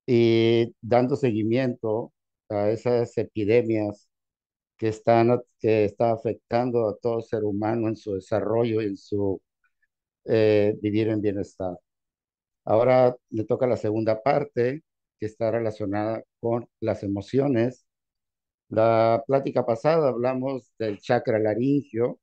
Y 0.07 0.75
dando 0.81 1.15
seguimiento 1.15 2.11
a 2.53 2.71
esas 2.71 3.17
epidemias 3.19 4.09
que 4.79 4.89
están 4.89 5.41
que 5.61 5.85
está 5.87 6.13
afectando 6.13 6.89
a 6.89 6.97
todo 6.99 7.23
ser 7.23 7.45
humano 7.45 7.89
en 7.89 7.97
su 7.97 8.15
desarrollo 8.15 8.83
y 8.83 8.87
en 8.87 8.97
su 8.97 9.41
eh, 10.25 10.77
vivir 10.83 11.09
en 11.09 11.21
bienestar. 11.23 11.77
Ahora 12.65 13.17
le 13.31 13.45
toca 13.45 13.67
la 13.67 13.77
segunda 13.77 14.23
parte 14.23 14.83
que 15.19 15.27
está 15.27 15.51
relacionada 15.51 16.23
con 16.41 16.69
las 16.81 17.03
emociones. 17.03 17.87
La 18.69 19.23
plática 19.27 19.67
pasada 19.67 20.09
hablamos 20.09 20.73
del 20.79 20.99
chakra 21.01 21.39
laringio 21.39 22.21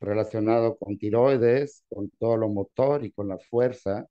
relacionado 0.00 0.76
con 0.76 0.98
tiroides, 0.98 1.84
con 1.88 2.10
todo 2.18 2.36
lo 2.36 2.48
motor 2.48 3.04
y 3.04 3.12
con 3.12 3.28
la 3.28 3.38
fuerza. 3.38 4.06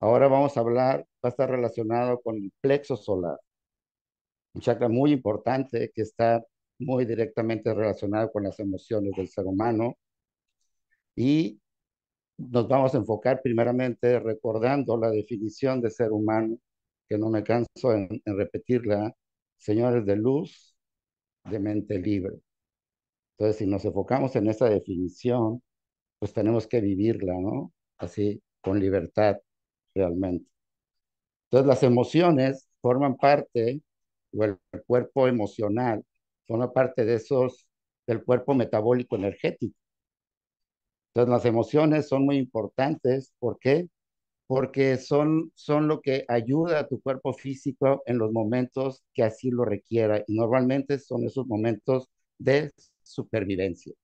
Ahora 0.00 0.28
vamos 0.28 0.56
a 0.56 0.60
hablar, 0.60 1.00
va 1.24 1.28
a 1.28 1.30
estar 1.30 1.50
relacionado 1.50 2.20
con 2.20 2.36
el 2.36 2.52
plexo 2.60 2.96
solar 2.96 3.38
un 4.58 4.62
chakra 4.62 4.88
muy 4.88 5.12
importante 5.12 5.92
que 5.94 6.02
está 6.02 6.44
muy 6.80 7.04
directamente 7.04 7.72
relacionado 7.72 8.32
con 8.32 8.42
las 8.42 8.58
emociones 8.58 9.12
del 9.16 9.28
ser 9.28 9.46
humano. 9.46 9.96
Y 11.14 11.60
nos 12.38 12.66
vamos 12.66 12.94
a 12.94 12.98
enfocar 12.98 13.40
primeramente 13.40 14.18
recordando 14.18 14.96
la 14.96 15.10
definición 15.10 15.80
de 15.80 15.90
ser 15.90 16.10
humano, 16.10 16.58
que 17.08 17.18
no 17.18 17.30
me 17.30 17.44
canso 17.44 17.92
en, 17.94 18.20
repetirla, 18.24 19.14
señores 19.56 20.04
de 20.06 20.16
luz, 20.16 20.76
de 21.44 21.60
mente 21.60 21.98
libre. 22.00 22.34
Entonces, 23.36 23.58
si 23.58 23.66
nos 23.66 23.84
enfocamos 23.84 24.34
en 24.34 24.48
esa 24.48 24.68
definición, 24.68 25.62
pues 26.18 26.32
tenemos 26.32 26.66
que 26.66 26.80
vivirla, 26.80 27.34
¿no? 27.40 27.72
Así, 27.98 28.42
con 28.60 28.80
libertad, 28.80 29.36
realmente. 29.94 30.50
Entonces, 31.44 31.68
las 31.68 31.82
emociones 31.84 32.68
forman 32.80 33.16
parte 33.16 33.82
o 34.38 34.44
el 34.44 34.58
cuerpo 34.86 35.28
emocional 35.28 36.04
forma 36.46 36.72
parte 36.72 37.04
de 37.04 37.14
esos, 37.16 37.66
del 38.06 38.24
cuerpo 38.24 38.54
metabólico 38.54 39.16
energético. 39.16 39.76
Entonces 41.14 41.30
las 41.32 41.44
emociones 41.44 42.08
son 42.08 42.24
muy 42.24 42.36
importantes. 42.38 43.32
¿Por 43.38 43.58
qué? 43.58 43.88
Porque 44.46 44.96
son, 44.98 45.52
son 45.54 45.88
lo 45.88 46.00
que 46.00 46.24
ayuda 46.28 46.80
a 46.80 46.88
tu 46.88 47.00
cuerpo 47.00 47.34
físico 47.34 48.02
en 48.06 48.18
los 48.18 48.32
momentos 48.32 49.04
que 49.14 49.24
así 49.24 49.50
lo 49.50 49.64
requiera. 49.64 50.24
Y 50.26 50.36
normalmente 50.36 50.98
son 50.98 51.24
esos 51.24 51.46
momentos 51.46 52.08
de 52.38 52.72
supervivencia. 53.02 53.94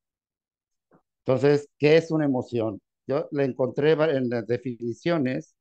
Entonces, 1.27 1.69
¿qué 1.79 1.97
es 1.97 2.11
una 2.11 2.27
emoción? 2.27 2.81
Yo 3.07 3.29
le 3.33 3.45
encontré 3.45 3.93
en 3.93 4.29
las 4.29 4.47
definiciones, 4.47 5.55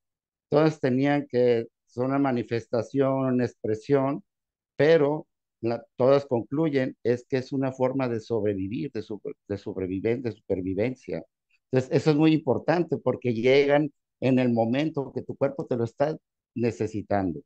todas 0.50 0.80
tenían 0.80 1.28
que, 1.30 1.68
son 1.86 2.08
una 2.08 2.20
manifestación, 2.20 3.14
una 3.14 3.46
expresión 3.46 4.24
pero 4.76 5.28
todas 5.96 6.26
concluyen 6.26 6.98
es 7.04 7.26
que 7.28 7.38
es 7.38 7.54
una 7.54 7.72
forma 7.72 8.10
de 8.10 8.20
sobrevivir, 8.20 8.92
de, 8.92 9.04
de 9.48 9.58
sobrevivencia, 9.58 10.32
supervivencia. 10.32 11.24
Entonces, 11.72 11.92
eso 11.92 12.12
es 12.12 12.18
muy 12.18 12.34
importante 12.34 12.98
porque 12.98 13.34
llegan 13.34 13.92
en 14.20 14.40
el 14.40 14.52
momento 14.52 15.12
que 15.14 15.22
tu 15.24 15.36
cuerpo 15.36 15.66
te 15.66 15.78
lo 15.78 15.86
está 15.86 16.18
necesitando. 16.56 17.42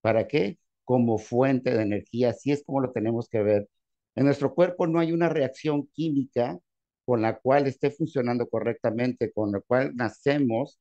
¿Para 0.00 0.26
qué? 0.28 0.58
Como 0.84 1.18
fuente 1.18 1.74
de 1.74 1.82
energía, 1.82 2.30
así 2.30 2.52
es 2.52 2.64
como 2.64 2.80
lo 2.80 2.92
tenemos 2.92 3.28
que 3.28 3.42
ver. 3.42 3.68
En 4.14 4.24
nuestro 4.24 4.54
cuerpo 4.54 4.86
no 4.86 4.98
hay 4.98 5.12
una 5.12 5.28
reacción 5.28 5.88
química 5.92 6.58
con 7.04 7.22
la 7.22 7.38
cual 7.38 7.66
esté 7.66 7.90
funcionando 7.90 8.48
correctamente, 8.48 9.32
con 9.32 9.52
la 9.52 9.60
cual 9.60 9.94
nacemos, 9.96 10.78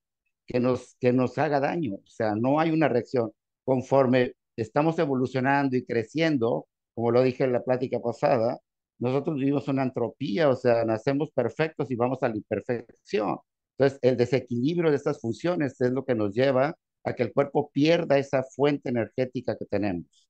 que 0.47 0.59
nos, 0.59 0.95
que 0.99 1.13
nos 1.13 1.37
haga 1.37 1.59
daño. 1.59 1.95
O 1.95 2.07
sea, 2.07 2.35
no 2.35 2.59
hay 2.59 2.71
una 2.71 2.87
reacción. 2.89 3.31
Conforme 3.63 4.33
estamos 4.61 4.99
evolucionando 4.99 5.77
y 5.77 5.85
creciendo, 5.85 6.67
como 6.95 7.11
lo 7.11 7.23
dije 7.23 7.43
en 7.45 7.53
la 7.53 7.63
plática 7.63 7.99
pasada, 7.99 8.59
nosotros 8.99 9.37
vivimos 9.37 9.67
una 9.67 9.83
entropía, 9.83 10.49
o 10.49 10.55
sea, 10.55 10.83
nacemos 10.85 11.31
perfectos 11.31 11.89
y 11.91 11.95
vamos 11.95 12.21
a 12.23 12.29
la 12.29 12.35
imperfección. 12.35 13.37
Entonces, 13.77 13.99
el 14.01 14.17
desequilibrio 14.17 14.89
de 14.91 14.97
estas 14.97 15.21
funciones 15.21 15.79
es 15.81 15.91
lo 15.91 16.05
que 16.05 16.15
nos 16.15 16.33
lleva 16.33 16.75
a 17.03 17.13
que 17.13 17.23
el 17.23 17.33
cuerpo 17.33 17.71
pierda 17.71 18.17
esa 18.17 18.43
fuente 18.43 18.89
energética 18.89 19.57
que 19.57 19.65
tenemos. 19.65 20.29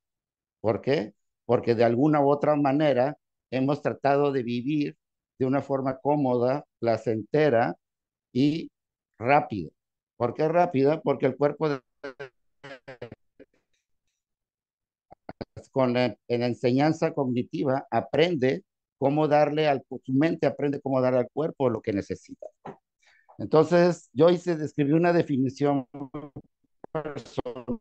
¿Por 0.62 0.82
qué? 0.82 1.14
Porque 1.46 1.76
de 1.76 1.84
alguna 1.84 2.22
u 2.22 2.30
otra 2.30 2.56
manera 2.56 3.18
hemos 3.52 3.82
tratado 3.82 4.32
de 4.32 4.44
vivir 4.44 4.98
de 5.40 5.46
una 5.46 5.62
forma 5.62 5.98
cómoda, 6.00 6.66
placentera 6.80 7.76
y 8.34 8.72
rápida. 9.20 9.72
¿Por 10.18 10.34
qué 10.34 10.48
rápida? 10.48 11.02
Porque 11.02 11.26
el 11.28 11.38
cuerpo 11.38 11.70
con 15.72 15.94
la, 15.94 16.16
en 16.28 16.42
la 16.42 16.48
enseñanza 16.48 17.14
cognitiva 17.14 17.88
aprende 17.92 18.64
cómo 18.98 19.28
darle 19.28 19.68
al, 19.68 19.84
su 20.04 20.14
mente 20.14 20.48
aprende 20.48 20.82
cómo 20.82 21.02
darle 21.02 21.20
al 21.20 21.30
cuerpo 21.32 21.70
lo 21.70 21.82
que 21.82 21.94
necesita. 21.94 22.48
Entonces, 23.38 24.10
yo 24.14 24.30
hice, 24.30 24.54
escribí 24.54 24.92
una 24.92 25.14
definición 25.14 25.88
personal 26.92 27.80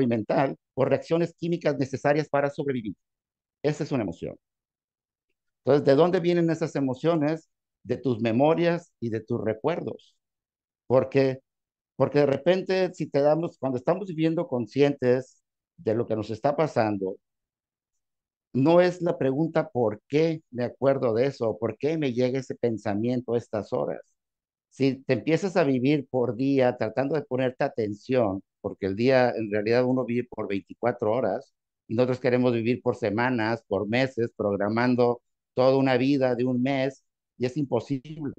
y 0.00 0.06
mental 0.06 0.56
por 0.74 0.90
reacciones 0.90 1.34
químicas 1.34 1.78
necesarias 1.78 2.28
para 2.28 2.50
sobrevivir. 2.50 2.94
Esa 3.62 3.84
es 3.84 3.92
una 3.92 4.02
emoción. 4.02 4.36
Entonces, 5.64 5.84
¿de 5.84 5.94
dónde 5.94 6.20
vienen 6.20 6.50
esas 6.50 6.76
emociones? 6.76 7.48
De 7.82 7.96
tus 7.96 8.20
memorias 8.20 8.92
y 9.00 9.10
de 9.10 9.20
tus 9.20 9.42
recuerdos. 9.42 10.16
Porque, 10.86 11.40
porque 11.96 12.20
de 12.20 12.26
repente, 12.26 12.94
si 12.94 13.08
te 13.08 13.20
damos, 13.20 13.58
cuando 13.58 13.78
estamos 13.78 14.08
viviendo 14.08 14.48
conscientes 14.48 15.42
de 15.76 15.94
lo 15.94 16.06
que 16.06 16.16
nos 16.16 16.30
está 16.30 16.56
pasando, 16.56 17.16
no 18.52 18.80
es 18.80 19.02
la 19.02 19.18
pregunta 19.18 19.68
por 19.70 20.00
qué 20.08 20.42
me 20.50 20.64
acuerdo 20.64 21.14
de 21.14 21.26
eso, 21.26 21.58
por 21.58 21.76
qué 21.78 21.98
me 21.98 22.12
llega 22.12 22.38
ese 22.38 22.54
pensamiento 22.54 23.34
a 23.34 23.38
estas 23.38 23.72
horas. 23.72 24.00
Si 24.70 24.96
te 25.04 25.14
empiezas 25.14 25.56
a 25.56 25.64
vivir 25.64 26.06
por 26.10 26.36
día 26.36 26.76
tratando 26.76 27.14
de 27.16 27.22
ponerte 27.22 27.64
atención, 27.64 28.42
porque 28.60 28.86
el 28.86 28.96
día 28.96 29.30
en 29.30 29.50
realidad 29.50 29.84
uno 29.84 30.04
vive 30.04 30.28
por 30.30 30.48
24 30.48 31.12
horas 31.12 31.54
y 31.88 31.94
nosotros 31.94 32.20
queremos 32.20 32.52
vivir 32.54 32.82
por 32.82 32.96
semanas, 32.96 33.62
por 33.68 33.88
meses, 33.88 34.30
programando 34.36 35.22
toda 35.54 35.76
una 35.76 35.96
vida 35.96 36.34
de 36.34 36.44
un 36.44 36.62
mes 36.62 37.04
y 37.38 37.46
es 37.46 37.56
imposible. 37.56 38.34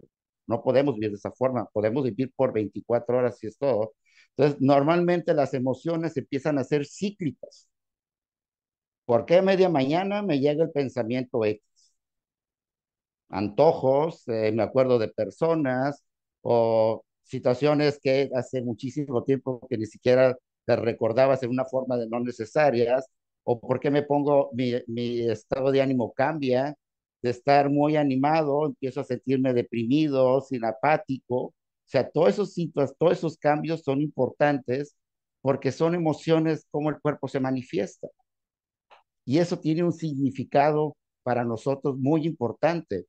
No 0.47 0.63
podemos 0.63 0.95
vivir 0.95 1.11
de 1.11 1.17
esa 1.17 1.31
forma, 1.31 1.65
podemos 1.73 2.03
vivir 2.03 2.31
por 2.35 2.53
24 2.53 3.17
horas 3.17 3.43
y 3.43 3.47
es 3.47 3.57
todo. 3.57 3.93
Entonces, 4.37 4.61
normalmente 4.61 5.33
las 5.33 5.53
emociones 5.53 6.15
empiezan 6.17 6.57
a 6.59 6.63
ser 6.63 6.85
cíclicas. 6.85 7.67
¿Por 9.05 9.25
qué 9.25 9.41
media 9.41 9.69
mañana 9.69 10.21
me 10.21 10.39
llega 10.39 10.63
el 10.63 10.71
pensamiento 10.71 11.43
X? 11.45 11.61
Antojos, 13.29 14.23
eh, 14.27 14.51
me 14.53 14.63
acuerdo 14.63 14.99
de 14.99 15.09
personas 15.09 16.03
o 16.41 17.03
situaciones 17.23 17.99
que 18.01 18.29
hace 18.33 18.61
muchísimo 18.61 19.23
tiempo 19.23 19.65
que 19.69 19.77
ni 19.77 19.85
siquiera 19.85 20.37
te 20.65 20.75
recordabas 20.77 21.43
en 21.43 21.49
una 21.49 21.65
forma 21.65 21.97
de 21.97 22.07
no 22.07 22.19
necesarias, 22.21 23.05
o 23.43 23.59
por 23.59 23.79
qué 23.79 23.91
me 23.91 24.03
pongo, 24.03 24.49
mi, 24.53 24.73
mi 24.87 25.29
estado 25.29 25.71
de 25.71 25.81
ánimo 25.81 26.13
cambia, 26.13 26.73
de 27.21 27.29
estar 27.29 27.69
muy 27.69 27.95
animado, 27.97 28.65
empiezo 28.65 29.01
a 29.01 29.03
sentirme 29.03 29.53
deprimido, 29.53 30.39
sin 30.41 30.63
apático. 30.65 31.53
O 31.87 31.89
sea, 31.89 32.09
todos 32.09 32.29
esos 32.29 32.53
todos 32.99 33.13
esos 33.13 33.37
cambios 33.37 33.81
son 33.83 34.01
importantes 34.01 34.95
porque 35.41 35.71
son 35.71 35.95
emociones 35.95 36.67
como 36.69 36.89
el 36.89 36.99
cuerpo 36.99 37.29
se 37.29 37.39
manifiesta. 37.39 38.09
Y 39.25 39.39
eso 39.39 39.59
tiene 39.59 39.83
un 39.83 39.93
significado 39.93 40.97
para 41.23 41.45
nosotros 41.45 41.97
muy 41.97 42.25
importante. 42.25 43.05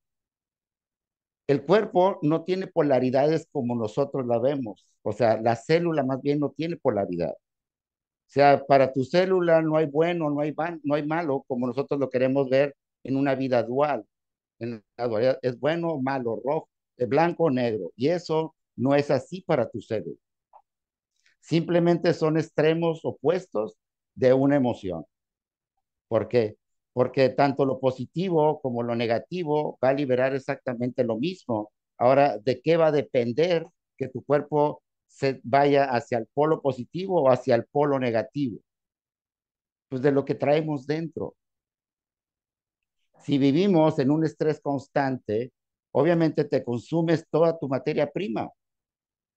El 1.48 1.64
cuerpo 1.64 2.18
no 2.22 2.44
tiene 2.44 2.68
polaridades 2.68 3.48
como 3.50 3.74
nosotros 3.74 4.26
la 4.26 4.38
vemos. 4.38 4.86
O 5.02 5.12
sea, 5.12 5.40
la 5.40 5.56
célula 5.56 6.04
más 6.04 6.20
bien 6.22 6.38
no 6.38 6.50
tiene 6.50 6.76
polaridad. 6.76 7.32
O 7.32 8.30
sea, 8.30 8.64
para 8.66 8.92
tu 8.92 9.04
célula 9.04 9.62
no 9.62 9.76
hay 9.76 9.86
bueno, 9.86 10.30
no 10.30 10.40
hay, 10.40 10.54
no 10.84 10.94
hay 10.94 11.06
malo, 11.06 11.44
como 11.48 11.66
nosotros 11.66 11.98
lo 11.98 12.10
queremos 12.10 12.48
ver 12.50 12.76
en 13.02 13.16
una 13.16 13.34
vida 13.34 13.62
dual. 13.62 14.04
En 14.60 14.84
la 14.96 15.08
dualidad 15.08 15.38
es 15.42 15.58
bueno, 15.58 15.98
malo, 16.00 16.40
rojo, 16.44 16.68
blanco 17.08 17.44
o 17.44 17.50
negro. 17.50 17.92
Y 17.96 18.08
eso 18.08 18.54
no 18.78 18.94
es 18.94 19.10
así 19.10 19.42
para 19.42 19.68
tu 19.68 19.80
célula. 19.80 20.16
Simplemente 21.40 22.12
son 22.14 22.36
extremos 22.36 23.00
opuestos 23.04 23.76
de 24.14 24.32
una 24.32 24.56
emoción. 24.56 25.04
¿Por 26.08 26.28
qué? 26.28 26.56
Porque 26.92 27.28
tanto 27.30 27.64
lo 27.64 27.80
positivo 27.80 28.60
como 28.60 28.82
lo 28.82 28.94
negativo 28.94 29.78
va 29.82 29.90
a 29.90 29.94
liberar 29.94 30.34
exactamente 30.34 31.04
lo 31.04 31.16
mismo. 31.18 31.70
Ahora, 31.98 32.38
¿de 32.38 32.60
qué 32.60 32.76
va 32.76 32.88
a 32.88 32.92
depender 32.92 33.66
que 33.96 34.08
tu 34.08 34.22
cuerpo 34.24 34.82
se 35.06 35.40
vaya 35.44 35.84
hacia 35.84 36.18
el 36.18 36.26
polo 36.32 36.60
positivo 36.62 37.22
o 37.22 37.30
hacia 37.30 37.54
el 37.54 37.66
polo 37.66 37.98
negativo? 37.98 38.60
Pues 39.88 40.02
de 40.02 40.12
lo 40.12 40.24
que 40.24 40.34
traemos 40.34 40.86
dentro. 40.86 41.34
Si 43.20 43.38
vivimos 43.38 43.98
en 43.98 44.10
un 44.10 44.24
estrés 44.24 44.60
constante, 44.60 45.52
obviamente 45.92 46.44
te 46.44 46.64
consumes 46.64 47.26
toda 47.30 47.58
tu 47.58 47.68
materia 47.68 48.10
prima. 48.10 48.48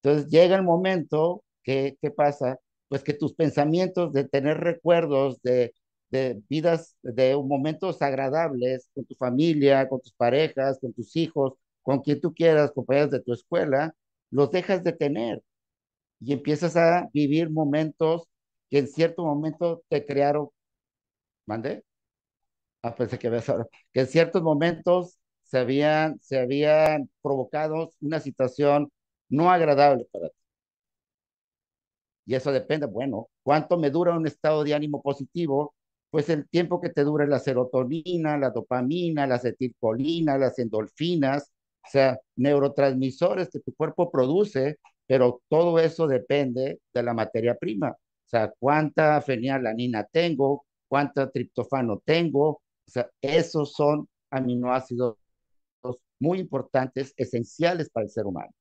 Entonces 0.03 0.29
llega 0.31 0.55
el 0.55 0.63
momento 0.63 1.43
que, 1.63 1.97
¿qué 2.01 2.11
pasa? 2.11 2.59
Pues 2.87 3.03
que 3.03 3.13
tus 3.13 3.33
pensamientos 3.33 4.13
de 4.13 4.27
tener 4.27 4.57
recuerdos 4.59 5.41
de, 5.43 5.73
de 6.09 6.41
vidas, 6.49 6.95
de 7.03 7.35
momentos 7.37 8.01
agradables 8.01 8.89
con 8.93 9.05
tu 9.05 9.15
familia, 9.15 9.87
con 9.89 10.01
tus 10.01 10.13
parejas, 10.13 10.79
con 10.79 10.93
tus 10.93 11.15
hijos, 11.15 11.53
con 11.83 12.01
quien 12.01 12.19
tú 12.21 12.33
quieras, 12.33 12.71
compañeros 12.71 13.11
de 13.11 13.21
tu 13.21 13.33
escuela, 13.33 13.95
los 14.31 14.51
dejas 14.51 14.83
de 14.83 14.93
tener 14.93 15.41
y 16.19 16.33
empiezas 16.33 16.75
a 16.77 17.09
vivir 17.13 17.49
momentos 17.49 18.27
que 18.69 18.79
en 18.79 18.87
cierto 18.87 19.25
momento 19.25 19.83
te 19.89 20.05
crearon. 20.05 20.49
¿Mande? 21.45 21.83
Ah, 22.83 22.95
pensé 22.95 23.19
que 23.19 23.29
ves 23.29 23.49
ahora. 23.49 23.67
Que 23.93 24.01
en 24.01 24.07
ciertos 24.07 24.41
momentos 24.41 25.19
se 25.43 25.59
habían, 25.59 26.19
se 26.21 26.39
habían 26.39 27.09
provocado 27.21 27.91
una 28.01 28.19
situación 28.19 28.91
no 29.31 29.51
agradable 29.51 30.05
para 30.11 30.29
ti. 30.29 30.35
Y 32.25 32.35
eso 32.35 32.51
depende, 32.51 32.85
bueno, 32.85 33.29
¿cuánto 33.43 33.77
me 33.77 33.89
dura 33.89 34.15
un 34.15 34.27
estado 34.27 34.63
de 34.63 34.73
ánimo 34.73 35.01
positivo? 35.01 35.75
Pues 36.09 36.29
el 36.29 36.47
tiempo 36.49 36.79
que 36.81 36.89
te 36.89 37.03
dure 37.03 37.27
la 37.27 37.39
serotonina, 37.39 38.37
la 38.37 38.49
dopamina, 38.51 39.27
la 39.27 39.35
acetilcolina, 39.35 40.37
las 40.37 40.59
endorfinas, 40.59 41.51
o 41.83 41.89
sea, 41.89 42.19
neurotransmisores 42.35 43.49
que 43.49 43.59
tu 43.59 43.73
cuerpo 43.75 44.11
produce, 44.11 44.77
pero 45.07 45.41
todo 45.49 45.79
eso 45.79 46.07
depende 46.07 46.79
de 46.93 47.03
la 47.03 47.13
materia 47.13 47.55
prima. 47.55 47.91
O 47.91 48.29
sea, 48.29 48.53
cuánta 48.59 49.21
fenilalanina 49.21 50.05
tengo, 50.05 50.65
cuánto 50.87 51.29
triptofano 51.31 52.01
tengo, 52.05 52.49
o 52.49 52.61
sea, 52.85 53.09
esos 53.21 53.73
son 53.73 54.07
aminoácidos 54.29 55.17
muy 56.19 56.39
importantes, 56.39 57.13
esenciales 57.17 57.89
para 57.89 58.05
el 58.05 58.11
ser 58.11 58.25
humano. 58.25 58.51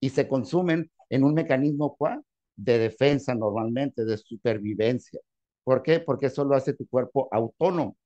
Y 0.00 0.10
se 0.10 0.28
consumen 0.28 0.90
en 1.08 1.24
un 1.24 1.34
mecanismo 1.34 1.96
¿cuál? 1.96 2.22
de 2.56 2.78
defensa 2.78 3.34
normalmente, 3.34 4.04
de 4.04 4.16
supervivencia. 4.16 5.20
¿Por 5.64 5.82
qué? 5.82 6.00
Porque 6.00 6.26
eso 6.26 6.44
lo 6.44 6.54
hace 6.54 6.74
tu 6.74 6.86
cuerpo 6.86 7.28
autónomo. 7.32 7.96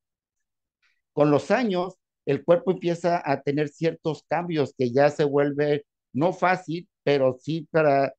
Con 1.13 1.31
los 1.31 1.51
años, 1.51 1.95
el 2.27 2.45
cuerpo 2.45 2.73
empieza 2.73 3.23
a 3.25 3.43
tener 3.43 3.69
ciertos 3.69 4.25
cambios 4.29 4.75
que 4.77 4.93
ya 4.93 5.11
se 5.11 5.25
vuelve 5.25 5.85
no 6.13 6.33
fácil, 6.33 6.89
pero 7.03 7.37
sí 7.41 7.69
para 7.71 8.13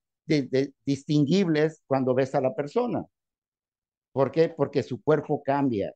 distinguibles 0.86 1.82
cuando 1.88 2.14
ves 2.14 2.36
a 2.36 2.42
la 2.42 2.54
persona. 2.56 3.06
¿Por 4.12 4.32
qué? 4.32 4.50
Porque 4.50 4.84
su 4.84 5.02
cuerpo 5.02 5.42
cambia. 5.44 5.94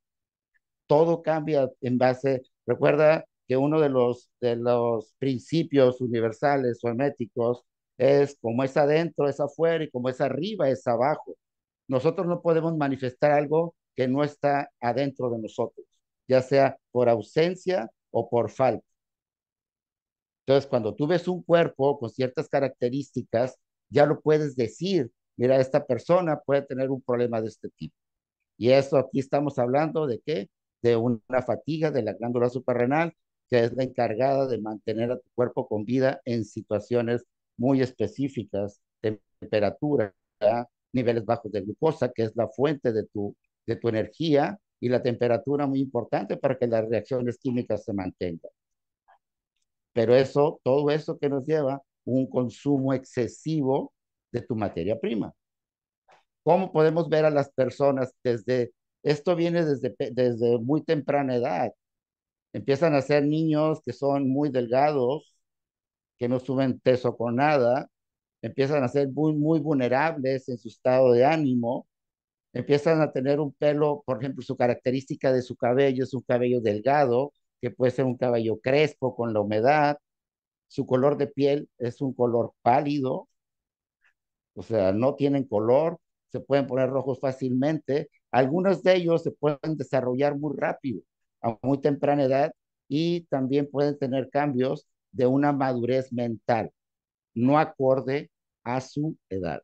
Todo 0.88 1.22
cambia 1.22 1.70
en 1.82 1.98
base, 1.98 2.44
recuerda 2.66 3.26
que 3.48 3.58
uno 3.58 3.80
de 3.80 3.90
los, 3.90 4.30
de 4.42 4.56
los 4.56 5.14
principios 5.20 6.02
universales 6.02 6.80
o 6.84 6.90
herméticos 6.90 7.64
es 7.98 8.38
como 8.42 8.64
es 8.64 8.76
adentro, 8.78 9.30
es 9.30 9.40
afuera 9.40 9.84
y 9.84 9.90
como 9.92 10.10
es 10.10 10.22
arriba, 10.22 10.70
es 10.70 10.86
abajo. 10.88 11.36
Nosotros 11.88 12.28
no 12.28 12.42
podemos 12.42 12.76
manifestar 12.78 13.32
algo 13.32 13.76
que 13.96 14.08
no 14.08 14.24
está 14.24 14.70
adentro 14.82 15.30
de 15.30 15.40
nosotros, 15.40 15.86
ya 16.28 16.42
sea 16.42 16.78
por 16.92 17.10
ausencia 17.10 17.90
o 18.12 18.30
por 18.30 18.50
falta. 18.50 18.86
Entonces, 20.46 20.70
cuando 20.70 20.94
tú 20.96 21.08
ves 21.08 21.28
un 21.28 21.42
cuerpo 21.44 21.98
con 22.00 22.10
ciertas 22.10 22.48
características, 22.50 23.58
ya 23.90 24.06
lo 24.06 24.22
puedes 24.22 24.56
decir, 24.56 25.12
mira, 25.38 25.60
esta 25.60 25.86
persona 25.86 26.40
puede 26.40 26.62
tener 26.64 26.90
un 26.92 27.02
problema 27.02 27.42
de 27.42 27.48
este 27.48 27.70
tipo. 27.72 27.96
Y 28.58 28.72
eso 28.72 28.98
aquí 28.98 29.20
estamos 29.20 29.60
hablando 29.60 30.08
de 30.08 30.22
qué? 30.26 30.50
De 30.82 30.96
una 30.98 31.20
fatiga 31.46 31.92
de 31.92 32.04
la 32.04 32.14
glándula 32.14 32.50
suprarrenal, 32.50 33.14
que 33.50 33.64
es 33.64 33.74
la 33.74 33.84
encargada 33.84 34.48
de 34.48 34.60
mantener 34.60 35.12
a 35.12 35.20
tu 35.20 35.30
cuerpo 35.36 35.68
con 35.68 35.86
vida 35.86 36.22
en 36.26 36.46
situaciones 36.46 37.26
muy 37.58 37.82
específicas, 37.82 38.82
temperatura, 39.02 40.14
niveles 40.94 41.26
bajos 41.26 41.52
de 41.52 41.62
glucosa, 41.62 42.12
que 42.12 42.24
es 42.24 42.36
la 42.36 42.48
fuente 42.48 42.92
de 42.94 43.06
tu, 43.06 43.36
de 43.66 43.76
tu 43.76 43.90
energía, 43.90 44.60
y 44.80 44.90
la 44.90 45.02
temperatura 45.02 45.68
muy 45.68 45.80
importante 45.80 46.38
para 46.38 46.58
que 46.58 46.68
las 46.68 46.88
reacciones 46.88 47.38
químicas 47.38 47.84
se 47.84 47.94
mantengan. 47.94 48.52
Pero 49.94 50.16
eso, 50.16 50.60
todo 50.64 50.92
eso 50.92 51.18
que 51.18 51.30
nos 51.30 51.46
lleva 51.46 51.82
un 52.04 52.30
consumo 52.30 52.94
excesivo 52.94 53.94
de 54.32 54.42
tu 54.42 54.56
materia 54.56 55.00
prima. 55.00 55.34
¿Cómo 56.44 56.72
podemos 56.72 57.10
ver 57.10 57.26
a 57.26 57.32
las 57.32 57.50
personas 57.52 58.14
desde, 58.24 58.74
esto 59.04 59.36
viene 59.36 59.66
desde, 59.66 59.96
desde 60.12 60.60
muy 60.60 60.84
temprana 60.84 61.36
edad? 61.36 61.72
Empiezan 62.56 62.96
a 62.96 63.02
ser 63.02 63.26
niños 63.26 63.82
que 63.86 63.92
son 63.94 64.30
muy 64.30 64.50
delgados, 64.50 65.36
que 66.18 66.30
no 66.30 66.40
suben 66.40 66.80
peso 66.80 67.18
con 67.18 67.36
nada, 67.38 67.90
empiezan 68.42 68.84
a 68.84 68.88
ser 68.90 69.10
muy, 69.12 69.34
muy 69.34 69.60
vulnerables 69.60 70.48
en 70.50 70.58
su 70.58 70.70
estado 70.70 71.12
de 71.12 71.26
ánimo, 71.26 71.88
empiezan 72.54 73.02
a 73.02 73.12
tener 73.12 73.42
un 73.42 73.54
pelo, 73.54 74.04
por 74.06 74.20
ejemplo, 74.20 74.44
su 74.44 74.58
característica 74.58 75.34
de 75.34 75.42
su 75.42 75.58
cabello 75.58 76.06
es 76.06 76.14
un 76.14 76.22
cabello 76.24 76.62
delgado, 76.62 77.34
que 77.62 77.72
puede 77.72 77.92
ser 77.92 78.06
un 78.06 78.18
cabello 78.18 78.60
crespo 78.62 79.16
con 79.18 79.34
la 79.34 79.42
humedad, 79.42 79.98
su 80.70 80.86
color 80.88 81.18
de 81.18 81.28
piel 81.28 81.70
es 81.78 82.02
un 82.02 82.14
color 82.14 82.54
pálido, 82.62 83.28
o 84.56 84.64
sea, 84.64 84.94
no 84.94 85.16
tienen 85.16 85.46
color, 85.46 86.00
se 86.32 86.40
pueden 86.40 86.68
poner 86.68 86.90
rojos 86.90 87.20
fácilmente. 87.20 88.10
Algunos 88.32 88.84
de 88.84 88.96
ellos 88.96 89.24
se 89.24 89.32
pueden 89.32 89.78
desarrollar 89.78 90.38
muy 90.38 90.56
rápido, 90.58 91.02
a 91.46 91.58
muy 91.62 91.80
temprana 91.82 92.24
edad, 92.24 92.54
y 92.88 93.22
también 93.26 93.70
pueden 93.70 93.98
tener 93.98 94.30
cambios 94.30 94.88
de 95.12 95.28
una 95.28 95.52
madurez 95.54 96.12
mental, 96.14 96.72
no 97.36 97.60
acorde 97.60 98.32
a 98.64 98.82
su 98.82 99.18
edad. 99.30 99.62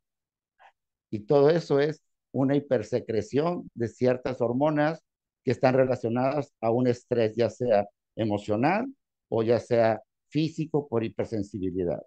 Y 1.09 1.21
todo 1.21 1.49
eso 1.49 1.79
es 1.79 2.01
una 2.31 2.55
hipersecreción 2.55 3.69
de 3.73 3.87
ciertas 3.87 4.41
hormonas 4.41 5.03
que 5.43 5.51
están 5.51 5.75
relacionadas 5.75 6.53
a 6.61 6.71
un 6.71 6.87
estrés, 6.87 7.35
ya 7.35 7.49
sea 7.49 7.87
emocional 8.15 8.85
o 9.29 9.43
ya 9.43 9.59
sea 9.59 10.01
físico 10.29 10.87
por 10.87 11.03
hipersensibilidad. 11.03 12.01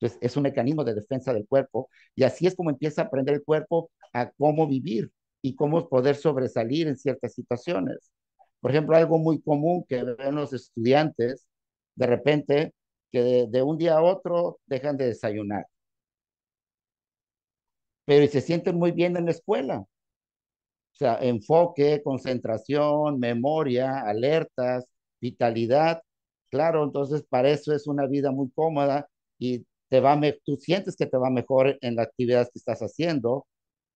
Entonces, 0.00 0.18
es 0.20 0.36
un 0.36 0.42
mecanismo 0.44 0.84
de 0.84 0.94
defensa 0.94 1.32
del 1.32 1.46
cuerpo 1.46 1.88
y 2.14 2.24
así 2.24 2.46
es 2.46 2.54
como 2.56 2.70
empieza 2.70 3.02
a 3.02 3.04
aprender 3.06 3.36
el 3.36 3.44
cuerpo 3.44 3.90
a 4.12 4.30
cómo 4.32 4.66
vivir 4.66 5.10
y 5.42 5.56
cómo 5.56 5.88
poder 5.88 6.16
sobresalir 6.16 6.88
en 6.88 6.96
ciertas 6.96 7.34
situaciones. 7.34 8.12
Por 8.60 8.70
ejemplo, 8.70 8.96
algo 8.96 9.18
muy 9.18 9.42
común 9.42 9.84
que 9.88 10.02
ven 10.04 10.36
los 10.36 10.52
estudiantes, 10.52 11.46
de 11.96 12.06
repente, 12.06 12.74
que 13.10 13.46
de, 13.48 13.62
un 13.62 13.78
día 13.78 13.94
a 13.98 14.02
otro 14.02 14.60
dejan 14.66 14.96
de 14.96 15.06
desayunar. 15.06 15.66
Pero 18.04 18.26
se 18.30 18.40
sienten 18.40 18.76
muy 18.76 18.92
bien 18.92 19.16
en 19.16 19.24
la 19.26 19.32
escuela. 19.32 19.80
O 19.80 19.86
sea, 20.94 21.18
enfoque, 21.20 22.02
concentración, 22.02 23.18
memoria, 23.18 24.00
alertas, 24.02 24.86
vitalidad. 25.20 26.02
Claro, 26.50 26.84
entonces 26.84 27.24
para 27.28 27.50
eso 27.50 27.74
es 27.74 27.86
una 27.86 28.06
vida 28.06 28.30
muy 28.30 28.50
cómoda 28.54 29.08
y 29.38 29.66
te 29.88 30.00
va, 30.00 30.20
tú 30.44 30.56
sientes 30.56 30.96
que 30.96 31.06
te 31.06 31.16
va 31.18 31.30
mejor 31.30 31.78
en 31.80 31.96
la 31.96 32.02
actividad 32.02 32.44
que 32.52 32.58
estás 32.58 32.80
haciendo. 32.80 33.46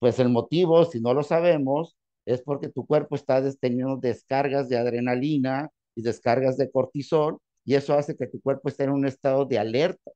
Pues 0.07 0.21
el 0.21 0.29
motivo, 0.29 0.85
si 0.85 1.01
no 1.01 1.15
lo 1.15 1.25
sabemos, 1.25 1.97
es 2.27 2.41
porque 2.41 2.69
tu 2.69 2.87
cuerpo 2.87 3.17
está 3.17 3.43
teniendo 3.57 3.97
descargas 3.97 4.69
de 4.69 4.79
adrenalina 4.79 5.69
y 5.97 6.03
descargas 6.03 6.57
de 6.57 6.71
cortisol 6.71 7.39
y 7.65 7.75
eso 7.75 7.93
hace 7.93 8.15
que 8.17 8.29
tu 8.29 8.41
cuerpo 8.41 8.69
esté 8.69 8.85
en 8.85 8.91
un 8.91 9.05
estado 9.05 9.47
de 9.47 9.59
alerta. 9.59 10.13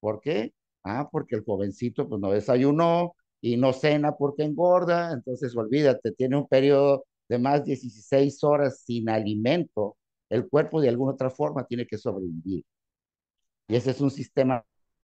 ¿Por 0.00 0.22
qué? 0.22 0.54
Ah, 0.84 1.10
porque 1.12 1.36
el 1.36 1.44
jovencito 1.44 2.08
pues 2.08 2.18
no 2.18 2.30
desayunó 2.30 3.14
y 3.42 3.58
no 3.58 3.74
cena 3.74 4.16
porque 4.16 4.42
engorda, 4.42 5.12
entonces 5.12 5.54
olvídate, 5.54 6.12
tiene 6.12 6.38
un 6.38 6.48
periodo 6.48 7.04
de 7.28 7.38
más 7.38 7.60
de 7.60 7.74
16 7.74 8.42
horas 8.42 8.84
sin 8.86 9.10
alimento, 9.10 9.98
el 10.30 10.48
cuerpo 10.48 10.80
de 10.80 10.88
alguna 10.88 11.12
otra 11.12 11.28
forma 11.28 11.66
tiene 11.66 11.86
que 11.86 11.98
sobrevivir. 11.98 12.64
Y 13.68 13.76
ese 13.76 13.90
es 13.90 14.00
un 14.00 14.10
sistema 14.10 14.64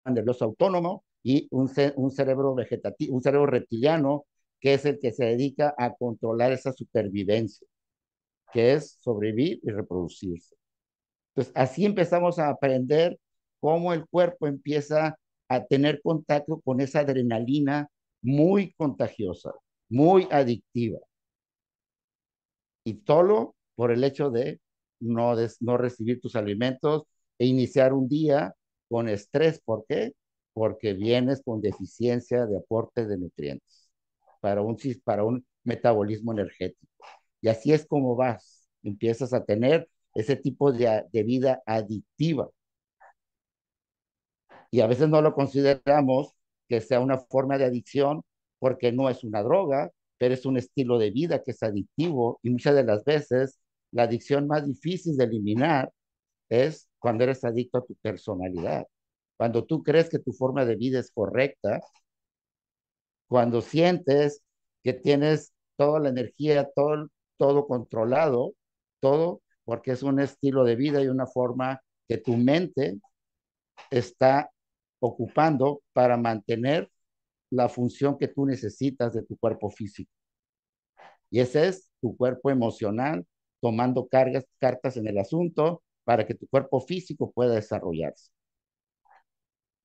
nervioso 0.04 0.46
autónomo 0.46 1.04
y 1.26 1.48
un, 1.52 1.72
un 1.98 2.12
cerebro 2.12 2.56
vegetativo, 2.56 3.16
un 3.16 3.24
cerebro 3.24 3.48
reptiliano 3.48 4.28
que 4.62 4.76
es 4.76 4.86
el 4.86 5.00
que 5.00 5.12
se 5.12 5.26
dedica 5.26 5.74
a 5.78 5.96
controlar 5.96 6.52
esa 6.54 6.72
supervivencia, 6.72 7.68
que 8.54 8.74
es 8.74 8.98
sobrevivir 9.02 9.60
y 9.64 9.72
reproducirse. 9.72 10.56
Entonces, 11.36 11.54
así 11.56 11.86
empezamos 11.86 12.40
a 12.40 12.50
aprender 12.50 13.20
cómo 13.60 13.94
el 13.94 14.08
cuerpo 14.08 14.48
empieza 14.48 15.18
a 15.50 15.66
tener 15.66 16.02
contacto 16.02 16.62
con 16.62 16.82
esa 16.82 17.02
adrenalina 17.02 17.90
muy 18.22 18.74
contagiosa, 18.74 19.54
muy 19.90 20.28
adictiva. 20.32 21.00
Y 22.84 23.02
solo 23.06 23.56
por 23.76 23.92
el 23.92 24.04
hecho 24.04 24.30
de 24.32 24.60
no, 25.00 25.36
no 25.60 25.78
recibir 25.78 26.22
tus 26.22 26.36
alimentos 26.36 27.04
e 27.38 27.46
iniciar 27.48 27.94
un 27.94 28.08
día 28.08 28.56
con 28.90 29.10
estrés. 29.10 29.60
¿Por 29.62 29.86
qué? 29.88 30.14
Porque 30.56 30.94
vienes 30.96 31.44
con 31.44 31.62
deficiencia 31.62 32.48
de 32.48 32.58
aporte 32.58 33.08
de 33.08 33.20
nutrientes 33.20 33.92
para 34.42 34.62
un, 34.64 34.78
para 35.06 35.26
un 35.26 35.46
metabolismo 35.66 36.34
energético. 36.34 36.88
Y 37.42 37.50
así 37.50 37.74
es 37.74 37.88
como 37.88 38.16
vas, 38.18 38.70
empiezas 38.84 39.34
a 39.34 39.46
tener 39.46 39.90
ese 40.16 40.38
tipo 40.38 40.74
de, 40.74 41.06
de 41.14 41.24
vida 41.24 41.64
adictiva. 41.68 42.50
Y 44.72 44.82
a 44.82 44.88
veces 44.88 45.10
no 45.10 45.22
lo 45.22 45.34
consideramos 45.34 46.34
que 46.68 46.82
sea 46.82 47.00
una 47.00 47.18
forma 47.20 47.58
de 47.58 47.66
adicción 47.66 48.24
porque 48.60 48.92
no 48.92 49.10
es 49.10 49.24
una 49.24 49.44
droga, 49.44 49.92
pero 50.18 50.34
es 50.34 50.46
un 50.46 50.58
estilo 50.58 50.98
de 50.98 51.12
vida 51.12 51.44
que 51.44 51.52
es 51.52 51.64
adictivo 51.64 52.40
y 52.44 52.50
muchas 52.50 52.76
de 52.76 52.84
las 52.84 53.04
veces 53.06 53.60
la 53.92 54.04
adicción 54.04 54.48
más 54.48 54.66
difícil 54.66 55.18
de 55.18 55.26
eliminar 55.26 55.92
es 56.50 56.90
cuando 57.00 57.26
eres 57.26 57.44
adicto 57.46 57.80
a 57.80 57.86
tu 57.86 57.96
personalidad. 57.98 58.88
Cuando 59.38 59.66
tú 59.66 59.84
crees 59.84 60.10
que 60.10 60.20
tu 60.20 60.34
forma 60.34 60.66
de 60.66 60.76
vida 60.76 61.00
es 61.00 61.12
correcta, 61.12 61.82
cuando 63.28 63.62
sientes 63.62 64.42
que 64.84 64.94
tienes 64.94 65.54
toda 65.78 66.00
la 66.00 66.10
energía, 66.10 66.70
todo, 66.76 67.10
todo 67.38 67.68
controlado, 67.68 68.54
todo 69.00 69.42
porque 69.66 69.92
es 69.92 70.04
un 70.04 70.20
estilo 70.20 70.64
de 70.64 70.76
vida 70.76 71.02
y 71.02 71.08
una 71.08 71.26
forma 71.26 71.82
que 72.08 72.18
tu 72.18 72.38
mente 72.38 73.00
está 73.92 74.52
ocupando 75.00 75.82
para 75.94 76.18
mantener 76.18 76.90
la 77.50 77.70
función 77.70 78.18
que 78.18 78.28
tú 78.28 78.46
necesitas 78.46 79.14
de 79.14 79.24
tu 79.24 79.38
cuerpo 79.38 79.70
físico. 79.70 80.12
Y 81.30 81.40
ese 81.40 81.68
es 81.68 81.92
tu 82.02 82.16
cuerpo 82.16 82.50
emocional 82.52 83.26
tomando 83.60 84.08
cargas, 84.08 84.46
cartas 84.60 84.98
en 84.98 85.08
el 85.08 85.18
asunto 85.18 85.84
para 86.04 86.26
que 86.26 86.36
tu 86.36 86.48
cuerpo 86.48 86.80
físico 86.82 87.32
pueda 87.32 87.56
desarrollarse. 87.56 88.30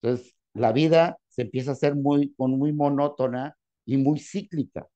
Entonces, 0.03 0.35
la 0.55 0.73
vida 0.73 1.19
se 1.29 1.43
empieza 1.43 1.71
a 1.71 1.75
hacer 1.75 1.95
muy, 1.95 2.35
muy 2.39 2.73
monótona 2.73 3.57
y 3.85 3.97
muy 3.97 4.19
cíclica. 4.19 4.89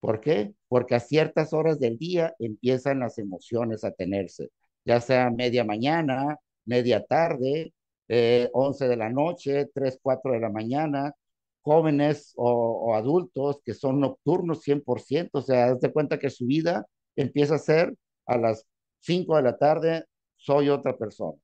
¿Por 0.00 0.20
qué? 0.20 0.54
Porque 0.68 0.94
a 0.96 1.00
ciertas 1.00 1.52
horas 1.52 1.78
del 1.78 1.98
día 1.98 2.34
empiezan 2.38 3.00
las 3.00 3.18
emociones 3.18 3.84
a 3.84 3.92
tenerse, 3.92 4.50
ya 4.84 5.00
sea 5.00 5.30
media 5.30 5.64
mañana, 5.64 6.38
media 6.64 7.04
tarde, 7.04 7.72
eh, 8.08 8.50
11 8.52 8.88
de 8.88 8.96
la 8.96 9.10
noche, 9.10 9.70
3, 9.72 9.98
4 10.02 10.32
de 10.32 10.40
la 10.40 10.50
mañana, 10.50 11.14
jóvenes 11.62 12.32
o, 12.36 12.94
adultos 12.96 13.60
que 13.64 13.74
son 13.74 14.00
nocturnos 14.00 14.62
100%, 14.62 15.38
o 15.38 15.42
sea, 15.42 15.66
haz 15.66 15.80
de 15.80 15.92
cuenta 15.92 16.18
que 16.18 16.30
su 16.30 16.46
vida 16.46 16.86
empieza 17.16 17.54
a 17.56 17.58
ser 17.58 17.94
a 18.26 18.36
las 18.38 18.66
5 19.00 19.36
de 19.36 19.42
la 19.42 19.56
tarde, 19.56 20.04
soy 20.36 20.68
otra 20.68 20.96
persona. 20.96 21.38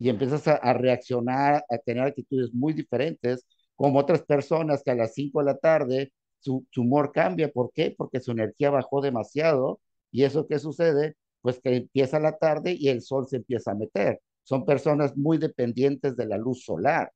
Y 0.00 0.08
empiezas 0.08 0.48
a, 0.48 0.72
reaccionar, 0.74 1.64
a 1.70 1.78
tener 1.78 2.04
actitudes 2.04 2.52
muy 2.54 2.72
diferentes, 2.72 3.46
como 3.76 4.00
otras 4.00 4.22
personas 4.22 4.82
que 4.82 4.90
a 4.90 4.94
las 4.96 5.14
5 5.14 5.40
de 5.40 5.44
la 5.46 5.58
tarde 5.58 6.12
su, 6.40 6.66
su, 6.70 6.82
humor 6.82 7.12
cambia. 7.12 7.52
¿Por 7.52 7.72
qué? 7.72 7.94
Porque 7.96 8.20
su 8.20 8.32
energía 8.32 8.70
bajó 8.70 9.00
demasiado. 9.02 9.80
¿Y 10.10 10.24
eso 10.24 10.46
qué 10.48 10.58
sucede? 10.58 11.16
Pues 11.42 11.60
que 11.60 11.76
empieza 11.76 12.18
la 12.18 12.38
tarde 12.38 12.74
y 12.78 12.88
el 12.88 13.02
sol 13.02 13.26
se 13.28 13.36
empieza 13.36 13.72
a 13.72 13.74
meter. 13.74 14.20
Son 14.42 14.64
personas 14.64 15.16
muy 15.16 15.38
dependientes 15.38 16.16
de 16.16 16.26
la 16.26 16.38
luz 16.38 16.64
solar. 16.64 17.12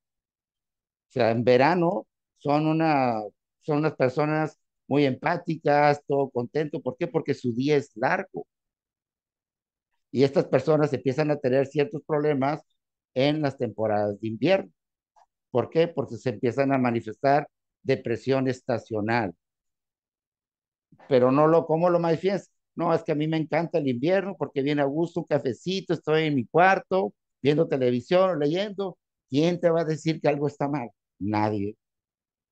O 1.09 1.13
sea, 1.13 1.31
en 1.31 1.45
verano 1.45 2.07
son, 2.39 2.67
una, 2.67 3.23
son 3.63 3.79
unas 3.79 3.95
personas 3.97 4.59
muy 4.87 5.05
empáticas, 5.05 6.03
todo 6.07 6.31
contento. 6.31 6.81
¿Por 6.83 6.97
qué? 6.99 7.07
Porque 7.09 7.35
su 7.35 7.53
día 7.55 7.77
es 7.77 7.91
largo. 7.97 8.47
Y 10.11 10.23
estas 10.25 10.47
personas 10.47 10.93
empiezan 10.93 11.31
a 11.31 11.37
tener 11.37 11.67
ciertos 11.67 12.03
problemas 12.07 12.63
en 13.15 13.43
las 13.43 13.57
temporadas 13.57 14.21
de 14.21 14.29
invierno. 14.29 14.71
¿Por 15.51 15.71
qué? 15.71 15.89
Porque 15.89 16.17
se 16.17 16.31
empiezan 16.31 16.73
a 16.73 16.79
manifestar 16.79 17.49
depresión 17.83 18.49
estacional. 18.49 19.35
Pero 21.09 21.31
no 21.33 21.47
lo, 21.47 21.67
¿cómo 21.67 21.91
lo 21.91 22.01
manifiesta? 22.01 22.53
No, 22.77 22.93
es 22.95 23.03
que 23.05 23.13
a 23.13 23.15
mí 23.15 23.29
me 23.29 23.37
encanta 23.37 23.79
el 23.79 23.89
invierno 23.89 24.37
porque 24.37 24.63
viene 24.63 24.83
a 24.83 24.87
gusto 24.87 25.21
un 25.21 25.27
cafecito, 25.27 25.95
estoy 25.95 26.25
en 26.25 26.35
mi 26.35 26.47
cuarto, 26.47 27.15
viendo 27.43 27.69
televisión, 27.69 28.39
leyendo. 28.39 28.99
¿Quién 29.31 29.61
te 29.61 29.71
va 29.71 29.83
a 29.83 29.85
decir 29.85 30.21
que 30.21 30.29
algo 30.29 30.49
está 30.49 30.69
mal? 30.69 30.91
Nadie. 31.19 31.77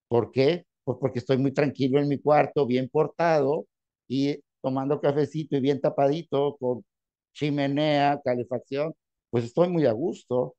¿Por 0.09 0.31
qué? 0.33 0.67
Pues 0.85 0.99
porque 1.01 1.21
estoy 1.21 1.39
muy 1.39 1.53
tranquilo 1.53 2.01
en 2.01 2.09
mi 2.09 2.19
cuarto, 2.21 2.67
bien 2.67 2.89
portado 2.89 3.67
y 4.09 4.39
tomando 4.61 5.01
cafecito 5.01 5.57
y 5.57 5.61
bien 5.61 5.81
tapadito 5.81 6.57
con 6.59 6.85
chimenea, 7.33 8.21
calefacción, 8.25 8.95
pues 9.33 9.45
estoy 9.47 9.71
muy 9.71 9.87
a 9.87 9.93
gusto, 9.93 10.57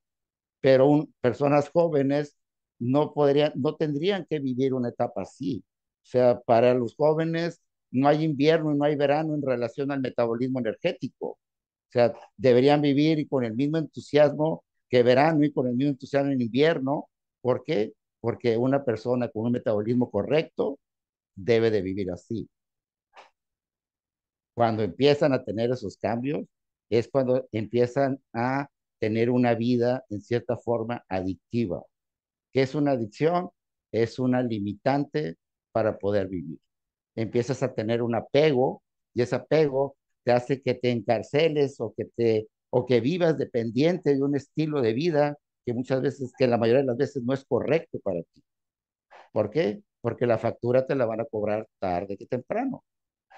pero 0.62 0.88
un, 0.88 1.14
personas 1.22 1.70
jóvenes 1.70 2.38
no 2.80 3.14
podrían, 3.14 3.54
no 3.56 3.76
tendrían 3.76 4.26
que 4.30 4.40
vivir 4.40 4.74
una 4.74 4.90
etapa 4.90 5.24
así. 5.24 5.64
O 6.04 6.06
sea, 6.08 6.42
para 6.42 6.74
los 6.76 6.96
jóvenes 6.96 7.62
no 7.92 8.08
hay 8.10 8.24
invierno 8.26 8.74
y 8.74 8.78
no 8.78 8.86
hay 8.86 8.96
verano 8.96 9.36
en 9.36 9.44
relación 9.44 9.92
al 9.92 10.02
metabolismo 10.02 10.60
energético. 10.60 11.28
O 11.30 11.40
sea, 11.92 12.14
deberían 12.38 12.82
vivir 12.82 13.28
con 13.30 13.46
el 13.46 13.54
mismo 13.56 13.78
entusiasmo 13.78 14.64
que 14.90 15.04
verano 15.04 15.46
y 15.46 15.54
con 15.54 15.68
el 15.68 15.76
mismo 15.76 15.92
entusiasmo 15.92 16.32
en 16.32 16.42
invierno. 16.42 17.10
¿Por 17.42 17.64
qué? 17.64 17.94
Porque 18.22 18.58
una 18.58 18.84
persona 18.86 19.30
con 19.30 19.46
un 19.46 19.54
metabolismo 19.54 20.10
correcto 20.12 20.80
debe 21.36 21.72
de 21.72 21.82
vivir 21.84 22.12
así. 22.12 22.50
Cuando 24.56 24.82
empiezan 24.84 25.34
a 25.34 25.44
tener 25.44 25.72
esos 25.72 25.98
cambios, 25.98 26.46
es 26.98 27.10
cuando 27.10 27.48
empiezan 27.52 28.20
a 28.34 28.70
tener 29.00 29.30
una 29.30 29.54
vida 29.56 30.06
en 30.10 30.22
cierta 30.22 30.58
forma 30.58 31.04
adictiva. 31.10 31.84
¿Qué 32.52 32.62
es 32.62 32.76
una 32.76 32.92
adicción? 32.92 33.50
Es 33.92 34.20
una 34.20 34.42
limitante 34.42 35.38
para 35.72 35.98
poder 35.98 36.28
vivir. 36.28 36.60
Empiezas 37.16 37.64
a 37.64 37.74
tener 37.74 38.02
un 38.02 38.16
apego 38.16 38.84
y 39.14 39.22
ese 39.22 39.36
apego 39.36 39.96
te 40.24 40.32
hace 40.32 40.62
que 40.62 40.74
te 40.76 40.92
encarceles 40.92 41.80
o 41.80 41.94
que 41.96 42.06
te 42.06 42.48
o 42.70 42.86
que 42.88 43.02
vivas 43.02 43.38
dependiente 43.38 44.16
de 44.16 44.24
un 44.24 44.36
estilo 44.36 44.82
de 44.82 44.94
vida 44.94 45.38
que 45.66 45.74
muchas 45.74 46.02
veces, 46.02 46.34
que 46.38 46.48
la 46.48 46.58
mayoría 46.58 46.82
de 46.82 46.88
las 46.88 46.98
veces 46.98 47.24
no 47.24 47.34
es 47.34 47.46
correcto 47.46 48.00
para 48.00 48.22
ti. 48.24 48.44
¿Por 49.32 49.50
qué? 49.52 49.82
Porque 50.02 50.26
la 50.26 50.38
factura 50.38 50.86
te 50.86 50.96
la 50.96 51.06
van 51.06 51.22
a 51.22 51.26
cobrar 51.26 51.68
tarde 51.80 52.18
que 52.18 52.26
temprano. 52.26 52.84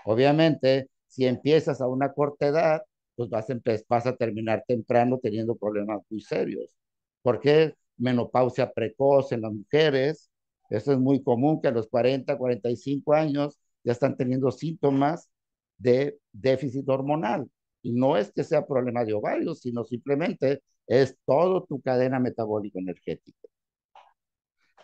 Obviamente, 0.06 0.90
si 1.08 1.26
empiezas 1.26 1.82
a 1.82 1.88
una 1.88 2.14
corta 2.14 2.48
edad, 2.48 2.84
pues 3.16 3.30
vas 3.30 3.50
a, 3.50 3.56
vas 3.90 4.06
a 4.08 4.16
terminar 4.16 4.64
temprano 4.68 5.20
teniendo 5.22 5.56
problemas 5.56 6.02
muy 6.10 6.22
serios. 6.22 6.76
¿Por 7.22 7.40
qué? 7.40 7.76
Menopausia 7.98 8.72
precoz 8.72 9.32
en 9.32 9.42
las 9.42 9.54
mujeres. 9.54 10.30
Eso 10.70 10.92
es 10.94 11.00
muy 11.00 11.24
común 11.24 11.62
que 11.62 11.70
a 11.70 11.72
los 11.72 11.88
40, 11.88 12.38
45 12.38 13.14
años 13.14 13.60
ya 13.84 13.92
están 13.94 14.18
teniendo 14.18 14.52
síntomas 14.52 15.30
de 15.78 16.20
déficit 16.32 16.88
hormonal. 16.90 17.50
Y 17.82 17.94
no 17.94 18.18
es 18.18 18.32
que 18.32 18.44
sea 18.44 18.66
problema 18.66 19.06
de 19.06 19.14
ovarios, 19.14 19.62
sino 19.62 19.84
simplemente 19.86 20.62
es 20.88 21.18
todo 21.26 21.64
tu 21.66 21.82
cadena 21.82 22.20
metabólica 22.20 22.80
energética. 22.80 23.48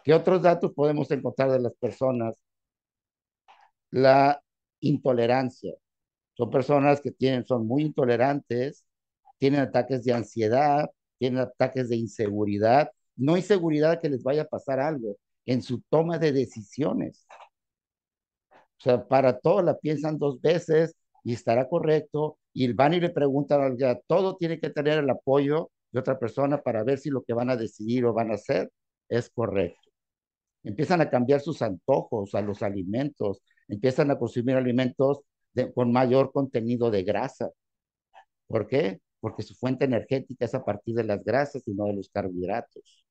¿Qué 0.03 0.13
otros 0.13 0.41
datos 0.41 0.73
podemos 0.73 1.09
encontrar 1.11 1.51
de 1.51 1.59
las 1.59 1.73
personas? 1.75 2.41
La 3.91 4.41
intolerancia. 4.81 5.73
Son 6.33 6.49
personas 6.49 7.01
que 7.01 7.11
tienen, 7.11 7.45
son 7.45 7.67
muy 7.67 7.83
intolerantes, 7.83 8.85
tienen 9.37 9.61
ataques 9.61 10.03
de 10.03 10.13
ansiedad, 10.13 10.89
tienen 11.17 11.39
ataques 11.39 11.89
de 11.89 11.97
inseguridad, 11.97 12.91
no 13.15 13.37
inseguridad 13.37 14.01
que 14.01 14.09
les 14.09 14.23
vaya 14.23 14.43
a 14.43 14.47
pasar 14.47 14.79
algo 14.79 15.17
en 15.45 15.61
su 15.61 15.81
toma 15.89 16.17
de 16.17 16.31
decisiones. 16.31 17.25
O 18.53 18.83
sea, 18.83 19.07
para 19.07 19.39
todo 19.39 19.61
la 19.61 19.77
piensan 19.77 20.17
dos 20.17 20.41
veces 20.41 20.95
y 21.23 21.33
estará 21.33 21.67
correcto 21.69 22.39
y 22.53 22.71
van 22.73 22.93
y 22.93 22.99
le 22.99 23.09
preguntan, 23.09 23.77
ya 23.77 23.99
todo 24.07 24.37
tiene 24.37 24.59
que 24.59 24.69
tener 24.69 24.99
el 24.99 25.09
apoyo 25.09 25.69
de 25.91 25.99
otra 25.99 26.17
persona 26.17 26.61
para 26.61 26.83
ver 26.83 26.97
si 26.97 27.09
lo 27.09 27.23
que 27.23 27.33
van 27.33 27.49
a 27.49 27.55
decidir 27.57 28.05
o 28.05 28.13
van 28.13 28.31
a 28.31 28.35
hacer 28.35 28.71
es 29.09 29.29
correcto. 29.29 29.89
Empiezan 30.63 31.01
a 31.01 31.09
cambiar 31.09 31.41
sus 31.41 31.61
antojos 31.61 32.35
a 32.35 32.41
los 32.41 32.63
alimentos, 32.63 33.41
empiezan 33.67 34.11
a 34.11 34.17
consumir 34.17 34.55
alimentos 34.55 35.21
con 35.73 35.91
mayor 35.91 36.31
contenido 36.31 36.91
de 36.91 37.03
grasa. 37.03 37.49
¿Por 38.47 38.67
qué? 38.67 39.01
Porque 39.19 39.43
su 39.43 39.55
fuente 39.55 39.85
energética 39.85 40.45
es 40.45 40.55
a 40.55 40.63
partir 40.65 40.95
de 40.95 41.03
las 41.03 41.23
grasas 41.23 41.67
y 41.67 41.73
no 41.73 41.85
de 41.85 41.93
los 41.93 42.09
carbohidratos. 42.09 43.05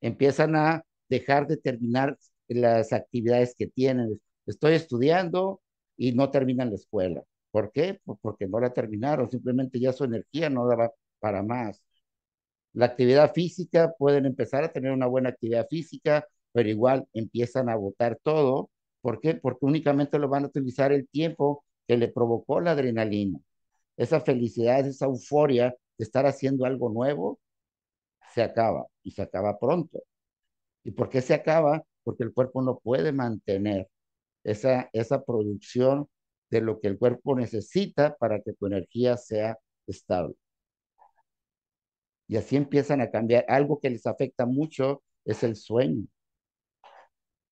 Empiezan 0.00 0.56
a 0.56 0.84
dejar 1.08 1.46
de 1.46 1.56
terminar 1.56 2.16
las 2.48 2.92
actividades 2.92 3.54
que 3.56 3.66
tienen. 3.66 4.20
Estoy 4.46 4.74
estudiando 4.74 5.60
y 5.96 6.12
no 6.12 6.30
terminan 6.30 6.70
la 6.70 6.76
escuela. 6.76 7.22
¿Por 7.50 7.72
qué? 7.72 8.00
Porque 8.22 8.46
no 8.46 8.60
la 8.60 8.72
terminaron, 8.72 9.30
simplemente 9.30 9.80
ya 9.80 9.92
su 9.92 10.04
energía 10.04 10.50
no 10.50 10.66
daba 10.66 10.92
para 11.20 11.42
más. 11.42 11.82
La 12.72 12.86
actividad 12.86 13.32
física, 13.34 13.92
pueden 13.98 14.26
empezar 14.26 14.64
a 14.64 14.72
tener 14.72 14.92
una 14.92 15.06
buena 15.06 15.30
actividad 15.30 15.66
física, 15.68 16.26
pero 16.52 16.68
igual 16.68 17.06
empiezan 17.12 17.68
a 17.68 17.76
botar 17.76 18.18
todo 18.22 18.70
¿Por 19.00 19.20
qué? 19.20 19.34
Porque 19.34 19.66
únicamente 19.66 20.18
lo 20.18 20.28
van 20.28 20.44
a 20.44 20.48
utilizar 20.48 20.92
el 20.92 21.08
tiempo 21.08 21.64
que 21.86 21.96
le 21.96 22.08
provocó 22.08 22.60
la 22.60 22.72
adrenalina. 22.72 23.38
Esa 23.96 24.20
felicidad, 24.20 24.86
esa 24.86 25.06
euforia 25.06 25.74
de 25.98 26.04
estar 26.04 26.26
haciendo 26.26 26.64
algo 26.66 26.90
nuevo, 26.90 27.40
se 28.34 28.42
acaba 28.42 28.86
y 29.02 29.12
se 29.12 29.22
acaba 29.22 29.58
pronto. 29.58 30.00
¿Y 30.84 30.92
por 30.92 31.08
qué 31.10 31.20
se 31.22 31.34
acaba? 31.34 31.84
Porque 32.04 32.24
el 32.24 32.32
cuerpo 32.32 32.62
no 32.62 32.78
puede 32.78 33.12
mantener 33.12 33.88
esa, 34.44 34.88
esa 34.92 35.24
producción 35.24 36.08
de 36.50 36.60
lo 36.62 36.80
que 36.80 36.88
el 36.88 36.98
cuerpo 36.98 37.36
necesita 37.36 38.16
para 38.16 38.40
que 38.40 38.52
tu 38.54 38.66
energía 38.66 39.16
sea 39.16 39.58
estable. 39.86 40.34
Y 42.28 42.36
así 42.36 42.56
empiezan 42.56 43.00
a 43.00 43.10
cambiar. 43.10 43.44
Algo 43.48 43.80
que 43.80 43.90
les 43.90 44.06
afecta 44.06 44.46
mucho 44.46 45.02
es 45.24 45.42
el 45.42 45.56
sueño. 45.56 46.06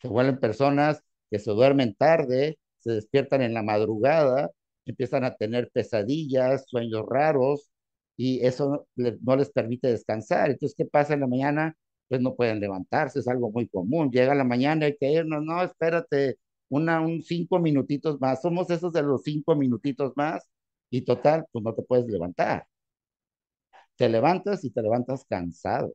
Se 0.01 0.09
vuelven 0.09 0.39
personas 0.39 1.03
que 1.31 1.39
se 1.39 1.51
duermen 1.53 1.95
tarde, 1.95 2.59
se 2.79 2.93
despiertan 2.93 3.43
en 3.43 3.55
la 3.55 3.63
madrugada, 3.63 4.51
empiezan 4.85 5.25
a 5.25 5.35
tener 5.37 5.71
pesadillas, 5.73 6.67
sueños 6.69 7.05
raros, 7.09 7.69
y 8.17 8.45
eso 8.47 8.87
no 8.97 9.37
les 9.37 9.51
permite 9.51 9.89
descansar. 9.89 10.51
Entonces, 10.51 10.75
¿qué 10.77 10.87
pasa 10.87 11.15
en 11.15 11.21
la 11.21 11.27
mañana? 11.27 11.77
Pues 12.09 12.21
no 12.21 12.35
pueden 12.37 12.61
levantarse, 12.61 13.19
es 13.21 13.29
algo 13.29 13.51
muy 13.51 13.69
común. 13.69 14.11
Llega 14.11 14.35
la 14.35 14.45
mañana, 14.45 14.87
hay 14.87 14.97
que 14.97 15.11
irnos, 15.13 15.43
no, 15.45 15.63
espérate, 15.63 16.39
una, 16.69 17.01
un 17.01 17.23
cinco 17.23 17.59
minutitos 17.59 18.21
más. 18.21 18.43
Somos 18.43 18.71
esos 18.71 18.93
de 18.93 19.03
los 19.03 19.23
cinco 19.23 19.57
minutitos 19.57 20.13
más, 20.17 20.49
y 20.91 21.03
total, 21.03 21.47
pues 21.53 21.65
no 21.65 21.75
te 21.75 21.83
puedes 21.83 22.07
levantar. 22.07 22.67
Te 23.97 24.09
levantas 24.09 24.65
y 24.65 24.71
te 24.71 24.83
levantas 24.83 25.25
cansado. 25.25 25.95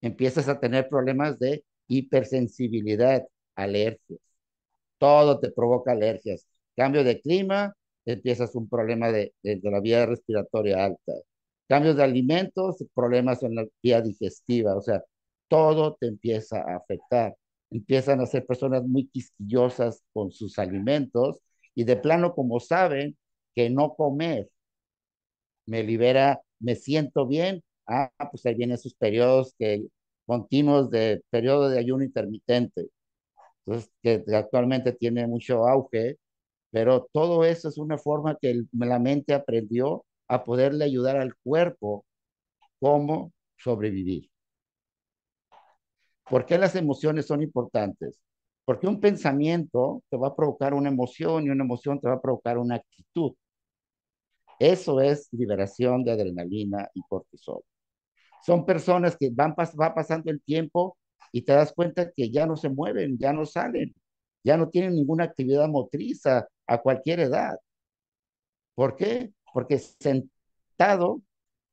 Empiezas 0.00 0.48
a 0.48 0.60
tener 0.60 0.88
problemas 0.88 1.38
de 1.38 1.64
hipersensibilidad, 1.88 3.24
alergias. 3.56 4.20
Todo 4.98 5.40
te 5.40 5.50
provoca 5.52 5.92
alergias. 5.92 6.46
Cambio 6.76 7.04
de 7.04 7.20
clima, 7.20 7.74
empiezas 8.04 8.54
un 8.54 8.68
problema 8.68 9.10
de, 9.12 9.34
de, 9.42 9.60
la 9.62 9.80
vía 9.80 10.06
respiratoria 10.06 10.84
alta. 10.84 11.12
Cambios 11.68 11.96
de 11.96 12.04
alimentos, 12.04 12.84
problemas 12.94 13.42
en 13.42 13.56
la 13.56 13.66
vía 13.82 14.02
digestiva. 14.02 14.76
O 14.76 14.82
sea, 14.82 15.02
todo 15.48 15.96
te 16.00 16.06
empieza 16.08 16.60
a 16.60 16.76
afectar. 16.76 17.36
Empiezan 17.70 18.20
a 18.20 18.26
ser 18.26 18.46
personas 18.46 18.84
muy 18.84 19.08
quisquillosas 19.08 20.02
con 20.12 20.30
sus 20.32 20.58
alimentos 20.58 21.40
y 21.74 21.84
de 21.84 21.96
plano, 21.96 22.34
como 22.34 22.60
saben 22.60 23.16
que 23.54 23.70
no 23.70 23.94
comer 23.94 24.48
me 25.66 25.82
libera, 25.82 26.40
me 26.60 26.76
siento 26.76 27.26
bien, 27.26 27.62
ah, 27.86 28.10
pues 28.30 28.44
ahí 28.46 28.54
vienen 28.54 28.78
sus 28.78 28.94
periodos 28.94 29.54
que, 29.58 29.84
continuos 30.26 30.90
de 30.90 31.22
periodo 31.30 31.68
de 31.68 31.78
ayuno 31.78 32.04
intermitente 32.04 32.88
entonces, 33.66 33.90
que 34.02 34.24
actualmente 34.34 34.92
tiene 34.92 35.26
mucho 35.26 35.66
auge, 35.66 36.18
pero 36.70 37.08
todo 37.12 37.44
eso 37.44 37.68
es 37.68 37.78
una 37.78 37.98
forma 37.98 38.36
que 38.40 38.64
la 38.72 38.98
mente 38.98 39.34
aprendió 39.34 40.04
a 40.28 40.44
poderle 40.44 40.84
ayudar 40.84 41.16
al 41.16 41.34
cuerpo 41.36 42.04
cómo 42.80 43.32
sobrevivir. 43.56 44.30
¿Por 46.28 46.46
qué 46.46 46.58
las 46.58 46.74
emociones 46.74 47.26
son 47.26 47.42
importantes? 47.42 48.20
Porque 48.64 48.86
un 48.86 49.00
pensamiento 49.00 50.02
te 50.10 50.16
va 50.16 50.28
a 50.28 50.36
provocar 50.36 50.74
una 50.74 50.88
emoción 50.88 51.44
y 51.44 51.50
una 51.50 51.64
emoción 51.64 52.00
te 52.00 52.08
va 52.08 52.14
a 52.14 52.22
provocar 52.22 52.58
una 52.58 52.76
actitud. 52.76 53.34
Eso 54.58 55.00
es 55.00 55.28
liberación 55.32 56.04
de 56.04 56.12
adrenalina 56.12 56.88
y 56.94 57.02
cortisol. 57.08 57.62
Son 58.44 58.64
personas 58.64 59.16
que 59.16 59.30
van 59.30 59.54
va 59.54 59.94
pasando 59.94 60.30
el 60.30 60.42
tiempo 60.42 60.96
y 61.34 61.42
te 61.42 61.52
das 61.52 61.72
cuenta 61.72 62.12
que 62.12 62.30
ya 62.30 62.46
no 62.46 62.56
se 62.56 62.68
mueven, 62.68 63.18
ya 63.18 63.32
no 63.32 63.44
salen, 63.44 63.92
ya 64.44 64.56
no 64.56 64.68
tienen 64.70 64.94
ninguna 64.94 65.24
actividad 65.24 65.68
motriz 65.68 66.24
a, 66.26 66.46
cualquier 66.80 67.18
edad. 67.18 67.58
¿Por 68.76 68.94
qué? 68.94 69.32
Porque 69.52 69.78
sentado 69.78 71.20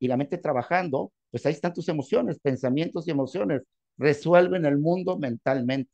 y 0.00 0.08
la 0.08 0.16
mente 0.16 0.36
trabajando, 0.38 1.12
pues 1.30 1.46
ahí 1.46 1.52
están 1.52 1.72
tus 1.72 1.88
emociones, 1.88 2.40
pensamientos 2.40 3.06
y 3.06 3.12
emociones. 3.12 3.62
Resuelven 3.98 4.66
el 4.66 4.78
mundo 4.78 5.16
mentalmente. 5.16 5.92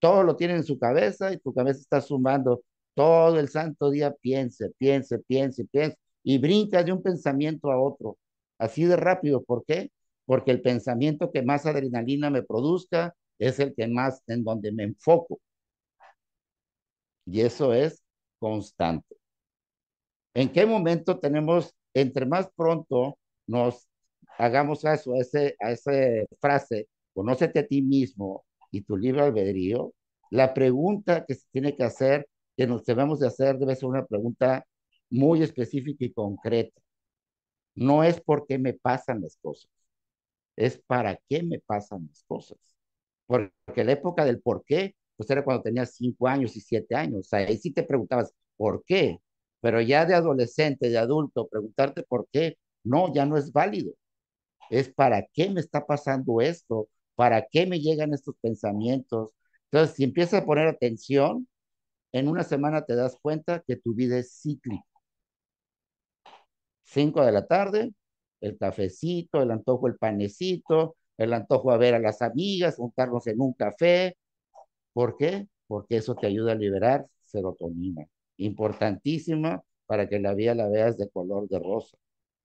Todo 0.00 0.24
lo 0.24 0.34
tienen 0.34 0.56
en 0.56 0.64
su 0.64 0.76
cabeza 0.76 1.32
y 1.32 1.38
tu 1.38 1.54
cabeza 1.54 1.78
está 1.80 2.00
sumando 2.00 2.62
todo 2.94 3.38
el 3.38 3.48
santo 3.48 3.90
día, 3.92 4.12
piense, 4.12 4.70
piense, 4.76 5.20
piense, 5.20 5.66
piense, 5.66 5.96
y 6.24 6.38
brinca 6.38 6.82
de 6.82 6.90
un 6.92 7.02
pensamiento 7.02 7.70
a 7.70 7.80
otro. 7.80 8.18
Así 8.58 8.84
de 8.86 8.96
rápido. 8.96 9.44
¿Por 9.44 9.64
qué? 9.64 9.92
Porque 10.26 10.50
el 10.50 10.62
pensamiento 10.62 11.32
que 11.32 11.42
más 11.42 11.66
adrenalina 11.66 12.30
me 12.30 12.42
produzca 12.42 13.14
es 13.38 13.58
el 13.60 13.74
que 13.74 13.88
más 13.88 14.22
en 14.26 14.44
donde 14.44 14.72
me 14.72 14.84
enfoco. 14.84 15.40
Y 17.26 17.40
eso 17.40 17.72
es 17.72 18.02
constante. 18.38 19.16
¿En 20.34 20.52
qué 20.52 20.66
momento 20.66 21.18
tenemos, 21.18 21.74
entre 21.94 22.26
más 22.26 22.48
pronto 22.54 23.18
nos 23.46 23.88
hagamos 24.38 24.82
caso 24.82 25.14
a, 25.14 25.20
ese, 25.20 25.56
a 25.60 25.72
esa 25.72 25.92
frase, 26.40 26.88
conócete 27.14 27.60
a 27.60 27.66
ti 27.66 27.82
mismo 27.82 28.44
y 28.70 28.82
tu 28.82 28.96
libre 28.96 29.22
albedrío, 29.22 29.94
la 30.30 30.52
pregunta 30.52 31.24
que 31.24 31.34
se 31.34 31.46
tiene 31.52 31.74
que 31.74 31.84
hacer, 31.84 32.28
que 32.56 32.66
nos 32.66 32.84
debemos 32.84 33.20
de 33.20 33.28
hacer, 33.28 33.58
debe 33.58 33.76
ser 33.76 33.88
una 33.88 34.04
pregunta 34.04 34.66
muy 35.10 35.42
específica 35.42 36.04
y 36.04 36.12
concreta. 36.12 36.80
No 37.74 38.02
es 38.04 38.20
por 38.20 38.46
qué 38.46 38.58
me 38.58 38.74
pasan 38.74 39.22
las 39.22 39.36
cosas, 39.36 39.70
es 40.56 40.78
para 40.86 41.18
qué 41.28 41.42
me 41.42 41.60
pasan 41.60 42.06
las 42.08 42.24
cosas. 42.24 42.58
Porque 43.26 43.84
la 43.84 43.92
época 43.92 44.24
del 44.24 44.40
por 44.40 44.64
qué, 44.64 44.94
pues 45.16 45.30
era 45.30 45.44
cuando 45.44 45.62
tenías 45.62 45.94
cinco 45.94 46.28
años 46.28 46.56
y 46.56 46.60
siete 46.60 46.94
años. 46.94 47.32
Ahí 47.32 47.56
sí 47.58 47.72
te 47.72 47.82
preguntabas, 47.82 48.32
¿por 48.56 48.84
qué? 48.84 49.20
Pero 49.60 49.80
ya 49.80 50.04
de 50.06 50.14
adolescente, 50.14 50.88
de 50.90 50.98
adulto, 50.98 51.48
preguntarte 51.48 52.02
por 52.04 52.28
qué, 52.32 52.58
no, 52.84 53.12
ya 53.14 53.26
no 53.26 53.36
es 53.36 53.52
válido. 53.52 53.92
Es 54.70 54.88
para 54.88 55.26
qué 55.32 55.50
me 55.50 55.60
está 55.60 55.86
pasando 55.86 56.40
esto, 56.40 56.88
para 57.14 57.46
qué 57.50 57.66
me 57.66 57.80
llegan 57.80 58.14
estos 58.14 58.36
pensamientos. 58.40 59.32
Entonces, 59.70 59.96
si 59.96 60.04
empiezas 60.04 60.42
a 60.42 60.46
poner 60.46 60.68
atención, 60.68 61.48
en 62.12 62.28
una 62.28 62.44
semana 62.44 62.84
te 62.84 62.96
das 62.96 63.18
cuenta 63.20 63.62
que 63.66 63.76
tu 63.76 63.94
vida 63.94 64.18
es 64.18 64.40
cíclica. 64.42 64.84
Cinco 66.84 67.24
de 67.24 67.32
la 67.32 67.46
tarde, 67.46 67.92
el 68.40 68.56
cafecito, 68.58 69.42
el 69.42 69.50
antojo, 69.50 69.86
el 69.88 69.96
panecito, 69.96 70.96
el 71.16 71.32
antojo 71.32 71.70
a 71.72 71.76
ver 71.78 71.94
a 71.94 71.98
las 71.98 72.22
amigas, 72.22 72.76
juntarnos 72.76 73.26
en 73.26 73.40
un 73.40 73.52
café. 73.54 74.16
¿Por 74.92 75.16
qué? 75.16 75.46
Porque 75.66 75.98
eso 75.98 76.14
te 76.14 76.26
ayuda 76.26 76.52
a 76.52 76.54
liberar 76.54 77.06
serotonina, 77.24 78.06
importantísima 78.38 79.62
para 79.86 80.08
que 80.08 80.18
la 80.20 80.34
vida 80.34 80.54
la 80.54 80.68
veas 80.68 80.96
de 80.98 81.08
color 81.10 81.48
de 81.48 81.58
rosa. 81.58 81.96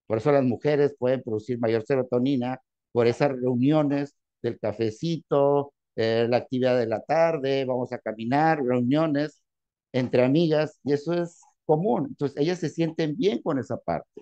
Por 0.08 0.17
eso 0.19 0.32
las 0.32 0.43
mujeres 0.43 0.95
pueden 0.97 1.21
producir 1.23 1.60
mayor 1.60 1.84
serotonina 1.86 2.62
por 2.91 3.08
esas 3.08 3.32
reuniones 3.32 4.15
del 4.41 4.60
cafecito, 4.60 5.73
eh, 5.95 6.27
la 6.30 6.38
actividad 6.38 6.77
de 6.77 6.88
la 6.88 7.01
tarde, 7.01 7.65
vamos 7.65 7.93
a 7.93 7.99
caminar, 7.99 8.63
reuniones 8.63 9.41
entre 9.93 10.23
amigas, 10.23 10.80
y 10.84 10.93
eso 10.93 11.13
es 11.13 11.41
común. 11.65 12.08
Entonces, 12.10 12.38
ellas 12.41 12.60
se 12.60 12.69
sienten 12.69 13.15
bien 13.17 13.41
con 13.41 13.60
esa 13.60 13.77
parte, 13.77 14.21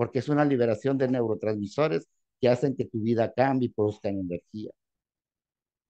porque 0.00 0.20
es 0.20 0.30
una 0.30 0.46
liberación 0.46 0.96
de 0.96 1.08
neurotransmisores 1.08 2.08
que 2.40 2.48
hacen 2.48 2.74
que 2.74 2.86
tu 2.86 3.00
vida 3.00 3.34
cambie 3.36 3.66
y 3.68 3.70
produzcan 3.70 4.18
energía. 4.18 4.70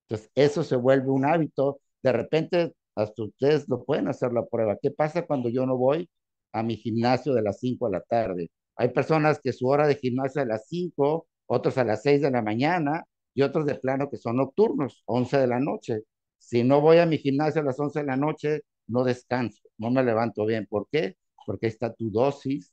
Entonces, 0.08 0.32
eso 0.34 0.64
se 0.64 0.74
vuelve 0.74 1.10
un 1.10 1.24
hábito. 1.24 1.80
De 2.02 2.10
repente, 2.10 2.74
hasta 2.96 3.22
ustedes 3.22 3.68
lo 3.68 3.84
pueden 3.84 4.08
hacer 4.08 4.32
la 4.32 4.44
prueba. 4.44 4.76
¿Qué 4.82 4.90
pasa 4.90 5.24
cuando 5.24 5.48
yo 5.48 5.64
no 5.64 5.76
voy 5.76 6.10
a 6.50 6.64
mi 6.64 6.74
gimnasio 6.74 7.34
de 7.34 7.42
las 7.42 7.60
5 7.60 7.86
de 7.86 7.92
la 7.92 8.00
tarde? 8.00 8.50
Hay 8.74 8.88
personas 8.88 9.38
que 9.40 9.52
su 9.52 9.68
hora 9.68 9.86
de 9.86 9.94
gimnasio 9.94 10.42
es 10.42 10.46
a 10.48 10.48
las 10.54 10.66
5, 10.66 11.28
otros 11.46 11.78
a 11.78 11.84
las 11.84 12.02
6 12.02 12.20
de 12.22 12.32
la 12.32 12.42
mañana 12.42 13.04
y 13.32 13.42
otros 13.42 13.64
de 13.64 13.76
plano 13.76 14.10
que 14.10 14.16
son 14.16 14.38
nocturnos, 14.38 15.04
11 15.06 15.38
de 15.38 15.46
la 15.46 15.60
noche. 15.60 16.02
Si 16.36 16.64
no 16.64 16.80
voy 16.80 16.98
a 16.98 17.06
mi 17.06 17.18
gimnasio 17.18 17.62
a 17.62 17.64
las 17.64 17.78
11 17.78 18.00
de 18.00 18.06
la 18.06 18.16
noche, 18.16 18.62
no 18.88 19.04
descanso, 19.04 19.62
no 19.78 19.92
me 19.92 20.02
levanto 20.02 20.44
bien. 20.46 20.66
¿Por 20.66 20.88
qué? 20.90 21.16
Porque 21.46 21.68
está 21.68 21.94
tu 21.94 22.10
dosis 22.10 22.72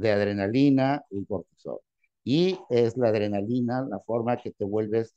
de 0.00 0.12
adrenalina 0.12 1.04
y 1.10 1.24
cortisol. 1.26 1.80
Y 2.24 2.58
es 2.70 2.96
la 2.96 3.08
adrenalina 3.08 3.86
la 3.88 4.00
forma 4.00 4.36
que 4.38 4.50
te 4.52 4.64
vuelves 4.64 5.14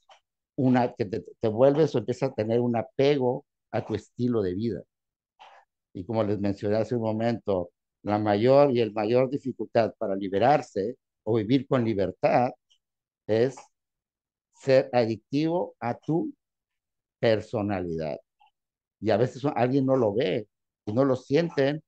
una, 0.56 0.94
que 0.94 1.06
te, 1.06 1.48
vuelves 1.50 1.96
o 1.96 2.00
empiezas 2.00 2.32
a 2.32 2.34
tener 2.34 2.60
un 2.62 2.76
apego 2.76 3.46
a 3.72 3.86
tu 3.86 3.96
estilo 3.96 4.42
de 4.42 4.54
vida. 4.56 4.84
Y 5.94 6.04
como 6.06 6.24
les 6.24 6.40
mencioné 6.40 6.78
hace 6.78 6.96
un 6.96 7.02
momento, 7.02 7.72
la 8.04 8.20
mayor 8.20 8.72
y 8.72 8.82
el 8.82 8.94
mayor 8.94 9.30
dificultad 9.30 9.94
para 9.98 10.16
liberarse 10.16 10.98
o 11.24 11.36
vivir 11.36 11.68
con 11.68 11.86
libertad 11.86 12.52
es 13.28 13.56
ser 14.54 14.90
adictivo 14.94 15.76
a 15.80 15.96
tu 15.98 16.34
personalidad. 17.20 18.18
Y 19.00 19.12
a 19.12 19.18
veces 19.18 19.44
alguien 19.56 19.86
no 19.86 19.96
lo 19.98 20.14
ve 20.14 20.48
y 20.86 20.94
no 20.94 21.06
lo 21.06 21.16
sienten, 21.16 21.84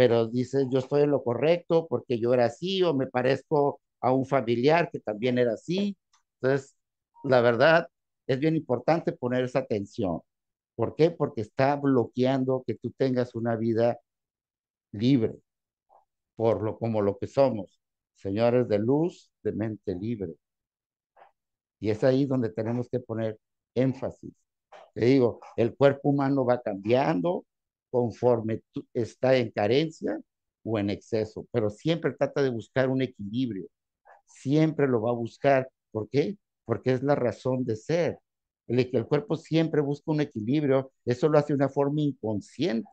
pero 0.00 0.26
dicen, 0.26 0.70
yo 0.70 0.78
estoy 0.78 1.02
en 1.02 1.10
lo 1.10 1.22
correcto 1.22 1.86
porque 1.86 2.18
yo 2.18 2.32
era 2.32 2.46
así 2.46 2.82
o 2.82 2.94
me 2.94 3.06
parezco 3.06 3.82
a 4.00 4.14
un 4.14 4.24
familiar 4.24 4.88
que 4.90 4.98
también 4.98 5.36
era 5.36 5.52
así. 5.52 5.94
Entonces, 6.40 6.74
la 7.22 7.42
verdad, 7.42 7.86
es 8.26 8.38
bien 8.38 8.56
importante 8.56 9.12
poner 9.12 9.44
esa 9.44 9.58
atención. 9.58 10.22
¿Por 10.74 10.94
qué? 10.96 11.10
Porque 11.10 11.42
está 11.42 11.76
bloqueando 11.76 12.64
que 12.66 12.76
tú 12.76 12.92
tengas 12.96 13.34
una 13.34 13.56
vida 13.56 14.00
libre, 14.92 15.34
por 16.34 16.62
lo 16.62 16.78
como 16.78 17.02
lo 17.02 17.18
que 17.18 17.26
somos, 17.26 17.78
señores 18.14 18.68
de 18.68 18.78
luz, 18.78 19.30
de 19.42 19.52
mente 19.52 19.94
libre. 19.94 20.32
Y 21.78 21.90
es 21.90 22.02
ahí 22.04 22.24
donde 22.24 22.48
tenemos 22.48 22.88
que 22.88 23.00
poner 23.00 23.38
énfasis. 23.74 24.32
Te 24.94 25.04
digo, 25.04 25.40
el 25.56 25.76
cuerpo 25.76 26.08
humano 26.08 26.46
va 26.46 26.62
cambiando 26.62 27.44
conforme 27.90 28.62
está 28.94 29.36
en 29.36 29.50
carencia 29.50 30.20
o 30.64 30.78
en 30.78 30.90
exceso, 30.90 31.46
pero 31.52 31.70
siempre 31.70 32.12
trata 32.12 32.42
de 32.42 32.50
buscar 32.50 32.88
un 32.90 33.02
equilibrio. 33.02 33.68
Siempre 34.26 34.88
lo 34.88 35.02
va 35.02 35.10
a 35.10 35.14
buscar. 35.14 35.70
¿Por 35.92 36.08
qué? 36.10 36.38
Porque 36.64 36.92
es 36.92 37.02
la 37.02 37.14
razón 37.14 37.64
de 37.64 37.76
ser. 37.76 38.18
El, 38.66 38.78
el 38.92 39.06
cuerpo 39.06 39.36
siempre 39.36 39.80
busca 39.80 40.12
un 40.12 40.20
equilibrio. 40.20 40.92
Eso 41.04 41.28
lo 41.28 41.38
hace 41.38 41.48
de 41.54 41.56
una 41.58 41.68
forma 41.68 42.00
inconsciente. 42.02 42.88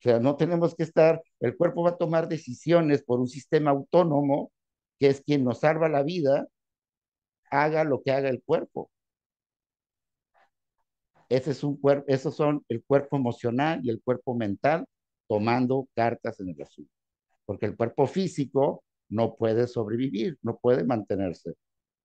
O 0.00 0.02
sea, 0.02 0.18
no 0.18 0.36
tenemos 0.36 0.74
que 0.74 0.82
estar, 0.82 1.22
el 1.40 1.56
cuerpo 1.56 1.82
va 1.82 1.90
a 1.90 1.96
tomar 1.98 2.26
decisiones 2.28 3.02
por 3.02 3.20
un 3.20 3.28
sistema 3.28 3.70
autónomo 3.70 4.50
que 4.98 5.08
es 5.08 5.20
quien 5.22 5.44
nos 5.44 5.60
salva 5.60 5.88
la 5.90 6.02
vida, 6.02 6.48
haga 7.50 7.84
lo 7.84 8.02
que 8.02 8.12
haga 8.12 8.28
el 8.30 8.42
cuerpo. 8.42 8.90
Ese 11.30 11.52
es 11.52 11.64
un 11.64 11.76
cuerpo, 11.76 12.04
esos 12.08 12.34
son 12.34 12.64
el 12.68 12.82
cuerpo 12.84 13.16
emocional 13.16 13.80
y 13.84 13.90
el 13.90 14.02
cuerpo 14.02 14.34
mental 14.34 14.84
tomando 15.28 15.88
cartas 15.94 16.40
en 16.40 16.50
el 16.50 16.60
asunto. 16.60 16.90
Porque 17.46 17.66
el 17.66 17.76
cuerpo 17.76 18.06
físico 18.06 18.82
no 19.08 19.36
puede 19.36 19.68
sobrevivir, 19.68 20.38
no 20.42 20.58
puede 20.58 20.84
mantenerse. 20.84 21.54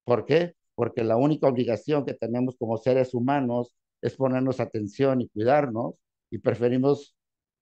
¿Por 0.03 0.25
qué? 0.25 0.53
Porque 0.75 1.03
la 1.03 1.17
única 1.17 1.47
obligación 1.47 2.05
que 2.05 2.13
tenemos 2.13 2.55
como 2.57 2.77
seres 2.77 3.15
humanos 3.15 3.75
es 4.01 4.15
ponernos 4.15 4.59
atención 4.59 5.21
y 5.21 5.29
cuidarnos 5.29 5.95
y 6.29 6.37
preferimos 6.37 7.15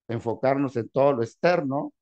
enfocarnos 0.10 0.76
en 0.76 0.90
todo 0.90 1.14
lo 1.14 1.24
externo 1.24 1.94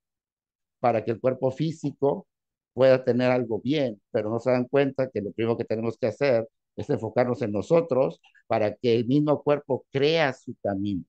para 0.80 1.06
que 1.06 1.12
el 1.12 1.19
cuerpo 1.19 1.52
físico 1.52 2.28
pueda 2.74 3.04
tener 3.04 3.30
algo 3.30 3.62
bien, 3.62 4.02
pero 4.12 4.32
no 4.32 4.39
se 4.39 4.50
dan 4.52 4.65
cuenta 4.65 5.10
que 5.10 5.21
lo 5.21 5.32
primero 5.32 5.58
que 5.58 5.65
tenemos 5.65 5.97
que 5.97 6.08
hacer 6.08 6.47
es 6.76 6.90
enfocarnos 6.90 7.42
en 7.42 7.52
nosotros 7.52 8.22
para 8.48 8.76
que 8.76 8.96
el 8.96 9.06
mismo 9.08 9.42
cuerpo 9.44 9.86
crea 9.92 10.34
su 10.34 10.56
camino. 10.62 11.04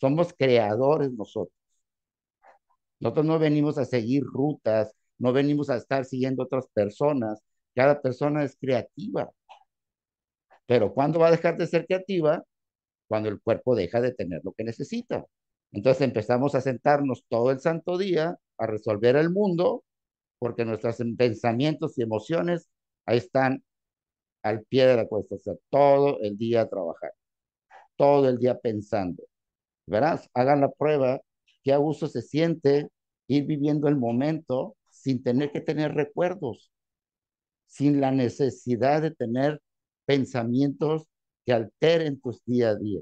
Somos 0.00 0.34
creadores 0.36 1.12
nosotros. 1.12 1.54
Nosotros 3.00 3.26
no 3.26 3.38
venimos 3.38 3.78
a 3.78 3.84
seguir 3.84 4.24
rutas, 4.24 4.94
no 5.18 5.32
venimos 5.32 5.70
a 5.70 5.76
estar 5.76 6.04
siguiendo 6.04 6.44
otras 6.44 6.66
personas. 6.72 7.40
Cada 7.74 8.00
persona 8.00 8.44
es 8.44 8.56
creativa. 8.60 9.30
Pero 10.66 10.92
¿cuándo 10.94 11.18
va 11.18 11.28
a 11.28 11.30
dejar 11.30 11.56
de 11.56 11.66
ser 11.66 11.86
creativa? 11.86 12.42
Cuando 13.08 13.28
el 13.28 13.40
cuerpo 13.40 13.74
deja 13.74 14.00
de 14.00 14.14
tener 14.14 14.40
lo 14.44 14.52
que 14.52 14.64
necesita. 14.64 15.24
Entonces 15.72 16.02
empezamos 16.02 16.54
a 16.54 16.60
sentarnos 16.60 17.24
todo 17.28 17.50
el 17.50 17.60
santo 17.60 17.98
día 17.98 18.36
a 18.58 18.66
resolver 18.66 19.16
el 19.16 19.30
mundo 19.30 19.84
porque 20.38 20.64
nuestros 20.64 20.98
pensamientos 21.16 21.98
y 21.98 22.02
emociones 22.02 22.68
ahí 23.06 23.18
están 23.18 23.64
al 24.42 24.64
pie 24.64 24.86
de 24.86 24.96
la 24.96 25.06
cuesta, 25.08 25.36
o 25.36 25.38
sea, 25.38 25.54
todo 25.70 26.20
el 26.20 26.36
día 26.38 26.62
a 26.62 26.68
trabajar, 26.68 27.12
todo 27.96 28.28
el 28.28 28.38
día 28.38 28.58
pensando. 28.58 29.24
Verás, 29.86 30.28
hagan 30.34 30.60
la 30.60 30.70
prueba, 30.72 31.20
qué 31.64 31.72
a 31.72 31.78
gusto 31.78 32.08
se 32.08 32.22
siente 32.22 32.88
ir 33.28 33.46
viviendo 33.46 33.88
el 33.88 33.96
momento 33.96 34.76
sin 34.90 35.22
tener 35.22 35.52
que 35.52 35.60
tener 35.60 35.94
recuerdos, 35.94 36.72
sin 37.66 38.00
la 38.00 38.10
necesidad 38.12 39.02
de 39.02 39.10
tener 39.12 39.60
pensamientos 40.06 41.08
que 41.46 41.52
alteren 41.52 42.20
tus 42.20 42.44
día 42.44 42.70
a 42.70 42.76
día. 42.76 43.00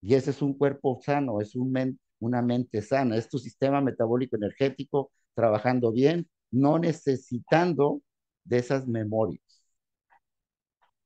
Y 0.00 0.14
ese 0.14 0.30
es 0.30 0.42
un 0.42 0.54
cuerpo 0.54 1.00
sano, 1.02 1.40
es 1.40 1.54
un 1.56 1.98
una 2.20 2.42
mente 2.42 2.82
sana, 2.82 3.16
es 3.16 3.28
tu 3.28 3.38
sistema 3.38 3.80
metabólico 3.80 4.36
energético 4.36 5.10
trabajando 5.34 5.90
bien, 5.92 6.28
no 6.50 6.78
necesitando 6.78 8.00
de 8.44 8.58
esas 8.58 8.86
memorias. 8.86 9.41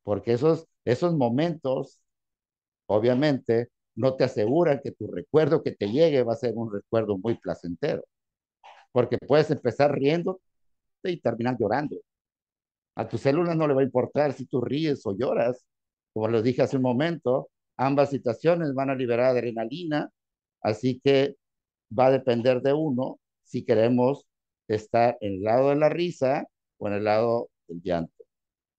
Porque 0.07 0.33
esos, 0.35 0.69
esos 0.85 1.17
momentos, 1.17 2.01
obviamente, 2.87 3.71
no 3.97 4.17
te 4.17 4.25
aseguran 4.25 4.81
que 4.83 4.93
tu 4.93 5.09
recuerdo 5.09 5.63
que 5.65 5.73
te 5.73 5.91
llegue 5.91 6.23
va 6.23 6.35
a 6.35 6.37
ser 6.37 6.55
un 6.57 6.73
recuerdo 6.73 7.19
muy 7.19 7.37
placentero. 7.39 8.05
Porque 8.93 9.19
puedes 9.19 9.51
empezar 9.51 9.93
riendo 9.95 10.41
y 11.05 11.21
terminar 11.21 11.57
llorando. 11.59 11.97
A 12.97 13.07
tus 13.09 13.21
células 13.21 13.57
no 13.57 13.69
le 13.69 13.75
va 13.75 13.81
a 13.83 13.85
importar 13.85 14.33
si 14.33 14.47
tú 14.47 14.61
ríes 14.61 15.07
o 15.07 15.17
lloras. 15.17 15.65
Como 16.13 16.29
les 16.29 16.43
dije 16.43 16.63
hace 16.63 16.77
un 16.77 16.83
momento, 16.83 17.51
ambas 17.77 18.11
situaciones 18.11 18.75
van 18.75 18.91
a 18.91 18.95
liberar 18.95 19.27
adrenalina, 19.27 20.11
así 20.63 21.01
que 21.05 21.37
va 21.99 22.07
a 22.07 22.13
depender 22.13 22.63
de 22.63 22.73
uno 22.75 23.21
si 23.45 23.65
queremos 23.65 24.27
estar 24.69 25.19
en 25.21 25.35
el 25.35 25.43
lado 25.43 25.71
de 25.71 25.77
la 25.77 25.89
risa 25.91 26.47
o 26.79 26.89
en 26.89 26.95
el 26.95 27.05
lado 27.05 27.51
del 27.69 27.83
llanto. 27.83 28.16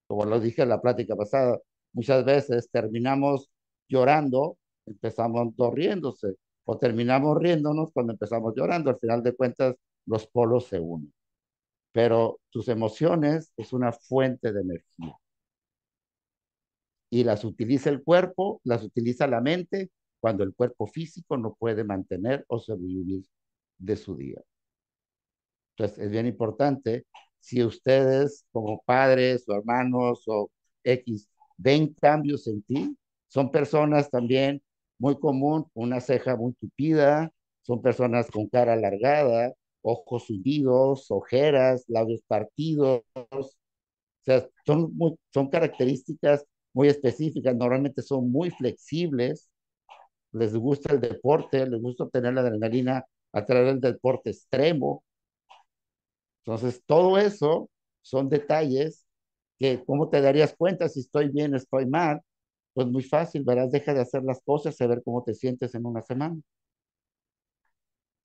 Como 0.08 0.26
lo 0.26 0.39
dije 0.39 0.63
en 0.63 0.70
la 0.70 0.82
plática 0.82 1.15
pasada, 1.15 1.60
muchas 1.93 2.26
veces 2.26 2.70
terminamos 2.72 3.50
llorando, 3.88 4.58
empezamos 4.86 5.54
riéndose, 5.74 6.36
o 6.65 6.78
terminamos 6.78 7.38
riéndonos 7.38 7.91
cuando 7.93 8.13
empezamos 8.13 8.54
llorando. 8.56 8.89
Al 8.89 9.00
final 9.00 9.24
de 9.24 9.36
cuentas, 9.36 9.76
los 10.06 10.28
polos 10.28 10.67
se 10.67 10.80
unen. 10.80 11.13
Pero 11.91 12.39
tus 12.50 12.67
emociones 12.70 13.54
es 13.58 13.74
una 13.74 13.91
fuente 13.91 14.54
de 14.54 14.62
energía. 14.62 15.17
Y 17.10 17.24
las 17.24 17.43
utiliza 17.46 17.89
el 17.89 18.04
cuerpo, 18.04 18.62
las 18.63 18.84
utiliza 18.84 19.28
la 19.28 19.41
mente 19.41 19.91
cuando 20.20 20.43
el 20.43 20.54
cuerpo 20.54 20.88
físico 20.88 21.38
no 21.38 21.56
puede 21.56 21.84
mantener 21.84 22.43
o 22.50 22.60
sobrevivir 22.60 23.24
de 23.78 23.96
su 23.96 24.15
día. 24.17 24.41
Entonces, 25.78 26.06
es 26.06 26.12
bien 26.12 26.26
importante, 26.26 27.06
si 27.39 27.63
ustedes 27.63 28.45
como 28.52 28.82
padres 28.86 29.47
o 29.47 29.56
hermanos 29.56 30.23
o 30.28 30.50
X 30.84 31.30
ven 31.58 31.93
cambios 32.02 32.47
en 32.47 32.62
ti, 32.63 32.97
son 33.28 33.52
personas 33.52 34.10
también 34.10 34.62
muy 35.00 35.17
común, 35.19 35.65
una 35.73 36.02
ceja 36.02 36.36
muy 36.36 36.54
tupida, 36.54 37.32
son 37.62 37.82
personas 37.82 38.30
con 38.32 38.47
cara 38.47 38.73
alargada, 38.73 39.54
ojos 39.82 40.30
hundidos, 40.30 41.12
ojeras, 41.12 41.86
labios 41.88 42.21
partidos, 42.28 43.04
o 43.13 43.50
sea, 44.21 44.47
son, 44.65 44.93
son 45.34 45.50
características 45.50 46.45
muy 46.73 46.89
específicas, 46.89 47.56
normalmente 47.56 48.02
son 48.02 48.32
muy 48.32 48.52
flexibles, 48.52 49.50
les 50.32 50.56
gusta 50.56 50.93
el 50.93 51.02
deporte, 51.02 51.65
les 51.67 51.82
gusta 51.82 52.06
obtener 52.06 52.34
la 52.34 52.41
adrenalina 52.41 53.06
a 53.34 53.45
través 53.45 53.80
del 53.82 53.93
deporte 53.93 54.30
extremo. 54.32 55.04
Entonces, 56.48 56.82
todo 56.86 57.18
eso 57.18 57.70
son 58.02 58.30
detalles 58.30 59.06
que, 59.60 59.84
¿cómo 59.86 60.10
te 60.10 60.22
darías 60.22 60.56
cuenta 60.56 60.88
si 60.88 61.02
estoy 61.02 61.28
bien 61.30 61.54
estoy 61.56 61.86
mal? 61.86 62.22
Pues 62.74 62.88
muy 62.88 63.04
fácil, 63.04 63.44
verás, 63.44 63.70
deja 63.72 63.94
de 63.94 64.00
hacer 64.02 64.24
las 64.24 64.42
cosas 64.44 64.80
y 64.80 64.88
ver 64.88 65.04
cómo 65.04 65.24
te 65.26 65.34
sientes 65.34 65.76
en 65.76 65.86
una 65.86 66.02
semana. 66.04 66.38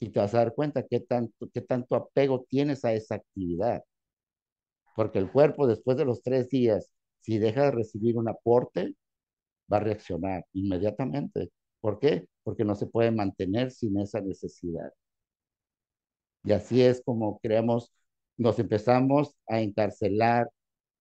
Y 0.01 0.11
te 0.11 0.21
vas 0.21 0.35
a 0.35 0.39
dar 0.39 0.55
cuenta 0.55 0.87
qué 0.87 1.01
tanto, 1.01 1.49
qué 1.53 1.63
tanto 1.63 1.97
apego 1.97 2.45
tienes 2.49 2.85
a 2.85 2.93
esa 2.93 3.17
actividad. 3.17 3.83
Porque 4.97 5.19
el 5.19 5.31
cuerpo, 5.31 5.67
después 5.67 5.97
de 5.97 6.05
los 6.05 6.23
tres 6.23 6.49
días, 6.49 6.93
si 7.21 7.39
deja 7.39 7.65
de 7.65 7.71
recibir 7.73 8.17
un 8.17 8.29
aporte, 8.29 8.95
va 9.73 9.79
a 9.79 9.81
reaccionar 9.81 10.47
inmediatamente. 10.55 11.51
¿Por 11.81 11.99
qué? 12.01 12.29
Porque 12.45 12.65
no 12.65 12.75
se 12.77 12.87
puede 12.87 13.11
mantener 13.11 13.73
sin 13.73 13.99
esa 14.01 14.21
necesidad. 14.21 14.93
Y 16.45 16.53
así 16.53 16.83
es 16.83 17.03
como 17.05 17.39
creamos, 17.41 17.93
nos 18.37 18.59
empezamos 18.59 19.35
a 19.49 19.61
encarcelar, 19.61 20.51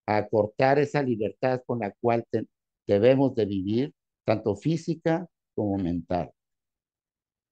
a 0.05 0.27
cortar 0.27 0.79
esa 0.79 1.01
libertad 1.03 1.61
con 1.65 1.79
la 1.79 1.91
cual 2.01 2.25
debemos 2.87 3.35
de 3.35 3.45
vivir, 3.45 3.93
tanto 4.25 4.55
física 4.55 5.27
como 5.55 5.77
mental. 5.77 6.31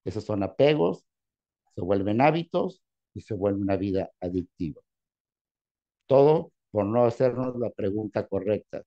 Esos 0.06 0.24
son 0.24 0.44
apegos, 0.44 1.06
se 1.76 1.82
vuelven 1.82 2.22
hábitos 2.22 2.82
y 3.14 3.22
se 3.22 3.34
vuelve 3.34 3.62
una 3.62 3.78
vida 3.78 4.12
adictiva. 4.20 4.82
Todo 6.08 6.52
por 6.72 6.86
no 6.86 7.06
hacernos 7.06 7.56
la 7.58 7.70
pregunta 7.70 8.28
correcta. 8.28 8.84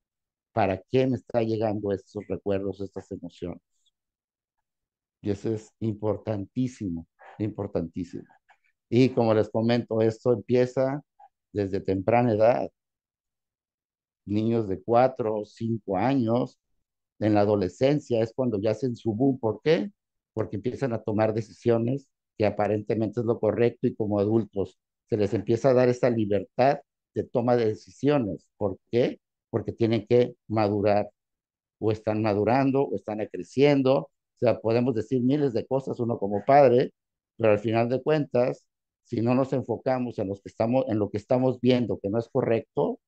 ¿Para 0.53 0.83
qué 0.91 1.07
me 1.07 1.17
está 1.17 1.43
llegando 1.43 1.93
estos 1.93 2.27
recuerdos, 2.29 2.81
estas 2.81 3.11
emociones? 3.13 3.63
Y 5.23 5.31
eso 5.31 5.55
es 5.55 5.73
importantísimo, 5.81 7.07
importantísimo. 7.39 8.27
Y 8.95 9.09
como 9.09 9.33
les 9.33 9.49
comento, 9.49 10.03
esto 10.03 10.35
empieza 10.35 11.03
desde 11.53 11.81
temprana 11.81 12.33
edad. 12.35 12.71
Niños 14.25 14.69
de 14.69 14.81
cuatro 14.83 15.37
o 15.41 15.45
cinco 15.45 15.97
años, 15.97 16.59
en 17.21 17.35
la 17.35 17.41
adolescencia 17.43 18.23
es 18.23 18.33
cuando 18.35 18.61
ya 18.61 18.73
hacen 18.73 18.97
su 18.97 19.15
boom. 19.15 19.39
¿Por 19.39 19.61
qué? 19.63 19.91
Porque 20.35 20.57
empiezan 20.57 20.93
a 20.93 21.03
tomar 21.03 21.35
decisiones 21.35 22.09
que 22.39 22.47
aparentemente 22.47 23.21
es 23.21 23.27
lo 23.27 23.41
correcto 23.41 23.87
y 23.87 23.95
como 23.95 24.19
adultos 24.21 24.79
se 25.11 25.17
les 25.17 25.35
empieza 25.35 25.71
a 25.71 25.75
dar 25.75 25.89
esa 25.89 26.11
libertad 26.11 26.81
de 27.15 27.25
toma 27.25 27.57
de 27.57 27.67
decisiones. 27.67 28.49
¿Por 28.59 28.79
qué? 28.91 29.21
Porque 29.51 29.73
tienen 29.73 30.07
que 30.07 30.37
madurar 30.49 31.11
o 31.79 31.93
están 31.93 32.23
madurando 32.23 32.83
o 32.85 32.97
están 32.97 33.19
creciendo. 33.33 33.99
O 34.01 34.39
sea, 34.39 34.61
podemos 34.61 34.95
decir 34.95 35.23
miles 35.23 35.53
de 35.55 35.67
cosas 35.67 36.01
uno 36.01 36.19
como 36.19 36.45
padre, 36.47 36.93
pero 37.37 37.53
al 37.53 37.59
final 37.61 37.89
de 37.89 38.03
cuentas, 38.03 38.67
si 39.13 39.21
no 39.21 39.35
nos 39.35 39.53
enfocamos 39.53 40.19
en, 40.19 40.29
los 40.29 40.41
que 40.41 40.49
estamos, 40.49 40.87
en 40.89 40.99
lo 40.99 41.11
que 41.11 41.19
estamos 41.19 41.61
viendo 41.61 42.01
que 42.01 42.09
no 42.09 42.19
es 42.19 42.31
correcto, 42.31 42.99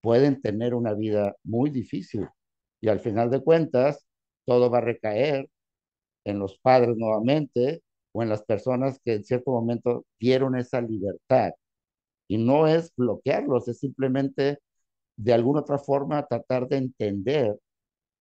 pueden 0.00 0.42
tener 0.42 0.74
una 0.74 0.94
vida 0.94 1.36
muy 1.44 1.70
difícil. 1.70 2.28
Y 2.80 2.88
al 2.88 2.98
final 2.98 3.30
de 3.30 3.40
cuentas, 3.40 4.04
todo 4.44 4.68
va 4.68 4.78
a 4.78 4.80
recaer 4.80 5.48
en 6.24 6.40
los 6.40 6.58
padres 6.58 6.96
nuevamente 6.96 7.84
o 8.10 8.24
en 8.24 8.30
las 8.30 8.42
personas 8.42 8.98
que 9.04 9.14
en 9.14 9.24
cierto 9.24 9.52
momento 9.52 10.04
dieron 10.18 10.56
esa 10.56 10.80
libertad. 10.80 11.52
Y 12.26 12.38
no 12.38 12.66
es 12.66 12.92
bloquearlos, 12.96 13.68
es 13.68 13.78
simplemente 13.78 14.58
de 15.16 15.32
alguna 15.32 15.60
otra 15.60 15.78
forma 15.78 16.26
tratar 16.26 16.66
de 16.66 16.78
entender 16.78 17.56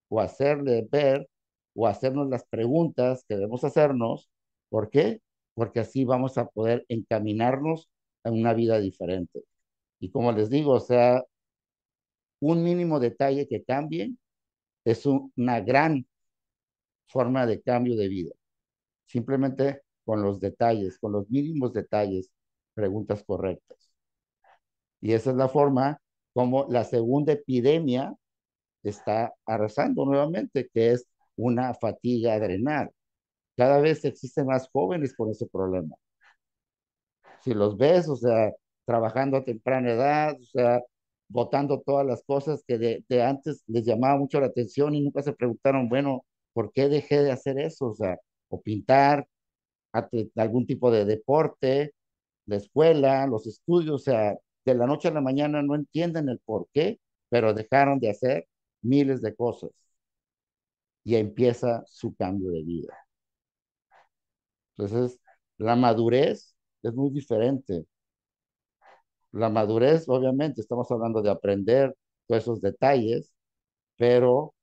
o 0.09 0.19
hacerle 0.21 0.87
ver 0.91 1.27
o 1.73 1.87
hacernos 1.87 2.29
las 2.29 2.45
preguntas 2.45 3.25
que 3.27 3.37
debemos 3.37 3.63
hacernos. 3.63 4.29
¿Por 4.69 4.91
qué? 4.91 5.19
Porque 5.61 5.81
así 5.81 6.05
vamos 6.05 6.39
a 6.39 6.47
poder 6.49 6.85
encaminarnos 6.87 7.87
a 8.23 8.31
una 8.31 8.51
vida 8.55 8.79
diferente. 8.79 9.43
Y 9.99 10.09
como 10.09 10.31
les 10.31 10.49
digo, 10.49 10.71
o 10.71 10.79
sea, 10.79 11.23
un 12.39 12.63
mínimo 12.63 12.99
detalle 12.99 13.47
que 13.47 13.63
cambie 13.63 14.15
es 14.85 15.05
una 15.05 15.59
gran 15.61 16.07
forma 17.05 17.45
de 17.45 17.61
cambio 17.61 17.95
de 17.95 18.07
vida. 18.07 18.31
Simplemente 19.05 19.83
con 20.03 20.23
los 20.23 20.39
detalles, 20.39 20.97
con 20.97 21.11
los 21.11 21.29
mínimos 21.29 21.73
detalles, 21.73 22.31
preguntas 22.73 23.23
correctas. 23.23 23.77
Y 24.99 25.13
esa 25.13 25.29
es 25.29 25.35
la 25.35 25.47
forma 25.47 26.01
como 26.33 26.65
la 26.71 26.85
segunda 26.85 27.33
epidemia 27.33 28.15
está 28.81 29.35
arrasando 29.45 30.05
nuevamente, 30.05 30.71
que 30.73 30.93
es 30.93 31.05
una 31.35 31.75
fatiga 31.75 32.33
adrenal. 32.33 32.89
Cada 33.61 33.79
vez 33.79 34.03
existen 34.05 34.47
más 34.47 34.67
jóvenes 34.73 35.13
con 35.15 35.29
ese 35.29 35.45
problema. 35.47 35.95
Si 37.43 37.53
los 37.53 37.77
ves, 37.77 38.07
o 38.09 38.15
sea, 38.15 38.51
trabajando 38.85 39.37
a 39.37 39.43
temprana 39.45 39.91
edad, 39.91 40.35
o 40.39 40.45
sea, 40.45 40.81
votando 41.27 41.81
todas 41.81 42.05
las 42.05 42.23
cosas 42.23 42.63
que 42.67 42.77
de, 42.77 43.23
antes 43.23 43.63
les 43.67 43.85
llamaba 43.85 44.17
mucho 44.17 44.39
la 44.39 44.47
atención 44.47 44.95
y 44.95 45.01
nunca 45.01 45.21
se 45.23 45.33
preguntaron, 45.33 45.89
bueno, 45.89 46.25
¿por 46.53 46.71
qué 46.73 46.89
dejé 46.89 47.21
de 47.23 47.31
hacer 47.31 47.59
eso? 47.59 47.89
O 47.89 47.93
sea, 47.95 48.17
o 48.49 48.61
pintar, 48.61 49.27
algún 50.35 50.65
tipo 50.67 50.91
de 50.91 51.05
deporte, 51.05 51.93
la 52.47 52.57
escuela, 52.57 53.27
los 53.27 53.47
estudios, 53.47 53.95
o 53.95 53.99
sea, 53.99 54.37
de 54.65 54.75
la 54.75 54.87
noche 54.87 55.09
a 55.09 55.11
la 55.11 55.21
mañana 55.21 55.61
no 55.63 55.75
entienden 55.75 56.29
el 56.29 56.39
por 56.39 56.67
qué, 56.73 56.99
pero 57.29 57.53
dejaron 57.53 57.99
de 57.99 58.09
hacer 58.11 58.47
miles 58.81 59.21
de 59.21 59.35
cosas 59.35 59.71
y 61.03 61.15
empieza 61.15 61.83
su 61.87 62.15
cambio 62.15 62.49
de 62.51 62.63
vida. 62.63 62.97
Entonces, 64.81 65.19
la 65.57 65.75
madurez 65.75 66.55
es 66.83 66.93
muy 66.93 67.11
diferente. 67.11 67.85
La 69.31 69.49
madurez, 69.49 70.07
obviamente, 70.09 70.61
estamos 70.61 70.89
hablando 70.91 71.21
de 71.21 71.29
aprender 71.29 71.95
todos 72.27 72.43
esos 72.43 72.61
detalles, 72.61 73.33
pero 73.97 74.53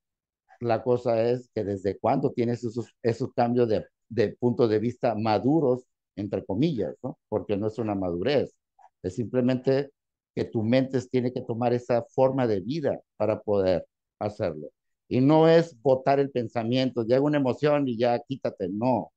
la 0.61 0.83
cosa 0.83 1.23
es 1.23 1.49
que 1.55 1.63
desde 1.63 1.99
cuándo 1.99 2.31
tienes 2.33 2.63
esos, 2.63 2.87
esos 3.03 3.33
cambios 3.33 3.69
de, 3.69 3.85
de 4.09 4.35
punto 4.37 4.67
de 4.67 4.79
vista 4.79 5.15
maduros, 5.15 5.85
entre 6.15 6.45
comillas, 6.45 6.95
¿no? 7.03 7.19
Porque 7.29 7.57
no 7.57 7.67
es 7.67 7.79
una 7.79 7.95
madurez, 7.95 8.55
es 9.03 9.15
simplemente 9.15 9.91
que 10.35 10.45
tu 10.45 10.63
mente 10.63 10.99
tiene 11.11 11.33
que 11.33 11.41
tomar 11.41 11.73
esa 11.73 12.03
forma 12.03 12.47
de 12.47 12.61
vida 12.61 12.99
para 13.17 13.41
poder 13.41 13.85
hacerlo. 14.19 14.69
Y 15.09 15.21
no 15.21 15.47
es 15.49 15.81
botar 15.81 16.19
el 16.19 16.31
pensamiento, 16.31 17.03
llega 17.05 17.21
una 17.21 17.37
emoción 17.39 17.87
y 17.87 17.97
ya 17.97 18.19
quítate, 18.19 18.69
no, 18.69 19.11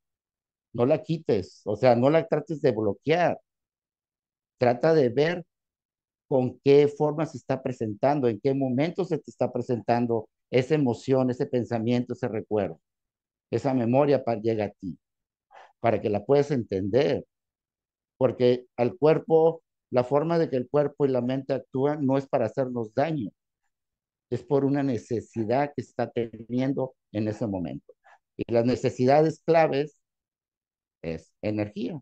no 0.73 0.87
la 0.87 1.03
quites, 1.03 1.63
o 1.65 1.77
sea, 1.77 1.97
no 1.97 2.11
la 2.11 2.27
trates 2.27 2.61
de 2.63 2.73
bloquear. 2.73 3.39
Trata 4.59 4.95
de 4.95 5.09
ver 5.09 5.45
con 6.29 6.59
qué 6.65 6.89
forma 6.89 7.27
se 7.27 7.37
está 7.39 7.63
presentando, 7.63 8.29
en 8.29 8.41
qué 8.41 8.55
momento 8.55 9.05
se 9.05 9.19
te 9.19 9.31
está 9.31 9.53
presentando 9.53 10.29
esa 10.51 10.75
emoción, 10.75 11.31
ese 11.31 11.47
pensamiento, 11.47 12.15
ese 12.15 12.29
recuerdo. 12.29 12.81
Esa 13.51 13.75
memoria 13.75 14.25
para, 14.25 14.41
llega 14.41 14.67
a 14.67 14.71
ti, 14.71 14.99
para 15.81 16.01
que 16.01 16.11
la 16.11 16.25
puedas 16.25 16.51
entender. 16.51 17.27
Porque 18.17 18.67
al 18.77 18.97
cuerpo, 18.97 19.63
la 19.91 20.05
forma 20.05 20.39
de 20.39 20.49
que 20.49 20.57
el 20.57 20.69
cuerpo 20.69 21.05
y 21.07 21.11
la 21.11 21.23
mente 21.23 21.55
actúan 21.55 22.07
no 22.07 22.17
es 22.19 22.27
para 22.27 22.47
hacernos 22.47 22.95
daño, 22.95 23.31
es 24.31 24.43
por 24.43 24.65
una 24.65 24.83
necesidad 24.83 25.73
que 25.75 25.83
está 25.83 26.11
teniendo 26.11 26.95
en 27.13 27.29
ese 27.29 27.47
momento. 27.47 27.93
Y 28.37 28.51
las 28.53 28.65
necesidades 28.65 29.43
claves 29.45 30.02
es 31.03 31.33
energía. 31.43 32.01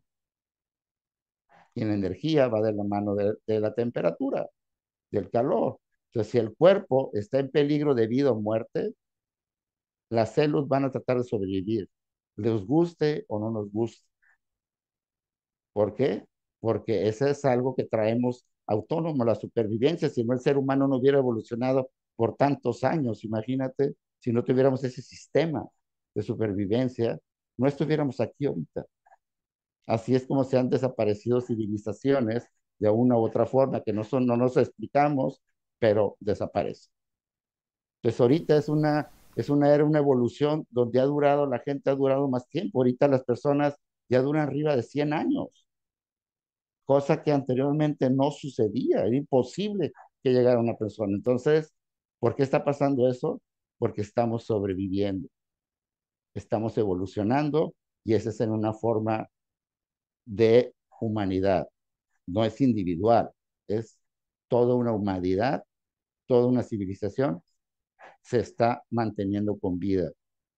Y 1.75 1.85
la 1.85 1.95
energía 1.95 2.49
va 2.49 2.61
de 2.63 2.73
la 2.73 2.85
mano 2.85 3.15
de, 3.15 3.35
la 3.61 3.75
temperatura, 3.75 4.47
del 5.11 5.31
calor. 5.31 5.81
Entonces, 6.09 6.33
si 6.33 6.39
el 6.39 6.55
cuerpo 6.57 7.11
está 7.15 7.41
en 7.41 7.51
peligro 7.51 7.95
de 7.95 8.07
vida 8.09 8.33
o 8.33 8.41
muerte, 8.41 8.95
las 10.09 10.35
células 10.35 10.69
van 10.69 10.85
a 10.85 10.91
tratar 10.91 11.19
de 11.19 11.25
sobrevivir, 11.25 11.89
les 12.37 12.65
guste 12.65 13.25
o 13.29 13.39
no 13.41 13.51
nos 13.51 13.71
guste. 13.73 14.05
¿Por 15.73 15.95
qué? 15.95 16.25
Porque 16.61 17.09
eso 17.09 17.27
es 17.27 17.45
algo 17.45 17.75
que 17.75 17.85
traemos 17.85 18.45
autónomo, 18.67 19.25
la 19.25 19.35
supervivencia. 19.35 20.09
Si 20.09 20.25
no, 20.25 20.35
el 20.35 20.41
ser 20.41 20.59
humano 20.59 20.89
no 20.89 20.97
hubiera 20.97 21.19
evolucionado 21.19 21.91
por 22.17 22.37
tantos 22.37 22.85
años, 22.85 23.25
imagínate, 23.25 23.95
si 24.19 24.33
no 24.33 24.45
tuviéramos 24.45 24.85
ese 24.85 25.03
sistema 25.03 25.67
de 26.15 26.23
supervivencia, 26.23 27.19
no 27.61 27.69
estuviéramos 27.69 28.21
aquí 28.21 28.47
ahorita. 28.47 28.87
Así 29.87 30.15
es 30.15 30.27
como 30.27 30.45
se 30.45 30.57
han 30.59 30.71
desaparecido 30.71 31.41
civilizaciones 31.41 32.47
de 32.79 32.89
una 32.91 33.17
u 33.19 33.21
otra 33.25 33.47
forma, 33.47 33.83
que 33.83 33.93
no, 33.93 34.05
son, 34.05 34.27
no 34.27 34.37
nos 34.37 34.57
explicamos, 34.57 35.43
pero 35.79 36.17
desaparecen. 36.21 36.91
Entonces 37.99 38.21
ahorita 38.21 38.57
es 38.57 38.69
una, 38.69 39.11
es 39.37 39.51
una 39.51 39.75
era, 39.75 39.85
una 39.85 39.99
evolución 39.99 40.67
donde 40.71 41.01
ha 41.01 41.05
durado, 41.05 41.47
la 41.47 41.59
gente 41.61 41.91
ha 41.91 41.95
durado 41.95 42.29
más 42.29 42.49
tiempo. 42.49 42.79
Ahorita 42.79 43.09
las 43.09 43.25
personas 43.25 43.77
ya 44.09 44.23
duran 44.23 44.49
arriba 44.49 44.75
de 44.77 44.83
100 44.83 45.13
años, 45.13 45.67
cosa 46.85 47.23
que 47.23 47.33
anteriormente 47.33 48.11
no 48.11 48.31
sucedía, 48.31 49.05
era 49.07 49.17
imposible 49.17 49.93
que 50.23 50.33
llegara 50.33 50.61
una 50.61 50.77
persona. 50.77 51.15
Entonces, 51.15 51.73
¿por 52.19 52.35
qué 52.35 52.43
está 52.43 52.65
pasando 52.65 53.09
eso? 53.09 53.41
Porque 53.79 54.03
estamos 54.03 54.45
sobreviviendo, 54.45 55.29
estamos 56.35 56.77
evolucionando 56.79 57.75
y 58.05 58.15
esa 58.15 58.31
es 58.31 58.41
en 58.41 58.51
una 58.51 58.73
forma 58.73 59.29
de 60.25 60.75
humanidad, 61.01 61.69
no 62.27 62.45
es 62.45 62.61
individual, 62.61 63.31
es 63.69 63.99
toda 64.49 64.75
una 64.75 64.93
humanidad, 64.93 65.65
toda 66.27 66.47
una 66.47 66.63
civilización 66.63 67.43
se 68.23 68.41
está 68.41 68.85
manteniendo 68.91 69.59
con 69.59 69.79
vida. 69.79 70.11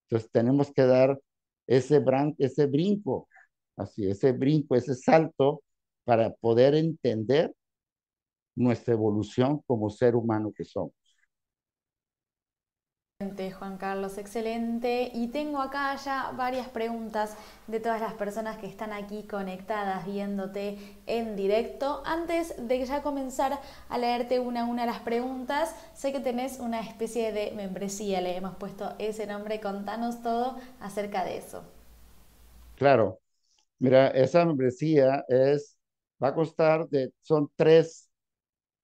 Entonces 0.05 0.31
tenemos 0.31 0.73
que 0.73 0.83
dar 0.83 1.19
ese, 1.67 2.03
ese 2.39 2.67
brinco, 2.67 3.29
así, 3.77 4.09
ese 4.09 4.33
brinco, 4.33 4.75
ese 4.77 4.95
salto 4.95 5.63
para 6.05 6.35
poder 6.35 6.75
entender 6.75 7.55
nuestra 8.55 8.95
evolución 8.95 9.63
como 9.67 9.91
ser 9.91 10.15
humano 10.15 10.53
que 10.55 10.65
somos. 10.65 10.93
Juan 13.59 13.79
Carlos, 13.79 14.19
excelente. 14.19 15.11
Y 15.15 15.29
tengo 15.29 15.61
acá 15.61 15.95
ya 15.97 16.33
varias 16.37 16.69
preguntas 16.69 17.37
de 17.67 17.81
todas 17.81 18.01
las 18.01 18.15
personas 18.15 18.59
que 18.59 18.67
están 18.67 18.93
aquí 18.93 19.23
conectadas 19.23 20.05
viéndote 20.07 20.79
en 21.07 21.37
directo. 21.37 22.03
Antes 22.05 22.55
de 22.59 22.85
ya 22.85 23.03
comenzar 23.03 23.61
a 23.89 23.99
leerte 23.99 24.41
una 24.41 24.63
a 24.63 24.65
una 24.65 24.87
las 24.87 25.01
preguntas, 25.01 25.75
sé 25.95 26.13
que 26.13 26.21
tenés 26.21 26.59
una 26.59 26.81
especie 26.81 27.33
de 27.33 27.53
membresía, 27.53 28.21
le 28.21 28.37
hemos 28.37 28.57
puesto 28.57 28.95
ese 28.99 29.27
nombre. 29.27 29.61
Contanos 29.61 30.23
todo 30.23 30.59
acerca 30.81 31.25
de 31.25 31.39
eso. 31.39 31.63
Claro, 32.75 33.21
mira, 33.79 34.09
esa 34.09 34.45
membresía 34.45 35.25
es, 35.29 35.77
va 36.23 36.29
a 36.29 36.35
costar 36.35 36.89
de, 36.89 37.13
son 37.23 37.51
tres, 37.57 38.11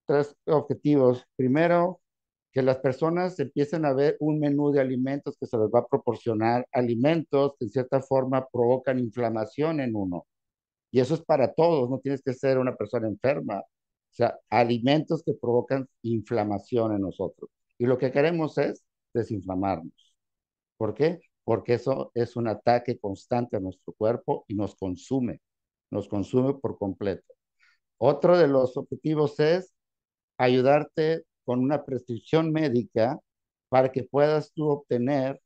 tres 0.05 0.35
objetivos. 0.45 1.25
Primero, 1.35 2.01
que 2.51 2.61
las 2.61 2.77
personas 2.79 3.39
empiecen 3.39 3.85
a 3.85 3.93
ver 3.93 4.17
un 4.19 4.39
menú 4.39 4.71
de 4.71 4.81
alimentos 4.81 5.37
que 5.39 5.45
se 5.47 5.57
les 5.57 5.67
va 5.67 5.79
a 5.81 5.87
proporcionar, 5.87 6.67
alimentos 6.71 7.53
que 7.59 7.65
en 7.65 7.71
cierta 7.71 8.01
forma 8.01 8.47
provocan 8.51 8.99
inflamación 8.99 9.79
en 9.81 9.95
uno. 9.95 10.25
Y 10.91 10.99
eso 10.99 11.15
es 11.15 11.21
para 11.21 11.53
todos, 11.53 11.89
no 11.89 11.99
tienes 11.99 12.21
que 12.23 12.33
ser 12.33 12.57
una 12.57 12.75
persona 12.75 13.07
enferma. 13.07 13.59
O 13.59 13.63
sea, 14.11 14.39
alimentos 14.49 15.23
que 15.23 15.33
provocan 15.33 15.87
inflamación 16.01 16.93
en 16.95 17.01
nosotros. 17.01 17.49
Y 17.77 17.85
lo 17.85 17.97
que 17.97 18.11
queremos 18.11 18.57
es 18.57 18.83
desinflamarnos. 19.13 20.15
¿Por 20.77 20.93
qué? 20.93 21.19
Porque 21.43 21.75
eso 21.75 22.11
es 22.15 22.35
un 22.35 22.47
ataque 22.47 22.99
constante 22.99 23.57
a 23.57 23.59
nuestro 23.59 23.93
cuerpo 23.93 24.45
y 24.47 24.55
nos 24.55 24.75
consume, 24.75 25.41
nos 25.91 26.07
consume 26.07 26.55
por 26.55 26.77
completo. 26.77 27.33
Otro 27.97 28.37
de 28.37 28.47
los 28.47 28.77
objetivos 28.77 29.39
es 29.39 29.73
ayudarte 30.37 31.25
con 31.49 31.61
una 31.61 31.83
prescripción 31.83 32.51
médica 32.51 33.19
para 33.69 33.91
que 33.91 34.03
puedas 34.03 34.53
tú 34.53 34.69
obtener 34.69 35.41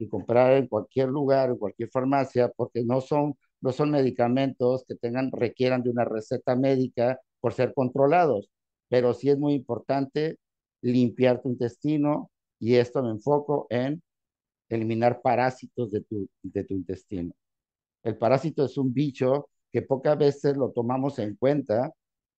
y 0.00 0.08
comprar 0.08 0.54
en 0.54 0.66
cualquier 0.66 1.08
lugar, 1.10 1.50
en 1.50 1.58
cualquier 1.58 1.90
farmacia, 1.90 2.48
porque 2.48 2.82
no 2.82 3.00
son, 3.00 3.36
no 3.60 3.70
son 3.70 3.92
medicamentos 3.92 4.84
que 4.84 4.96
tengan, 4.96 5.30
requieran 5.30 5.84
de 5.84 5.90
una 5.90 6.04
receta 6.04 6.56
médica 6.56 7.20
por 7.38 7.52
ser 7.52 7.72
controlados, 7.72 8.50
pero 8.88 9.14
sí 9.14 9.30
es 9.30 9.38
muy 9.38 9.54
importante 9.54 10.40
limpiar 10.82 11.40
tu 11.40 11.50
intestino 11.50 12.32
y 12.58 12.74
esto 12.74 13.00
me 13.04 13.10
enfoco 13.10 13.68
en 13.70 14.02
eliminar 14.68 15.22
parásitos 15.22 15.92
de 15.92 16.00
tu, 16.00 16.28
de 16.42 16.64
tu 16.64 16.74
intestino. 16.74 17.32
El 18.02 18.18
parásito 18.18 18.64
es 18.64 18.76
un 18.76 18.92
bicho 18.92 19.50
que 19.70 19.82
pocas 19.82 20.18
veces 20.18 20.56
lo 20.56 20.72
tomamos 20.72 21.20
en 21.20 21.36
cuenta, 21.36 21.92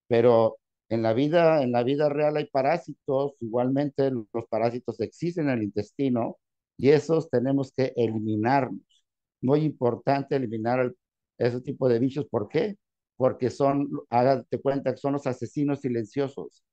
pero 0.07 0.59
en 0.88 1.03
la 1.03 1.12
vida, 1.12 1.62
en 1.62 1.72
la 1.72 1.83
vida 1.83 2.09
real 2.09 2.37
hay 2.37 2.46
parásitos, 2.46 3.35
igualmente 3.40 4.11
los 4.11 4.46
parásitos 4.49 5.01
existen 5.01 5.49
en 5.51 5.59
el 5.59 5.64
intestino 5.64 6.38
y 6.77 6.90
esos 6.90 7.29
tenemos 7.31 7.72
que 7.72 7.92
eliminarlos. 7.96 8.81
Muy 9.40 9.61
importante 9.62 10.37
eliminar 10.37 10.92
ese 11.38 11.61
tipo 11.61 11.88
de 11.88 11.99
bichos. 11.99 12.27
¿Por 12.31 12.49
qué? 12.49 12.77
Porque 13.16 13.51
son, 13.51 13.88
hágate 14.11 14.61
cuenta 14.61 14.92
que 14.92 14.99
son 14.99 15.14
los 15.14 15.27
asesinos 15.27 15.81
silenciosos. 15.81 16.64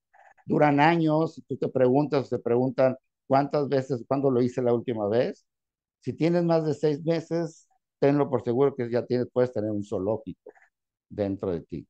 Duran 0.45 0.79
años, 0.79 1.41
tú 1.47 1.57
te 1.57 1.69
preguntas, 1.69 2.29
te 2.29 2.39
preguntan 2.39 2.97
cuántas 3.27 3.69
veces, 3.69 4.03
cuándo 4.07 4.31
lo 4.31 4.41
hice 4.41 4.61
la 4.61 4.73
última 4.73 5.07
vez. 5.07 5.45
Si 6.01 6.13
tienes 6.13 6.43
más 6.43 6.65
de 6.65 6.73
seis 6.73 7.03
meses, 7.03 7.67
tenlo 7.99 8.29
por 8.29 8.43
seguro 8.43 8.75
que 8.75 8.89
ya 8.91 9.05
tienes, 9.05 9.27
puedes 9.33 9.53
tener 9.53 9.71
un 9.71 9.83
zoológico 9.85 10.51
dentro 11.09 11.51
de 11.51 11.61
ti. 11.61 11.87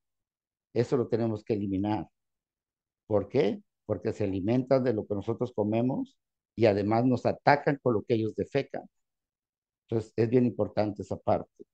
Eso 0.74 0.98
lo 0.98 1.08
tenemos 1.08 1.44
que 1.44 1.54
eliminar. 1.56 2.08
¿Por 3.08 3.30
qué? 3.30 3.62
Porque 3.86 4.14
se 4.14 4.26
alimentan 4.26 4.84
de 4.84 4.94
lo 4.94 5.06
que 5.06 5.16
nosotros 5.16 5.54
comemos 5.54 6.18
y 6.56 6.66
además 6.66 7.06
nos 7.06 7.26
atacan 7.26 7.80
con 7.82 7.94
lo 7.96 8.04
que 8.04 8.16
ellos 8.16 8.36
defecan. 8.36 8.84
Entonces, 9.88 10.14
es 10.18 10.30
bien 10.30 10.46
importante 10.46 11.02
esa 11.04 11.18
parte. 11.18 11.66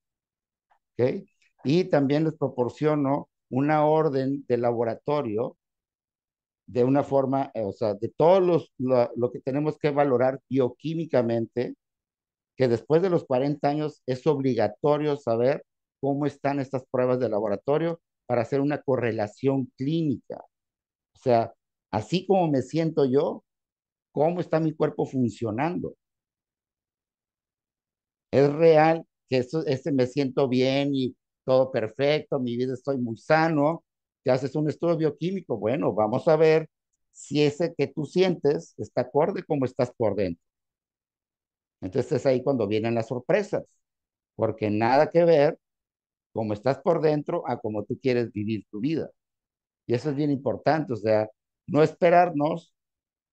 ¿Ok? 0.97 1.25
Y 1.63 1.85
también 1.85 2.23
les 2.25 2.35
proporciono 2.35 3.29
una 3.49 3.85
orden 3.85 4.45
de 4.47 4.57
laboratorio 4.57 5.57
de 6.67 6.83
una 6.83 7.03
forma, 7.03 7.51
eh, 7.53 7.63
o 7.63 7.71
sea, 7.71 7.95
de 7.95 8.09
todos 8.09 8.43
los, 8.43 8.71
lo, 8.77 9.09
lo 9.15 9.31
que 9.31 9.39
tenemos 9.41 9.77
que 9.79 9.89
valorar 9.91 10.39
bioquímicamente, 10.49 11.75
que 12.57 12.67
después 12.67 13.01
de 13.01 13.09
los 13.09 13.25
40 13.25 13.67
años 13.69 14.03
es 14.07 14.27
obligatorio 14.27 15.17
saber 15.17 15.65
cómo 16.01 16.25
están 16.25 16.59
estas 16.59 16.85
pruebas 16.91 17.19
de 17.19 17.29
laboratorio 17.29 18.01
para 18.27 18.43
hacer 18.43 18.61
una 18.61 18.81
correlación 18.81 19.71
clínica. 19.77 20.43
O 21.19 21.21
sea, 21.21 21.53
así 21.91 22.25
como 22.25 22.47
me 22.49 22.61
siento 22.63 23.05
yo, 23.05 23.43
¿cómo 24.13 24.41
está 24.41 24.59
mi 24.59 24.73
cuerpo 24.75 25.05
funcionando? 25.05 25.95
Es 28.31 28.51
real 28.53 29.05
que 29.29 29.37
eso, 29.39 29.65
ese 29.65 29.91
me 29.91 30.07
siento 30.07 30.47
bien 30.47 30.91
y 30.95 31.15
todo 31.45 31.71
perfecto, 31.71 32.39
mi 32.39 32.57
vida 32.57 32.73
estoy 32.73 32.97
muy 32.97 33.17
sano, 33.17 33.83
te 34.23 34.31
haces 34.31 34.55
un 34.55 34.69
estudio 34.69 34.97
bioquímico, 34.97 35.57
bueno, 35.57 35.93
vamos 35.93 36.27
a 36.27 36.35
ver 36.35 36.69
si 37.11 37.41
ese 37.43 37.73
que 37.75 37.87
tú 37.87 38.05
sientes 38.05 38.73
está 38.77 39.01
acorde 39.01 39.43
como 39.43 39.65
estás 39.65 39.91
por 39.95 40.15
dentro. 40.15 40.43
Entonces 41.81 42.11
es 42.13 42.25
ahí 42.25 42.43
cuando 42.43 42.67
vienen 42.67 42.95
las 42.95 43.07
sorpresas, 43.07 43.63
porque 44.35 44.69
nada 44.71 45.09
que 45.09 45.25
ver 45.25 45.59
cómo 46.33 46.53
estás 46.53 46.79
por 46.79 47.01
dentro 47.01 47.43
a 47.47 47.59
cómo 47.59 47.85
tú 47.85 47.99
quieres 48.01 48.31
vivir 48.33 48.65
tu 48.71 48.79
vida. 48.81 49.11
Y 49.89 49.95
eso 49.95 50.11
es 50.11 50.15
bien 50.15 50.29
importante, 50.29 50.93
o 50.93 50.95
sea, 50.95 51.27
no 51.65 51.81
esperarnos 51.81 52.75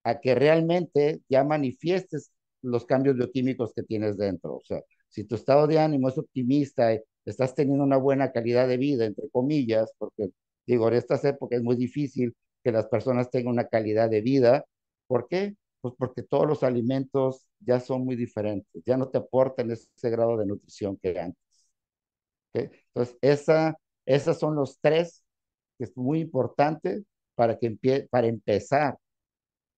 a 0.03 0.19
que 0.19 0.35
realmente 0.35 1.21
ya 1.29 1.43
manifiestes 1.43 2.31
los 2.63 2.85
cambios 2.85 3.15
bioquímicos 3.15 3.73
que 3.75 3.83
tienes 3.83 4.17
dentro. 4.17 4.55
O 4.57 4.61
sea, 4.63 4.81
si 5.09 5.23
tu 5.25 5.35
estado 5.35 5.67
de 5.67 5.79
ánimo 5.79 6.09
es 6.09 6.17
optimista 6.17 6.95
y 6.95 7.01
estás 7.25 7.53
teniendo 7.55 7.83
una 7.83 7.97
buena 7.97 8.31
calidad 8.31 8.67
de 8.67 8.77
vida, 8.77 9.05
entre 9.05 9.29
comillas, 9.29 9.93
porque 9.99 10.31
digo, 10.65 10.87
en 10.87 10.95
estas 10.95 11.23
épocas 11.25 11.59
es 11.59 11.63
muy 11.63 11.75
difícil 11.75 12.35
que 12.63 12.71
las 12.71 12.87
personas 12.87 13.29
tengan 13.29 13.53
una 13.53 13.67
calidad 13.67 14.09
de 14.09 14.21
vida. 14.21 14.65
¿Por 15.07 15.27
qué? 15.27 15.55
Pues 15.81 15.93
porque 15.97 16.23
todos 16.23 16.47
los 16.47 16.63
alimentos 16.63 17.45
ya 17.59 17.79
son 17.79 18.03
muy 18.05 18.15
diferentes, 18.15 18.83
ya 18.85 18.97
no 18.97 19.09
te 19.09 19.19
aportan 19.19 19.69
ese 19.71 20.09
grado 20.09 20.37
de 20.37 20.47
nutrición 20.47 20.97
que 20.97 21.19
antes. 21.19 21.37
Entonces, 22.53 23.17
esa, 23.21 23.77
esos 24.05 24.39
son 24.39 24.55
los 24.55 24.79
tres 24.81 25.23
que 25.77 25.85
es 25.85 25.95
muy 25.97 26.19
importante 26.21 27.03
para, 27.35 27.57
que 27.57 28.07
para 28.09 28.27
empezar 28.27 28.97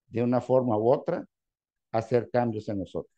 de 0.08 0.24
una 0.24 0.41
forma 0.41 0.78
u 0.78 0.91
otra 0.91 1.26
a 1.91 1.97
hacer 1.97 2.30
cambios 2.32 2.68
en 2.70 2.80
nosotros. 2.80 3.14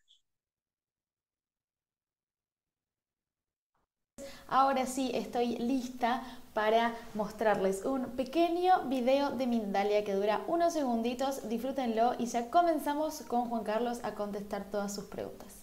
Ahora 4.48 4.84
sí, 4.84 5.10
estoy 5.14 5.56
lista 5.56 6.22
para 6.52 6.94
mostrarles 7.14 7.86
un 7.86 8.10
pequeño 8.10 8.86
video 8.88 9.30
de 9.30 9.46
Mindalia 9.46 10.04
que 10.04 10.12
dura 10.12 10.42
unos 10.46 10.74
segunditos. 10.74 11.48
Disfrútenlo 11.48 12.12
y 12.18 12.26
ya 12.26 12.50
comenzamos 12.50 13.22
con 13.22 13.48
Juan 13.48 13.64
Carlos 13.64 14.00
a 14.02 14.14
contestar 14.14 14.70
todas 14.70 14.94
sus 14.94 15.04
preguntas. 15.04 15.62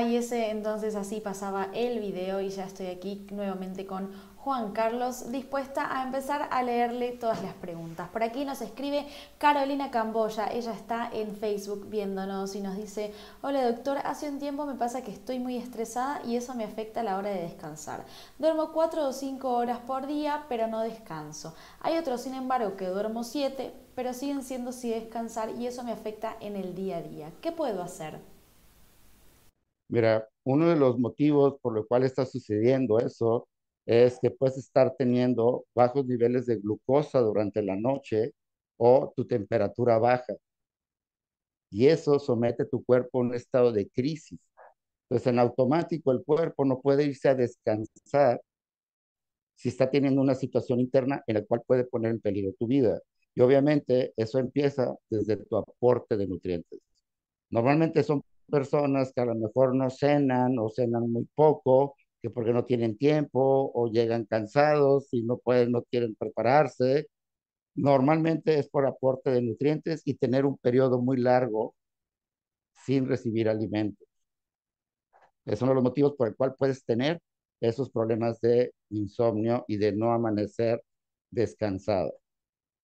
Y 0.00 0.16
ese 0.16 0.50
entonces 0.50 0.94
así 0.94 1.20
pasaba 1.20 1.68
el 1.74 2.00
video 2.00 2.40
y 2.40 2.48
ya 2.48 2.64
estoy 2.64 2.86
aquí 2.86 3.26
nuevamente 3.30 3.86
con 3.86 4.10
Juan 4.36 4.72
Carlos, 4.72 5.30
dispuesta 5.30 5.94
a 5.94 6.02
empezar 6.02 6.48
a 6.50 6.62
leerle 6.62 7.12
todas 7.12 7.42
las 7.42 7.52
preguntas. 7.52 8.08
Por 8.08 8.22
aquí 8.22 8.46
nos 8.46 8.62
escribe 8.62 9.06
Carolina 9.36 9.90
Camboya, 9.90 10.46
ella 10.46 10.72
está 10.72 11.10
en 11.12 11.36
Facebook 11.36 11.90
viéndonos 11.90 12.56
y 12.56 12.62
nos 12.62 12.76
dice, 12.76 13.12
hola 13.42 13.70
doctor, 13.70 13.98
hace 13.98 14.30
un 14.30 14.38
tiempo 14.38 14.64
me 14.64 14.76
pasa 14.76 15.02
que 15.02 15.12
estoy 15.12 15.38
muy 15.38 15.58
estresada 15.58 16.22
y 16.24 16.36
eso 16.36 16.54
me 16.54 16.64
afecta 16.64 17.00
a 17.00 17.04
la 17.04 17.18
hora 17.18 17.28
de 17.28 17.42
descansar. 17.42 18.06
Duermo 18.38 18.72
cuatro 18.72 19.06
o 19.06 19.12
cinco 19.12 19.52
horas 19.52 19.80
por 19.80 20.06
día, 20.06 20.46
pero 20.48 20.68
no 20.68 20.80
descanso. 20.80 21.54
Hay 21.80 21.98
otros, 21.98 22.22
sin 22.22 22.32
embargo, 22.32 22.76
que 22.76 22.86
duermo 22.86 23.24
siete, 23.24 23.74
pero 23.94 24.14
siguen 24.14 24.42
siendo 24.42 24.72
sin 24.72 24.92
descansar 24.92 25.50
y 25.50 25.66
eso 25.66 25.82
me 25.82 25.92
afecta 25.92 26.34
en 26.40 26.56
el 26.56 26.74
día 26.74 26.96
a 26.96 27.02
día. 27.02 27.30
¿Qué 27.42 27.52
puedo 27.52 27.82
hacer? 27.82 28.18
Mira, 29.90 30.28
uno 30.44 30.68
de 30.68 30.76
los 30.76 30.98
motivos 30.98 31.58
por 31.60 31.74
los 31.74 31.86
cuales 31.86 32.12
está 32.12 32.24
sucediendo 32.24 32.98
eso 33.00 33.48
es 33.86 34.18
que 34.22 34.30
puedes 34.30 34.56
estar 34.58 34.94
teniendo 34.96 35.64
bajos 35.74 36.06
niveles 36.06 36.46
de 36.46 36.56
glucosa 36.56 37.20
durante 37.20 37.60
la 37.62 37.76
noche 37.76 38.32
o 38.76 39.12
tu 39.16 39.26
temperatura 39.26 39.98
baja. 39.98 40.34
Y 41.70 41.86
eso 41.88 42.18
somete 42.18 42.64
tu 42.64 42.84
cuerpo 42.84 43.18
a 43.18 43.22
un 43.22 43.34
estado 43.34 43.72
de 43.72 43.88
crisis. 43.88 44.38
Entonces, 45.04 45.26
en 45.28 45.38
automático, 45.40 46.12
el 46.12 46.24
cuerpo 46.24 46.64
no 46.64 46.80
puede 46.80 47.04
irse 47.04 47.28
a 47.28 47.34
descansar 47.34 48.40
si 49.54 49.68
está 49.68 49.90
teniendo 49.90 50.20
una 50.22 50.34
situación 50.34 50.80
interna 50.80 51.22
en 51.26 51.34
la 51.34 51.44
cual 51.44 51.62
puede 51.66 51.84
poner 51.84 52.12
en 52.12 52.20
peligro 52.20 52.52
tu 52.58 52.66
vida. 52.66 53.00
Y 53.34 53.40
obviamente 53.42 54.12
eso 54.16 54.38
empieza 54.38 54.94
desde 55.10 55.36
tu 55.36 55.56
aporte 55.56 56.16
de 56.16 56.26
nutrientes. 56.26 56.80
Normalmente 57.50 58.02
son 58.02 58.22
personas 58.50 59.12
que 59.14 59.20
a 59.22 59.26
lo 59.26 59.34
mejor 59.36 59.74
no 59.74 59.90
cenan 59.90 60.58
o 60.58 60.68
cenan 60.70 61.10
muy 61.12 61.28
poco, 61.34 61.96
que 62.22 62.30
porque 62.30 62.52
no 62.52 62.64
tienen 62.64 62.98
tiempo 62.98 63.70
o 63.74 63.88
llegan 63.88 64.26
cansados 64.26 65.08
y 65.12 65.22
no 65.22 65.38
pueden, 65.38 65.72
no 65.72 65.82
quieren 65.84 66.14
prepararse. 66.16 67.08
Normalmente 67.76 68.58
es 68.58 68.68
por 68.68 68.86
aporte 68.86 69.30
de 69.30 69.42
nutrientes 69.42 70.02
y 70.04 70.14
tener 70.14 70.46
un 70.46 70.58
periodo 70.58 71.00
muy 71.00 71.18
largo 71.18 71.74
sin 72.84 73.06
recibir 73.08 73.48
alimentos. 73.48 74.06
Es 75.44 75.62
uno 75.62 75.72
de 75.72 75.74
los 75.76 75.84
motivos 75.84 76.14
por 76.16 76.28
el 76.28 76.36
cual 76.36 76.54
puedes 76.56 76.84
tener 76.84 77.20
esos 77.60 77.90
problemas 77.90 78.40
de 78.40 78.72
insomnio 78.90 79.64
y 79.68 79.76
de 79.76 79.92
no 79.92 80.12
amanecer 80.12 80.82
descansado. 81.30 82.14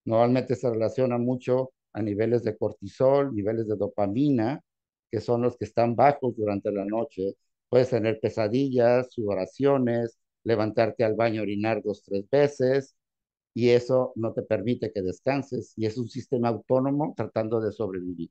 Normalmente 0.04 0.56
se 0.56 0.70
relaciona 0.70 1.18
mucho 1.18 1.72
a 1.92 2.02
niveles 2.02 2.44
de 2.44 2.56
cortisol, 2.56 3.34
niveles 3.34 3.68
de 3.68 3.76
dopamina, 3.76 4.60
que 5.10 5.20
son 5.20 5.42
los 5.42 5.56
que 5.56 5.64
están 5.64 5.96
bajos 5.96 6.36
durante 6.36 6.70
la 6.72 6.84
noche. 6.84 7.36
Puedes 7.68 7.90
tener 7.90 8.20
pesadillas, 8.20 9.12
sudoraciones, 9.12 10.18
levantarte 10.44 11.04
al 11.04 11.14
baño, 11.14 11.42
orinar 11.42 11.82
dos, 11.82 12.02
tres 12.04 12.24
veces, 12.30 12.96
y 13.54 13.70
eso 13.70 14.12
no 14.16 14.32
te 14.32 14.42
permite 14.42 14.92
que 14.92 15.02
descanses, 15.02 15.72
y 15.76 15.86
es 15.86 15.98
un 15.98 16.08
sistema 16.08 16.48
autónomo 16.48 17.14
tratando 17.16 17.60
de 17.60 17.72
sobrevivir. 17.72 18.30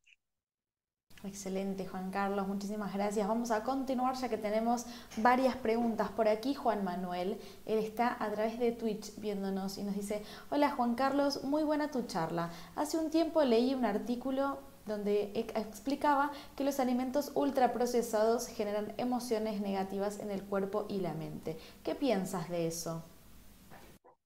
Excelente, 1.23 1.88
Juan 1.88 2.11
Carlos, 2.11 2.47
muchísimas 2.47 2.93
gracias. 2.93 3.28
Vamos 3.28 3.49
a 3.49 3.63
continuar 3.63 4.15
ya 4.15 4.30
que 4.30 4.38
tenemos 4.38 4.86
varias 5.17 5.55
preguntas. 5.55 6.11
Por 6.11 6.28
aquí 6.28 6.53
Juan 6.53 6.84
Manuel, 6.84 7.38
él 7.65 7.80
está 7.80 8.15
a 8.23 8.32
través 8.32 8.59
de 8.59 8.71
Twitch 8.71 9.19
viéndonos 9.19 9.80
y 9.80 9.84
nos 9.84 9.95
dice, 9.95 10.21
hola 10.51 10.69
Juan 10.69 10.93
Carlos, 10.93 11.43
muy 11.43 11.63
buena 11.63 11.89
tu 11.89 12.03
charla. 12.03 12.51
Hace 12.76 12.99
un 12.99 13.09
tiempo 13.09 13.43
leí 13.43 13.73
un 13.73 13.86
artículo 13.86 14.59
donde 14.86 15.31
explicaba 15.33 16.31
que 16.55 16.63
los 16.63 16.79
alimentos 16.79 17.31
ultraprocesados 17.33 18.47
generan 18.47 18.93
emociones 18.97 19.61
negativas 19.61 20.19
en 20.19 20.31
el 20.31 20.43
cuerpo 20.43 20.86
y 20.88 20.99
la 20.99 21.13
mente. 21.13 21.57
¿Qué 21.83 21.95
piensas 21.95 22.49
de 22.49 22.67
eso? 22.67 23.03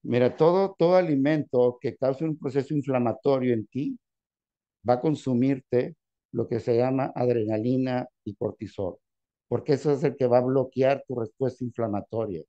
Mira, 0.04 0.36
todo, 0.36 0.76
todo 0.78 0.96
alimento 0.96 1.78
que 1.80 1.96
cause 1.96 2.26
un 2.26 2.38
proceso 2.38 2.74
inflamatorio 2.74 3.54
en 3.54 3.68
ti 3.68 3.98
va 4.88 4.96
a 4.96 5.02
consumirte 5.02 5.96
lo 6.32 6.48
que 6.48 6.60
se 6.60 6.78
llama 6.78 7.12
adrenalina 7.16 8.08
y 8.24 8.36
cortisol, 8.36 8.98
porque 9.48 9.74
eso 9.74 9.92
es 9.92 10.04
el 10.04 10.16
que 10.16 10.28
va 10.28 10.38
a 10.40 10.46
bloquear 10.46 11.04
tu 11.08 11.20
respuesta 11.20 11.64
inflamatoria. 11.64 12.44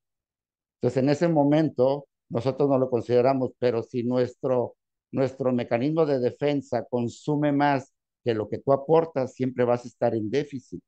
Entonces, 0.76 1.02
en 1.02 1.08
ese 1.10 1.28
momento, 1.28 2.06
nosotros 2.28 2.68
no 2.68 2.78
lo 2.78 2.88
consideramos, 2.90 3.50
pero 3.58 3.82
si 3.82 4.02
nuestro, 4.04 4.76
nuestro 5.12 5.52
mecanismo 5.52 6.06
de 6.06 6.20
defensa 6.20 6.84
consume 6.88 7.52
más 7.52 7.92
que 8.24 8.34
lo 8.34 8.48
que 8.48 8.58
tú 8.58 8.72
aportas 8.72 9.34
siempre 9.34 9.64
vas 9.64 9.84
a 9.84 9.88
estar 9.88 10.14
en 10.14 10.30
déficit. 10.30 10.82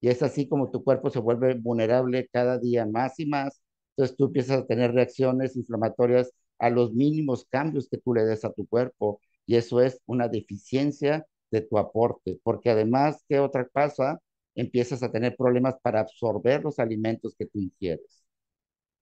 Y 0.00 0.08
es 0.08 0.22
así 0.22 0.48
como 0.48 0.70
tu 0.70 0.84
cuerpo 0.84 1.10
se 1.10 1.18
vuelve 1.20 1.54
vulnerable 1.54 2.28
cada 2.32 2.58
día 2.58 2.86
más 2.86 3.18
y 3.18 3.26
más. 3.26 3.62
Entonces 3.96 4.16
tú 4.16 4.26
empiezas 4.26 4.58
a 4.62 4.66
tener 4.66 4.92
reacciones 4.92 5.56
inflamatorias 5.56 6.32
a 6.58 6.70
los 6.70 6.92
mínimos 6.94 7.46
cambios 7.50 7.88
que 7.88 7.98
tú 7.98 8.14
le 8.14 8.24
des 8.24 8.44
a 8.44 8.52
tu 8.52 8.66
cuerpo. 8.66 9.20
Y 9.46 9.56
eso 9.56 9.80
es 9.80 10.00
una 10.06 10.28
deficiencia 10.28 11.26
de 11.50 11.62
tu 11.62 11.78
aporte. 11.78 12.38
Porque 12.42 12.70
además, 12.70 13.24
¿qué 13.28 13.40
otra 13.40 13.66
cosa? 13.68 14.20
Empiezas 14.54 15.02
a 15.02 15.10
tener 15.12 15.36
problemas 15.36 15.76
para 15.82 16.00
absorber 16.00 16.62
los 16.64 16.78
alimentos 16.78 17.34
que 17.38 17.46
tú 17.46 17.60
ingieres. 17.60 18.24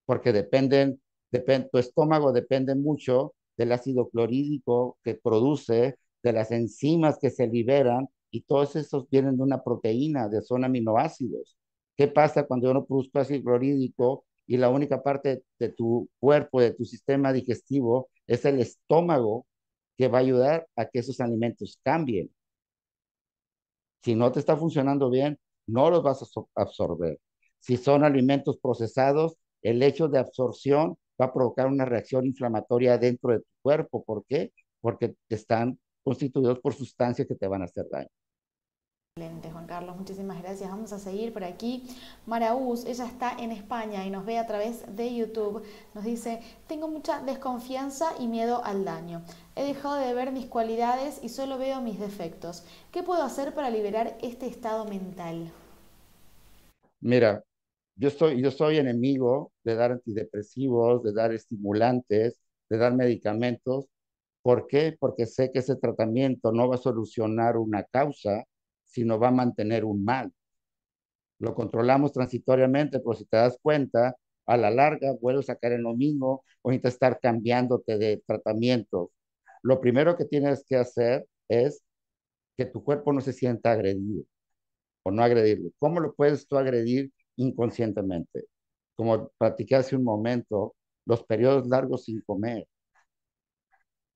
Porque 0.04 0.32
dependen, 0.32 1.00
depende, 1.30 1.68
tu 1.72 1.78
estómago 1.78 2.32
depende 2.32 2.74
mucho 2.74 3.34
del 3.56 3.72
ácido 3.72 4.08
clorhídrico 4.10 4.98
que 5.02 5.14
produce 5.14 5.96
de 6.22 6.32
las 6.32 6.50
enzimas 6.50 7.18
que 7.18 7.30
se 7.30 7.46
liberan 7.46 8.08
y 8.30 8.42
todos 8.42 8.76
esos 8.76 9.08
vienen 9.10 9.36
de 9.36 9.42
una 9.42 9.62
proteína, 9.62 10.28
de 10.28 10.42
son 10.42 10.64
aminoácidos. 10.64 11.56
¿Qué 11.96 12.08
pasa 12.08 12.46
cuando 12.46 12.68
yo 12.68 12.74
no 12.74 12.84
produzco 12.84 13.18
ácido 13.18 13.42
clorhídrico 13.42 14.24
y 14.46 14.58
la 14.58 14.68
única 14.68 15.02
parte 15.02 15.42
de 15.58 15.68
tu 15.70 16.08
cuerpo, 16.18 16.60
de 16.60 16.72
tu 16.74 16.84
sistema 16.84 17.32
digestivo, 17.32 18.08
es 18.26 18.44
el 18.44 18.60
estómago 18.60 19.46
que 19.96 20.08
va 20.08 20.18
a 20.18 20.20
ayudar 20.22 20.68
a 20.76 20.86
que 20.86 20.98
esos 21.00 21.20
alimentos 21.20 21.80
cambien? 21.82 22.30
Si 24.02 24.14
no 24.14 24.30
te 24.32 24.38
está 24.40 24.56
funcionando 24.56 25.10
bien, 25.10 25.38
no 25.66 25.90
los 25.90 26.02
vas 26.02 26.22
a 26.22 26.26
absorber. 26.54 27.18
Si 27.58 27.76
son 27.76 28.04
alimentos 28.04 28.58
procesados, 28.58 29.36
el 29.62 29.82
hecho 29.82 30.08
de 30.08 30.18
absorción 30.18 30.96
va 31.20 31.26
a 31.26 31.32
provocar 31.32 31.66
una 31.66 31.84
reacción 31.84 32.26
inflamatoria 32.26 32.98
dentro 32.98 33.32
de 33.32 33.40
tu 33.40 33.46
cuerpo. 33.62 34.04
¿Por 34.04 34.24
qué? 34.26 34.52
Porque 34.80 35.16
están 35.28 35.78
constituidos 36.07 36.61
por 36.61 36.72
sustancias 36.72 37.26
que 37.26 37.34
te 37.34 37.48
van 37.48 37.62
a 37.62 37.64
hacer 37.64 37.88
daño. 37.90 38.09
Excelente, 39.18 39.50
Juan 39.50 39.66
Carlos, 39.66 39.96
muchísimas 39.96 40.40
gracias. 40.40 40.70
Vamos 40.70 40.92
a 40.92 41.00
seguir 41.00 41.32
por 41.32 41.42
aquí. 41.42 41.82
Maraús, 42.26 42.84
ella 42.84 43.07
está 43.07 43.32
en 43.36 43.50
España 43.50 44.07
y 44.07 44.11
nos 44.11 44.24
ve 44.24 44.38
a 44.38 44.46
través 44.46 44.84
de 44.94 45.12
YouTube. 45.16 45.64
Nos 45.94 46.04
dice, 46.04 46.42
tengo 46.68 46.86
mucha 46.86 47.22
desconfianza 47.22 48.12
y 48.20 48.28
miedo 48.28 48.62
al 48.62 48.84
daño. 48.84 49.24
He 49.57 49.64
dejado 49.64 49.96
de 49.96 50.14
ver 50.14 50.30
mis 50.30 50.46
cualidades 50.46 51.18
y 51.24 51.28
solo 51.28 51.59
veo 51.59 51.80
mis 51.80 51.98
defectos. 51.98 52.62
¿Qué 52.92 53.02
puedo 53.02 53.24
hacer 53.24 53.52
para 53.52 53.70
liberar 53.70 54.16
este 54.22 54.46
estado 54.46 54.84
mental? 54.84 55.50
Mira, 57.00 57.42
yo, 57.96 58.09
estoy, 58.09 58.40
yo 58.40 58.52
soy 58.52 58.76
enemigo 58.76 59.50
de 59.64 59.74
dar 59.74 59.90
antidepresivos, 59.90 61.02
de 61.02 61.12
dar 61.12 61.32
estimulantes, 61.32 62.38
de 62.68 62.78
dar 62.78 62.94
medicamentos, 62.94 63.86
¿Por 64.47 64.68
qué? 64.68 64.97
Porque 64.99 65.26
sé 65.26 65.51
que 65.53 65.59
ese 65.59 65.74
tratamiento 65.76 66.53
no 66.53 66.68
va 66.68 66.76
a 66.76 66.78
solucionar 66.78 67.57
una 67.57 67.82
causa, 67.82 68.44
sino 68.84 69.18
va 69.18 69.28
a 69.28 69.30
mantener 69.32 69.84
un 69.84 70.05
mal. 70.05 70.32
Lo 71.38 71.55
controlamos 71.55 72.12
transitoriamente, 72.12 73.01
pero 73.01 73.14
si 73.14 73.24
te 73.26 73.36
das 73.38 73.59
cuenta, 73.61 74.16
a 74.47 74.57
la 74.57 74.70
larga 74.70 75.12
vuelves 75.20 75.51
a 75.51 75.57
caer 75.57 75.74
en 75.74 75.82
lo 75.82 75.94
mismo 75.94 76.44
o 76.62 76.70
necesitas 76.70 76.94
estar 76.94 77.20
cambiándote 77.20 77.99
de 77.99 78.22
tratamiento. 78.26 79.11
lo 79.62 79.80
primero 79.80 80.16
que 80.16 80.24
tienes 80.26 80.64
que 80.66 80.76
hacer 80.76 81.26
es 81.49 81.82
que 82.57 82.66
tu 82.66 82.84
cuerpo 82.84 83.12
no 83.12 83.20
se 83.22 83.32
sienta 83.32 83.72
agredido 83.72 84.24
o 85.05 85.11
no 85.12 85.22
agredirlo. 85.24 85.70
¿Cómo 85.78 86.01
lo 86.01 86.14
puedes 86.14 86.49
tú 86.49 86.59
agredir 86.59 87.12
inconscientemente? 87.36 88.47
Como 88.97 89.30
platiqué 89.38 89.76
hace 89.76 89.97
un 89.97 90.05
momento, 90.05 90.76
los 91.07 91.24
periodos 91.24 91.68
largos 91.68 92.05
sin 92.07 92.22
comer. 92.22 92.66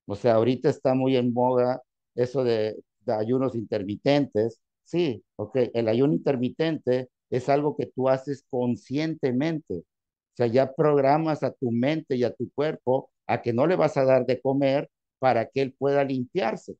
O 0.06 0.16
sea, 0.16 0.34
ahorita 0.34 0.68
está 0.70 0.94
muy 0.94 1.16
en 1.16 1.32
moda 1.32 1.82
eso 2.14 2.44
de, 2.44 2.76
de 3.00 3.12
ayunos 3.14 3.54
intermitentes. 3.54 4.60
Sí, 4.84 5.24
ok, 5.36 5.56
el 5.74 5.88
ayuno 5.88 6.12
intermitente 6.14 7.08
es 7.30 7.48
algo 7.48 7.76
que 7.76 7.86
tú 7.86 8.08
haces 8.08 8.44
conscientemente. 8.50 9.74
O 9.78 9.84
sea, 10.36 10.46
ya 10.46 10.72
programas 10.74 11.42
a 11.42 11.52
tu 11.52 11.70
mente 11.70 12.16
y 12.16 12.24
a 12.24 12.34
tu 12.34 12.50
cuerpo 12.52 13.10
a 13.26 13.42
que 13.42 13.52
no 13.52 13.66
le 13.66 13.76
vas 13.76 13.96
a 13.96 14.04
dar 14.04 14.26
de 14.26 14.40
comer 14.40 14.90
para 15.18 15.46
que 15.48 15.62
él 15.62 15.74
pueda 15.78 16.02
limpiarse 16.04 16.76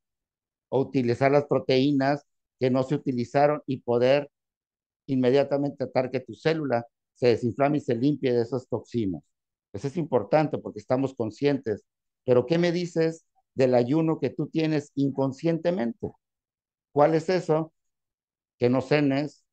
o 0.69 0.81
utilizar 0.81 1.31
las 1.31 1.45
proteínas 1.45 2.25
que 2.59 2.69
no 2.69 2.83
se 2.83 2.95
utilizaron 2.95 3.61
y 3.67 3.81
poder 3.81 4.29
inmediatamente 5.07 5.77
tratar 5.77 6.11
que 6.11 6.19
tu 6.21 6.33
célula 6.35 6.85
se 7.13 7.27
desinflame 7.29 7.77
y 7.77 7.81
se 7.81 7.95
limpie 7.95 8.33
de 8.33 8.41
esas 8.41 8.67
toxinas. 8.67 9.23
Eso 9.73 9.87
es 9.87 9.97
importante 9.97 10.57
porque 10.57 10.79
estamos 10.79 11.13
conscientes. 11.15 11.83
Pero 12.25 12.45
¿qué 12.45 12.57
me 12.57 12.71
dices 12.71 13.25
del 13.55 13.75
ayuno 13.75 14.19
que 14.19 14.29
tú 14.29 14.47
tienes 14.47 14.91
inconscientemente? 14.95 16.11
¿Cuál 16.93 17.15
es 17.15 17.29
eso? 17.29 17.73
Que 18.59 18.69
no 18.69 18.81
cenes, 18.81 19.43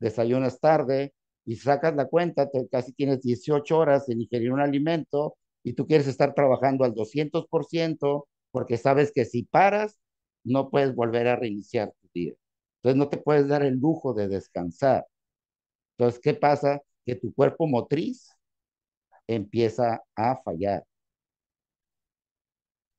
desayunas 0.00 0.60
tarde 0.60 1.14
y 1.44 1.56
sacas 1.56 1.96
la 1.96 2.06
cuenta, 2.08 2.48
casi 2.70 2.92
tienes 2.92 3.22
18 3.22 3.78
horas 3.78 4.08
en 4.08 4.20
ingerir 4.22 4.52
un 4.52 4.60
alimento 4.60 5.36
y 5.64 5.74
tú 5.74 5.86
quieres 5.86 6.06
estar 6.08 6.34
trabajando 6.34 6.84
al 6.84 6.94
200% 6.94 8.28
porque 8.50 8.76
sabes 8.78 9.12
que 9.12 9.24
si 9.24 9.44
paras, 9.44 9.98
no 10.44 10.70
puedes 10.70 10.94
volver 10.94 11.28
a 11.28 11.36
reiniciar 11.36 11.92
tu 12.00 12.08
día. 12.14 12.34
Entonces 12.78 12.98
no 12.98 13.08
te 13.08 13.18
puedes 13.18 13.48
dar 13.48 13.62
el 13.64 13.76
lujo 13.78 14.14
de 14.14 14.28
descansar. 14.28 15.06
Entonces, 15.98 16.20
¿qué 16.22 16.34
pasa? 16.34 16.82
Que 17.06 17.14
tu 17.16 17.32
cuerpo 17.34 17.66
motriz 17.66 18.30
empieza 19.26 20.02
a 20.16 20.36
fallar. 20.44 20.84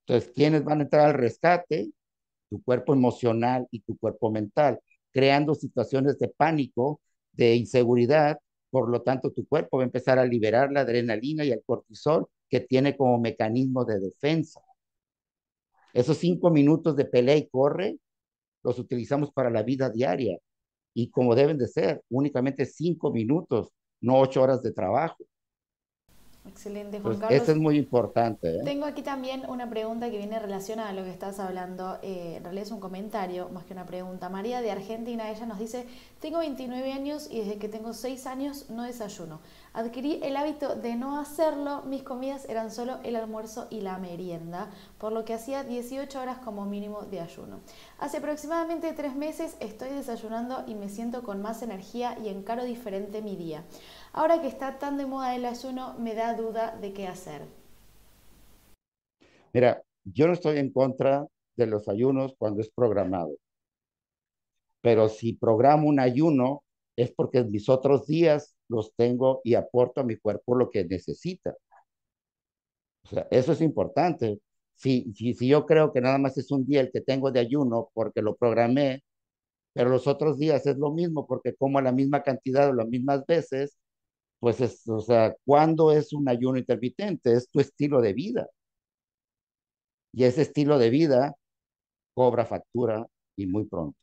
Entonces, 0.05 0.31
¿quiénes 0.35 0.63
van 0.63 0.79
a 0.79 0.83
entrar 0.83 1.07
al 1.07 1.13
rescate? 1.13 1.91
Tu 2.49 2.61
cuerpo 2.63 2.93
emocional 2.93 3.67
y 3.71 3.81
tu 3.81 3.97
cuerpo 3.97 4.31
mental, 4.31 4.79
creando 5.11 5.55
situaciones 5.55 6.19
de 6.19 6.29
pánico, 6.29 7.01
de 7.33 7.55
inseguridad. 7.55 8.39
Por 8.69 8.89
lo 8.89 9.01
tanto, 9.01 9.31
tu 9.31 9.47
cuerpo 9.47 9.77
va 9.77 9.83
a 9.83 9.87
empezar 9.87 10.19
a 10.19 10.25
liberar 10.25 10.71
la 10.71 10.81
adrenalina 10.81 11.45
y 11.45 11.51
el 11.51 11.63
cortisol 11.65 12.27
que 12.49 12.59
tiene 12.61 12.97
como 12.97 13.19
mecanismo 13.19 13.85
de 13.85 13.99
defensa. 13.99 14.61
Esos 15.93 16.17
cinco 16.17 16.49
minutos 16.49 16.95
de 16.95 17.05
pelea 17.05 17.37
y 17.37 17.47
corre 17.47 17.97
los 18.63 18.79
utilizamos 18.79 19.31
para 19.31 19.49
la 19.49 19.63
vida 19.63 19.89
diaria 19.89 20.37
y 20.93 21.09
como 21.09 21.35
deben 21.35 21.57
de 21.57 21.67
ser, 21.67 22.03
únicamente 22.09 22.65
cinco 22.65 23.11
minutos, 23.11 23.73
no 24.01 24.19
ocho 24.19 24.41
horas 24.43 24.61
de 24.63 24.73
trabajo. 24.73 25.25
Excelente, 26.45 26.99
Juan 26.99 27.13
Pues 27.13 27.19
Carlos. 27.19 27.41
eso 27.41 27.51
es 27.53 27.57
muy 27.57 27.77
importante. 27.77 28.57
¿eh? 28.57 28.61
Tengo 28.65 28.85
aquí 28.85 29.01
también 29.01 29.43
una 29.47 29.69
pregunta 29.69 30.09
que 30.09 30.17
viene 30.17 30.39
relacionada 30.39 30.89
a 30.89 30.93
lo 30.93 31.03
que 31.03 31.09
estás 31.09 31.39
hablando. 31.39 31.97
Eh, 32.01 32.35
en 32.37 32.43
realidad 32.43 32.65
es 32.65 32.71
un 32.71 32.81
comentario 32.81 33.47
más 33.49 33.63
que 33.63 33.73
una 33.73 33.85
pregunta. 33.85 34.29
María 34.29 34.61
de 34.61 34.69
Argentina, 34.71 35.29
ella 35.31 35.45
nos 35.45 35.57
dice, 35.57 35.85
tengo 36.19 36.39
29 36.39 36.91
años 36.91 37.29
y 37.31 37.39
desde 37.39 37.57
que 37.57 37.69
tengo 37.69 37.93
6 37.93 38.27
años 38.27 38.69
no 38.69 38.83
desayuno. 38.83 39.39
Adquirí 39.75 40.19
el 40.21 40.37
hábito 40.37 40.75
de 40.75 40.95
no 40.95 41.19
hacerlo, 41.19 41.81
mis 41.81 42.03
comidas 42.03 42.47
eran 42.47 42.69
solo 42.69 42.99
el 43.03 43.15
almuerzo 43.15 43.65
y 43.71 43.81
la 43.81 43.97
merienda, 43.97 44.69
por 44.99 45.11
lo 45.11 45.25
que 45.25 45.33
hacía 45.33 45.63
18 45.63 46.21
horas 46.21 46.37
como 46.37 46.67
mínimo 46.67 47.01
de 47.01 47.19
ayuno. 47.19 47.59
Hace 47.97 48.17
aproximadamente 48.17 48.93
3 48.93 49.15
meses 49.15 49.57
estoy 49.59 49.89
desayunando 49.89 50.63
y 50.67 50.75
me 50.75 50.89
siento 50.89 51.23
con 51.23 51.41
más 51.41 51.63
energía 51.63 52.15
y 52.23 52.29
encaro 52.29 52.65
diferente 52.65 53.23
mi 53.23 53.35
día. 53.35 53.63
Ahora 54.11 54.41
que 54.41 54.47
está 54.47 54.77
tan 54.77 54.95
de 54.97 55.07
moda 55.07 55.35
el 55.35 55.43
ayuno, 55.43 55.95
me 55.97 56.13
da 56.13 56.35
duda 56.35 56.77
de 56.79 56.93
qué 56.93 57.07
hacer. 57.07 57.41
Mira, 59.53 59.81
yo 60.03 60.27
no 60.27 60.33
estoy 60.33 60.59
en 60.59 60.71
contra 60.71 61.25
de 61.55 61.65
los 61.65 61.87
ayunos 61.87 62.35
cuando 62.37 62.61
es 62.61 62.69
programado, 62.69 63.31
pero 64.81 65.09
si 65.09 65.33
programo 65.33 65.89
un 65.89 65.99
ayuno 65.99 66.61
es 66.95 67.11
porque 67.11 67.39
en 67.39 67.49
mis 67.49 67.69
otros 67.69 68.05
días 68.05 68.52
los 68.73 68.93
tengo 68.95 69.41
y 69.43 69.55
aporto 69.55 70.01
a 70.01 70.03
mi 70.05 70.17
cuerpo 70.17 70.55
lo 70.55 70.69
que 70.71 70.85
necesita. 70.85 71.55
O 73.05 73.07
sea, 73.09 73.27
eso 73.31 73.51
es 73.53 73.61
importante. 73.61 74.39
Si, 74.75 75.13
si, 75.13 75.33
si 75.33 75.47
yo 75.47 75.65
creo 75.65 75.93
que 75.93 76.01
nada 76.01 76.17
más 76.17 76.37
es 76.37 76.51
un 76.51 76.65
día 76.65 76.81
el 76.81 76.91
que 76.91 77.01
tengo 77.01 77.31
de 77.31 77.39
ayuno 77.39 77.89
porque 77.93 78.21
lo 78.21 78.35
programé, 78.35 79.03
pero 79.73 79.89
los 79.89 80.07
otros 80.07 80.39
días 80.39 80.65
es 80.67 80.77
lo 80.77 80.91
mismo 80.91 81.27
porque 81.27 81.55
como 81.55 81.81
la 81.81 81.91
misma 81.91 82.23
cantidad 82.23 82.69
o 82.69 82.73
las 82.73 82.87
mismas 82.89 83.25
veces, 83.27 83.77
pues 84.39 84.61
es, 84.61 84.87
o 84.89 85.01
sea, 85.01 85.35
¿cuándo 85.45 85.91
es 85.91 86.13
un 86.13 86.29
ayuno 86.29 86.59
intermitente? 86.59 87.33
Es 87.33 87.49
tu 87.49 87.59
estilo 87.61 88.01
de 88.01 88.13
vida. 88.13 88.47
Y 90.13 90.23
ese 90.23 90.43
estilo 90.43 90.77
de 90.79 90.89
vida 90.89 91.35
cobra 92.15 92.45
factura 92.45 93.07
y 93.37 93.47
muy 93.47 93.65
pronto. 93.65 93.97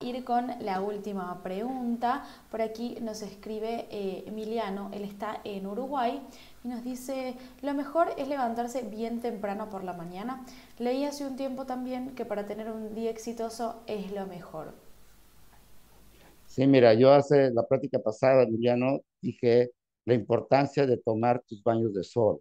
Ir 0.00 0.22
con 0.22 0.46
la 0.60 0.80
última 0.80 1.42
pregunta. 1.42 2.24
Por 2.52 2.62
aquí 2.62 2.96
nos 3.00 3.20
escribe 3.20 3.88
eh, 3.90 4.22
Emiliano, 4.28 4.90
él 4.94 5.02
está 5.02 5.40
en 5.42 5.66
Uruguay 5.66 6.22
y 6.62 6.68
nos 6.68 6.84
dice, 6.84 7.34
lo 7.62 7.74
mejor 7.74 8.06
es 8.16 8.28
levantarse 8.28 8.82
bien 8.82 9.20
temprano 9.20 9.68
por 9.70 9.82
la 9.82 9.94
mañana. 9.94 10.46
Leí 10.78 11.04
hace 11.04 11.26
un 11.26 11.34
tiempo 11.34 11.66
también 11.66 12.14
que 12.14 12.24
para 12.24 12.46
tener 12.46 12.70
un 12.70 12.94
día 12.94 13.10
exitoso 13.10 13.82
es 13.88 14.12
lo 14.12 14.24
mejor. 14.28 14.72
Sí, 16.46 16.68
mira, 16.68 16.94
yo 16.94 17.12
hace 17.12 17.50
la 17.50 17.66
práctica 17.66 17.98
pasada, 17.98 18.44
Emiliano, 18.44 19.00
dije 19.20 19.72
la 20.04 20.14
importancia 20.14 20.86
de 20.86 20.98
tomar 20.98 21.42
tus 21.42 21.60
baños 21.64 21.92
de 21.92 22.04
sol. 22.04 22.40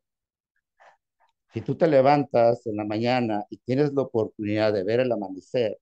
Si 1.51 1.61
tú 1.61 1.73
te 1.73 1.87
levantas 1.87 2.67
en 2.67 2.75
la 2.75 2.85
mañana 2.85 3.47
y 3.49 3.57
tienes 3.57 3.91
la 3.95 4.03
oportunidad 4.03 4.73
de 4.73 4.83
ver 4.83 4.99
el 4.99 5.11
amanecer, 5.11 5.79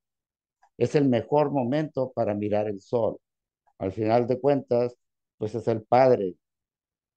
es 0.77 0.95
el 0.95 1.07
mejor 1.07 1.51
momento 1.51 2.11
para 2.13 2.33
mirar 2.33 2.67
el 2.67 2.81
sol. 2.81 3.17
Al 3.79 3.91
final 3.93 4.27
de 4.27 4.39
cuentas, 4.39 4.97
pues 5.37 5.55
es 5.55 5.67
el 5.67 5.83
padre, 5.83 6.35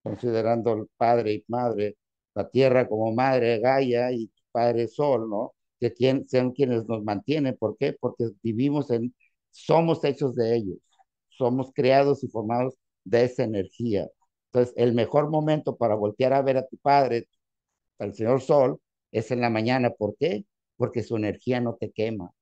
considerando 0.02 0.74
el 0.74 0.88
padre 0.96 1.34
y 1.34 1.44
madre, 1.48 1.96
la 2.34 2.48
tierra 2.50 2.88
como 2.88 3.12
madre, 3.14 3.60
Gaia, 3.60 4.12
y 4.12 4.30
padre 4.52 4.88
sol, 4.88 5.28
¿no? 5.30 5.54
Que 5.80 5.92
quien, 5.94 6.28
sean 6.28 6.52
quienes 6.52 6.86
nos 6.88 7.04
mantienen. 7.04 7.56
¿Por 7.58 7.76
qué? 7.78 7.94
Porque 8.00 8.30
vivimos 8.42 8.90
en, 8.90 9.14
somos 9.50 10.04
hechos 10.04 10.34
de 10.34 10.56
ellos, 10.56 10.78
somos 11.28 11.72
creados 11.74 12.24
y 12.24 12.28
formados 12.28 12.78
de 13.04 13.24
esa 13.24 13.44
energía. 13.44 14.08
Entonces, 14.52 14.74
el 14.76 14.94
mejor 14.94 15.30
momento 15.30 15.76
para 15.76 15.94
voltear 15.94 16.32
a 16.32 16.42
ver 16.42 16.58
a 16.58 16.66
tu 16.66 16.76
padre, 16.78 17.28
al 17.98 18.14
señor 18.14 18.40
sol, 18.42 18.80
es 19.12 19.30
en 19.30 19.40
la 19.40 19.50
mañana. 19.50 19.90
¿Por 19.90 20.16
qué? 20.16 20.44
Porque 20.76 21.02
su 21.02 21.16
energía 21.16 21.60
no 21.60 21.76
te 21.76 21.90
quema 21.92 22.32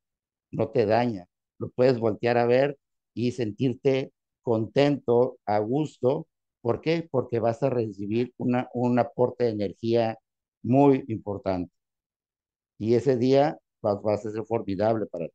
no 0.57 0.71
te 0.71 0.87
daña. 0.87 1.27
Lo 1.59 1.71
puedes 1.71 1.99
voltear 1.99 2.39
a 2.39 2.47
ver 2.47 2.79
y 3.15 3.33
sentirte 3.33 4.13
contento, 4.43 5.39
a 5.47 5.59
gusto. 5.61 6.27
¿Por 6.61 6.81
qué? 6.81 7.09
Porque 7.11 7.41
vas 7.41 7.63
a 7.63 7.71
recibir 7.71 8.33
una, 8.39 8.69
un 8.75 8.99
aporte 8.99 9.45
de 9.45 9.51
energía 9.51 10.19
muy 10.63 11.05
importante. 11.09 11.73
Y 12.79 12.95
ese 12.95 13.17
día 13.19 13.59
va, 13.85 13.95
va 14.01 14.15
a 14.15 14.19
ser 14.19 14.33
formidable 14.47 15.07
para 15.07 15.29
ti. 15.29 15.35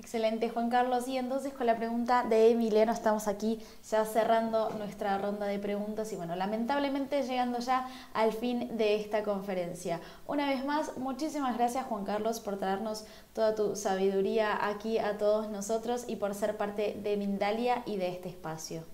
Excelente, 0.00 0.48
Juan 0.48 0.70
Carlos. 0.70 1.06
Y 1.08 1.18
entonces 1.18 1.52
con 1.52 1.66
la 1.66 1.76
pregunta 1.76 2.24
de 2.24 2.50
Emiliano 2.50 2.90
estamos 2.90 3.28
aquí 3.28 3.60
ya 3.86 4.06
cerrando 4.06 4.70
nuestra 4.78 5.18
ronda 5.18 5.46
de 5.46 5.58
preguntas 5.58 6.10
y 6.14 6.16
bueno, 6.16 6.36
lamentablemente 6.36 7.22
llegando 7.22 7.58
ya 7.58 7.86
al 8.14 8.32
fin 8.32 8.78
de 8.78 8.96
esta 8.96 9.22
conferencia. 9.22 10.00
Una 10.26 10.48
vez 10.48 10.64
más, 10.64 10.96
muchísimas 10.96 11.58
gracias 11.58 11.84
Juan 11.84 12.06
Carlos 12.06 12.40
por 12.40 12.58
traernos 12.58 13.04
toda 13.34 13.54
tu 13.54 13.76
sabiduría 13.76 14.66
aquí 14.66 14.96
a 14.96 15.18
todos 15.18 15.50
nosotros 15.50 16.06
y 16.08 16.16
por 16.16 16.34
ser 16.34 16.56
parte 16.56 16.98
de 17.02 17.18
Mindalia 17.18 17.82
y 17.84 17.98
de 17.98 18.08
este 18.08 18.30
espacio. 18.30 18.84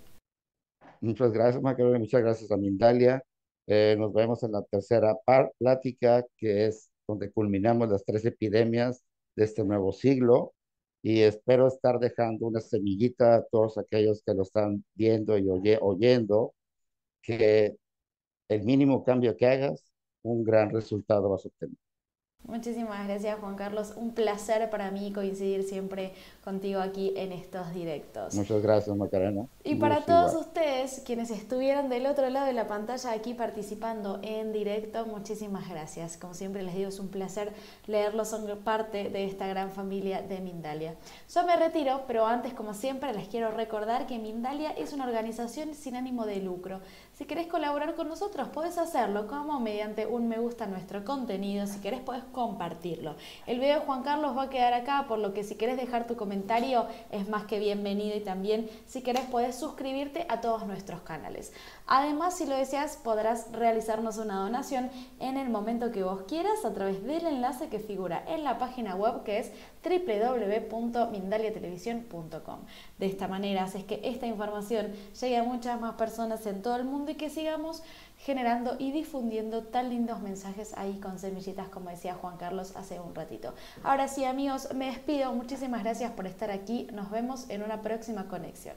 Muchas 1.01 1.31
gracias, 1.31 1.63
Macarena. 1.63 2.01
Muchas 2.01 2.21
gracias 2.21 2.51
a 2.51 2.57
Mindalia. 2.57 3.23
Eh, 3.69 3.95
nos 3.97 4.13
vemos 4.13 4.43
en 4.43 4.51
la 4.51 4.63
tercera 4.63 5.15
plática, 5.57 6.25
que 6.37 6.67
es 6.67 6.91
donde 7.07 7.31
culminamos 7.31 7.89
las 7.89 8.05
tres 8.05 8.25
epidemias 8.25 9.05
de 9.37 9.45
este 9.45 9.63
nuevo 9.63 9.93
siglo 9.93 10.56
y 11.07 11.23
espero 11.23 11.69
estar 11.69 12.01
dejando 12.01 12.47
una 12.49 12.61
semillita 12.61 13.37
a 13.37 13.45
todos 13.45 13.79
aquellos 13.79 14.23
que 14.25 14.35
lo 14.35 14.43
están 14.43 14.85
viendo 14.95 15.39
y 15.39 15.49
oye, 15.49 15.79
oyendo, 15.81 16.53
que 17.23 17.77
el 18.49 18.65
mínimo 18.65 19.05
cambio 19.05 19.37
que 19.37 19.47
hagas, 19.47 19.93
un 20.23 20.45
gran 20.45 20.71
resultado 20.71 21.31
vas 21.31 21.47
a 21.47 21.49
obtener. 21.49 21.79
Muchísimas 22.47 23.07
gracias 23.09 23.39
Juan 23.41 23.57
Carlos, 23.57 23.93
un 23.97 24.13
placer 24.13 24.71
para 24.71 24.93
mí 24.93 25.13
coincidir 25.13 25.65
siempre 25.65 26.15
contigo 26.45 26.81
aquí 26.81 27.13
en 27.17 27.33
estos 27.33 27.75
directos. 27.75 28.35
Muchas 28.35 28.63
gracias 28.63 28.97
Macarena. 28.97 29.47
Y 29.65 29.75
para 29.75 30.05
todos 30.05 30.33
ustedes, 30.35 31.03
quienes 31.05 31.31
estuvieron 31.31 31.89
del 31.89 32.07
otro 32.07 32.31
lado 32.31 32.47
de 32.47 32.53
la 32.53 32.69
pantalla 32.69 33.11
aquí 33.11 33.35
participando 33.35 34.21
en 34.23 34.53
directo, 34.53 35.05
muchísimas 35.07 35.69
gracias. 35.69 36.17
Como 36.17 36.35
siempre 36.35 36.63
les 36.63 36.77
digo, 36.77 36.89
es 36.89 37.01
un 37.01 37.09
placer 37.09 37.53
leerlos, 37.87 38.29
son 38.29 38.47
parte 38.65 39.11
de 39.11 39.25
esta 39.25 39.49
gran 39.49 39.73
familia 39.73 40.23
de 40.23 40.41
Mindalia. 40.41 40.95
Yo 41.35 41.45
me 41.45 41.57
retiro, 41.57 42.05
pero 42.07 42.27
antes, 42.27 42.55
como 42.55 42.75
siempre, 42.75 43.13
les 43.13 43.27
quiero 43.27 43.51
recordar 43.51 44.07
que 44.07 44.21
Mindalia 44.21 44.71
es 44.71 44.93
una 44.93 45.05
organización 45.05 45.75
sin 45.75 45.97
ánimo 45.97 46.25
de 46.25 46.37
lucro. 46.37 46.81
Si 47.17 47.25
querés 47.25 47.47
colaborar 47.47 47.95
con 47.95 48.11
nosotros, 48.11 48.49
puedes 48.53 48.77
hacerlo 48.77 49.27
como 49.27 49.59
mediante 49.59 50.05
un 50.05 50.29
me 50.29 50.39
gusta 50.39 50.65
a 50.65 50.67
nuestro 50.67 51.03
contenido. 51.03 51.67
Si 51.67 51.81
querés, 51.81 52.01
puedes 52.01 52.23
compartirlo. 52.25 53.17
El 53.47 53.59
video 53.59 53.81
de 53.81 53.87
Juan 53.87 54.03
Carlos 54.03 54.37
va 54.37 54.43
a 54.43 54.51
quedar 54.51 54.75
acá, 54.75 55.07
por 55.09 55.19
lo 55.19 55.33
que 55.33 55.43
si 55.43 55.55
querés 55.55 55.79
dejar 55.79 56.07
tu 56.07 56.15
comentario 56.15 56.85
es 57.11 57.27
más 57.27 57.47
que 57.47 57.59
bienvenido 57.59 58.15
y 58.15 58.21
también 58.21 58.69
si 58.85 59.01
querés 59.01 59.25
puedes 59.31 59.59
suscribirte 59.59 60.27
a 60.29 60.43
todos 60.43 60.67
nuestros 60.67 61.01
canales. 61.01 61.55
Además, 61.87 62.37
si 62.37 62.45
lo 62.45 62.55
deseas, 62.55 62.99
podrás 62.99 63.51
realizarnos 63.51 64.19
una 64.19 64.39
donación 64.41 64.91
en 65.19 65.39
el 65.39 65.49
momento 65.49 65.93
que 65.93 66.03
vos 66.03 66.25
quieras 66.29 66.67
a 66.67 66.75
través 66.75 67.03
del 67.03 67.25
enlace 67.25 67.71
que 67.71 67.79
figura 67.79 68.23
en 68.29 68.45
la 68.45 68.59
página 68.59 68.95
web 68.95 69.23
que 69.23 69.39
es 69.39 69.53
www.mindaliatelevisión.com. 69.89 72.61
De 72.99 73.07
esta 73.07 73.29
manera 73.29 73.63
haces 73.65 73.85
que 73.85 74.01
esta 74.05 74.27
información 74.27 74.93
llegue 75.21 75.37
a 75.37 75.45
muchas 75.45 75.81
más 75.81 75.95
personas 75.95 76.45
en 76.47 76.63
todo 76.63 76.77
el 76.77 76.85
mundo 76.85 77.13
y 77.13 77.15
que 77.15 77.31
sigamos 77.31 77.83
generando 78.19 78.77
y 78.79 78.93
difundiendo 78.93 79.65
tan 79.65 79.91
lindos 79.91 80.21
mensajes 80.21 80.75
ahí 80.77 80.99
con 81.01 81.19
semillitas 81.19 81.69
como 81.69 81.91
decía 81.91 82.15
Juan 82.15 82.37
Carlos 82.37 82.75
hace 82.77 83.01
un 83.01 83.15
ratito. 83.15 83.55
Ahora 83.83 84.09
sí 84.09 84.25
amigos, 84.25 84.69
me 84.75 84.87
despido, 84.87 85.33
muchísimas 85.33 85.83
gracias 85.83 86.13
por 86.13 86.27
estar 86.27 86.51
aquí, 86.51 86.87
nos 86.93 87.11
vemos 87.11 87.49
en 87.51 87.63
una 87.63 87.83
próxima 87.83 88.29
conexión. 88.29 88.77